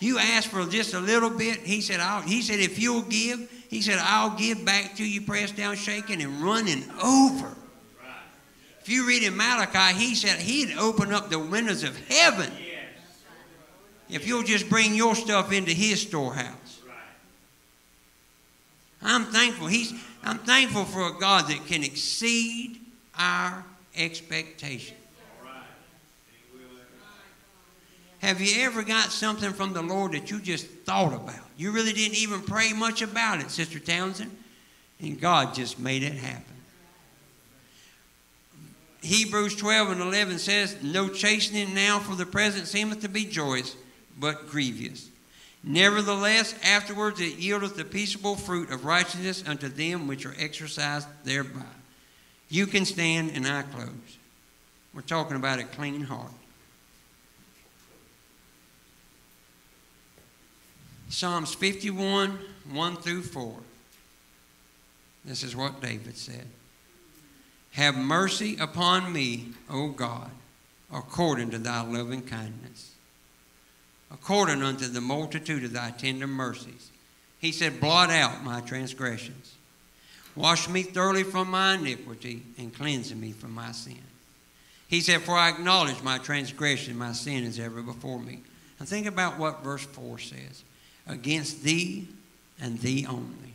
You 0.00 0.18
ask 0.18 0.48
for 0.48 0.64
just 0.66 0.94
a 0.94 1.00
little 1.00 1.30
bit. 1.30 1.58
He 1.58 1.80
said, 1.80 1.98
I'll, 2.00 2.22
he 2.22 2.40
said, 2.42 2.60
if 2.60 2.78
you'll 2.78 3.02
give, 3.02 3.50
he 3.68 3.82
said, 3.82 3.98
I'll 4.00 4.36
give 4.36 4.64
back 4.64 4.96
to 4.96 5.04
you, 5.04 5.22
pressed 5.22 5.56
down, 5.56 5.74
shaking, 5.76 6.22
and 6.22 6.40
running 6.40 6.84
over. 7.02 7.52
If 8.80 8.88
you 8.88 9.06
read 9.06 9.22
in 9.22 9.36
Malachi, 9.36 9.98
he 9.98 10.14
said 10.14 10.38
he'd 10.38 10.76
open 10.78 11.12
up 11.12 11.30
the 11.30 11.38
windows 11.38 11.82
of 11.82 11.98
heaven 12.08 12.50
if 14.08 14.26
you'll 14.26 14.44
just 14.44 14.70
bring 14.70 14.94
your 14.94 15.14
stuff 15.14 15.52
into 15.52 15.72
his 15.72 16.00
storehouse. 16.00 16.80
I'm 19.02 19.26
thankful. 19.26 19.66
He's, 19.66 19.92
I'm 20.24 20.38
thankful 20.38 20.84
for 20.84 21.08
a 21.08 21.18
God 21.20 21.48
that 21.48 21.66
can 21.66 21.84
exceed 21.84 22.80
our 23.18 23.64
expectation. 23.98 24.96
Have 28.20 28.40
you 28.40 28.64
ever 28.64 28.82
got 28.82 29.12
something 29.12 29.52
from 29.52 29.72
the 29.72 29.82
Lord 29.82 30.12
that 30.12 30.30
you 30.30 30.40
just 30.40 30.66
thought 30.66 31.12
about? 31.12 31.38
You 31.56 31.70
really 31.70 31.92
didn't 31.92 32.16
even 32.16 32.42
pray 32.42 32.72
much 32.72 33.00
about 33.00 33.40
it, 33.40 33.50
Sister 33.50 33.78
Townsend, 33.78 34.36
and 35.00 35.20
God 35.20 35.54
just 35.54 35.78
made 35.78 36.02
it 36.02 36.14
happen. 36.14 36.44
Hebrews 39.02 39.54
12 39.54 39.90
and 39.90 40.00
11 40.00 40.38
says, 40.38 40.76
No 40.82 41.08
chastening 41.08 41.74
now 41.74 42.00
for 42.00 42.16
the 42.16 42.26
present 42.26 42.66
seemeth 42.66 43.00
to 43.02 43.08
be 43.08 43.24
joyous, 43.24 43.76
but 44.18 44.48
grievous. 44.48 45.08
Nevertheless, 45.62 46.54
afterwards 46.64 47.20
it 47.20 47.38
yieldeth 47.38 47.76
the 47.76 47.84
peaceable 47.84 48.34
fruit 48.34 48.70
of 48.70 48.84
righteousness 48.84 49.44
unto 49.46 49.68
them 49.68 50.08
which 50.08 50.26
are 50.26 50.34
exercised 50.38 51.06
thereby. 51.24 51.62
You 52.48 52.66
can 52.66 52.84
stand 52.84 53.32
and 53.34 53.46
I 53.46 53.62
close. 53.62 54.18
We're 54.94 55.02
talking 55.02 55.36
about 55.36 55.58
a 55.58 55.64
clean 55.64 56.02
heart. 56.02 56.32
Psalms 61.10 61.54
51, 61.54 62.38
1 62.70 62.96
through 62.96 63.22
4. 63.22 63.54
This 65.24 65.42
is 65.42 65.54
what 65.54 65.80
David 65.80 66.16
said 66.16 66.46
Have 67.72 67.96
mercy 67.96 68.56
upon 68.58 69.12
me, 69.12 69.48
O 69.68 69.88
God, 69.88 70.30
according 70.92 71.50
to 71.50 71.58
thy 71.58 71.82
loving 71.82 72.22
kindness, 72.22 72.94
according 74.10 74.62
unto 74.62 74.86
the 74.86 75.00
multitude 75.00 75.64
of 75.64 75.72
thy 75.72 75.90
tender 75.90 76.26
mercies. 76.26 76.90
He 77.38 77.52
said, 77.52 77.80
Blot 77.80 78.10
out 78.10 78.42
my 78.42 78.60
transgressions. 78.60 79.57
Wash 80.38 80.68
me 80.68 80.84
thoroughly 80.84 81.24
from 81.24 81.50
my 81.50 81.74
iniquity 81.74 82.44
and 82.58 82.72
cleanse 82.72 83.12
me 83.12 83.32
from 83.32 83.52
my 83.52 83.72
sin. 83.72 83.98
He 84.86 85.00
said, 85.00 85.22
For 85.22 85.32
I 85.32 85.48
acknowledge 85.48 86.00
my 86.04 86.18
transgression, 86.18 86.96
my 86.96 87.10
sin 87.10 87.42
is 87.42 87.58
ever 87.58 87.82
before 87.82 88.20
me. 88.20 88.42
And 88.78 88.88
think 88.88 89.08
about 89.08 89.36
what 89.36 89.64
verse 89.64 89.84
4 89.84 90.20
says 90.20 90.62
against 91.08 91.64
thee 91.64 92.06
and 92.60 92.78
thee 92.78 93.04
only. 93.08 93.54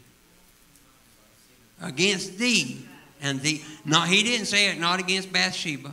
Against 1.82 2.38
thee 2.38 2.86
and 3.22 3.40
thee. 3.40 3.64
Not, 3.86 4.10
he 4.10 4.22
didn't 4.22 4.48
say 4.48 4.70
it 4.70 4.78
not 4.78 5.00
against 5.00 5.32
Bathsheba. 5.32 5.92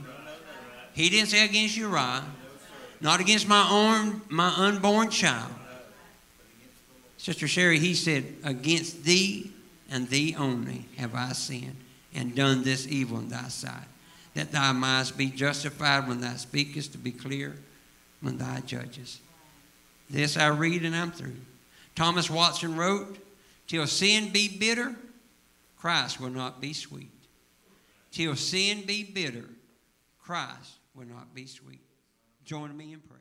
He 0.93 1.09
didn't 1.09 1.29
say 1.29 1.45
against 1.45 1.77
Uriah. 1.77 2.25
Not 3.01 3.21
against 3.21 3.47
my, 3.47 3.65
own, 3.71 4.23
my 4.29 4.53
unborn 4.57 5.11
child. 5.11 5.53
Sister 7.17 7.47
Sherry, 7.47 7.79
he 7.79 7.95
said, 7.95 8.25
Against 8.43 9.05
thee 9.05 9.53
and 9.91 10.09
thee 10.09 10.35
only 10.39 10.87
have 10.97 11.15
I 11.15 11.33
sinned 11.33 11.77
and 12.15 12.35
done 12.35 12.63
this 12.63 12.87
evil 12.87 13.19
in 13.19 13.29
thy 13.29 13.49
sight, 13.49 13.87
that 14.35 14.53
thou 14.53 14.73
mightst 14.73 15.17
be 15.17 15.27
justified 15.27 16.09
when 16.09 16.21
thou 16.21 16.35
speakest 16.37 16.93
to 16.93 16.99
be 16.99 17.13
clear 17.13 17.57
when 18.21 18.39
thou 18.39 18.61
judgest. 18.61 19.21
This 20.09 20.37
I 20.37 20.49
read 20.49 20.85
and 20.85 20.95
I'm 20.95 21.13
through. 21.13 21.37
Thomas 21.95 22.31
Watson 22.31 22.77
wrote, 22.77 23.19
Till 23.67 23.87
sin 23.87 24.31
be 24.31 24.49
bitter, 24.49 24.95
Christ 25.79 26.21
will 26.21 26.31
not 26.31 26.61
be 26.61 26.73
sweet. 26.73 27.11
Till 28.11 28.35
sin 28.37 28.83
be 28.87 29.05
bitter, 29.05 29.45
Christ 30.23 30.79
will 30.95 31.07
not 31.07 31.35
be 31.35 31.47
sweet. 31.47 31.81
Join 32.45 32.77
me 32.77 32.93
in 32.93 33.01
prayer. 33.01 33.21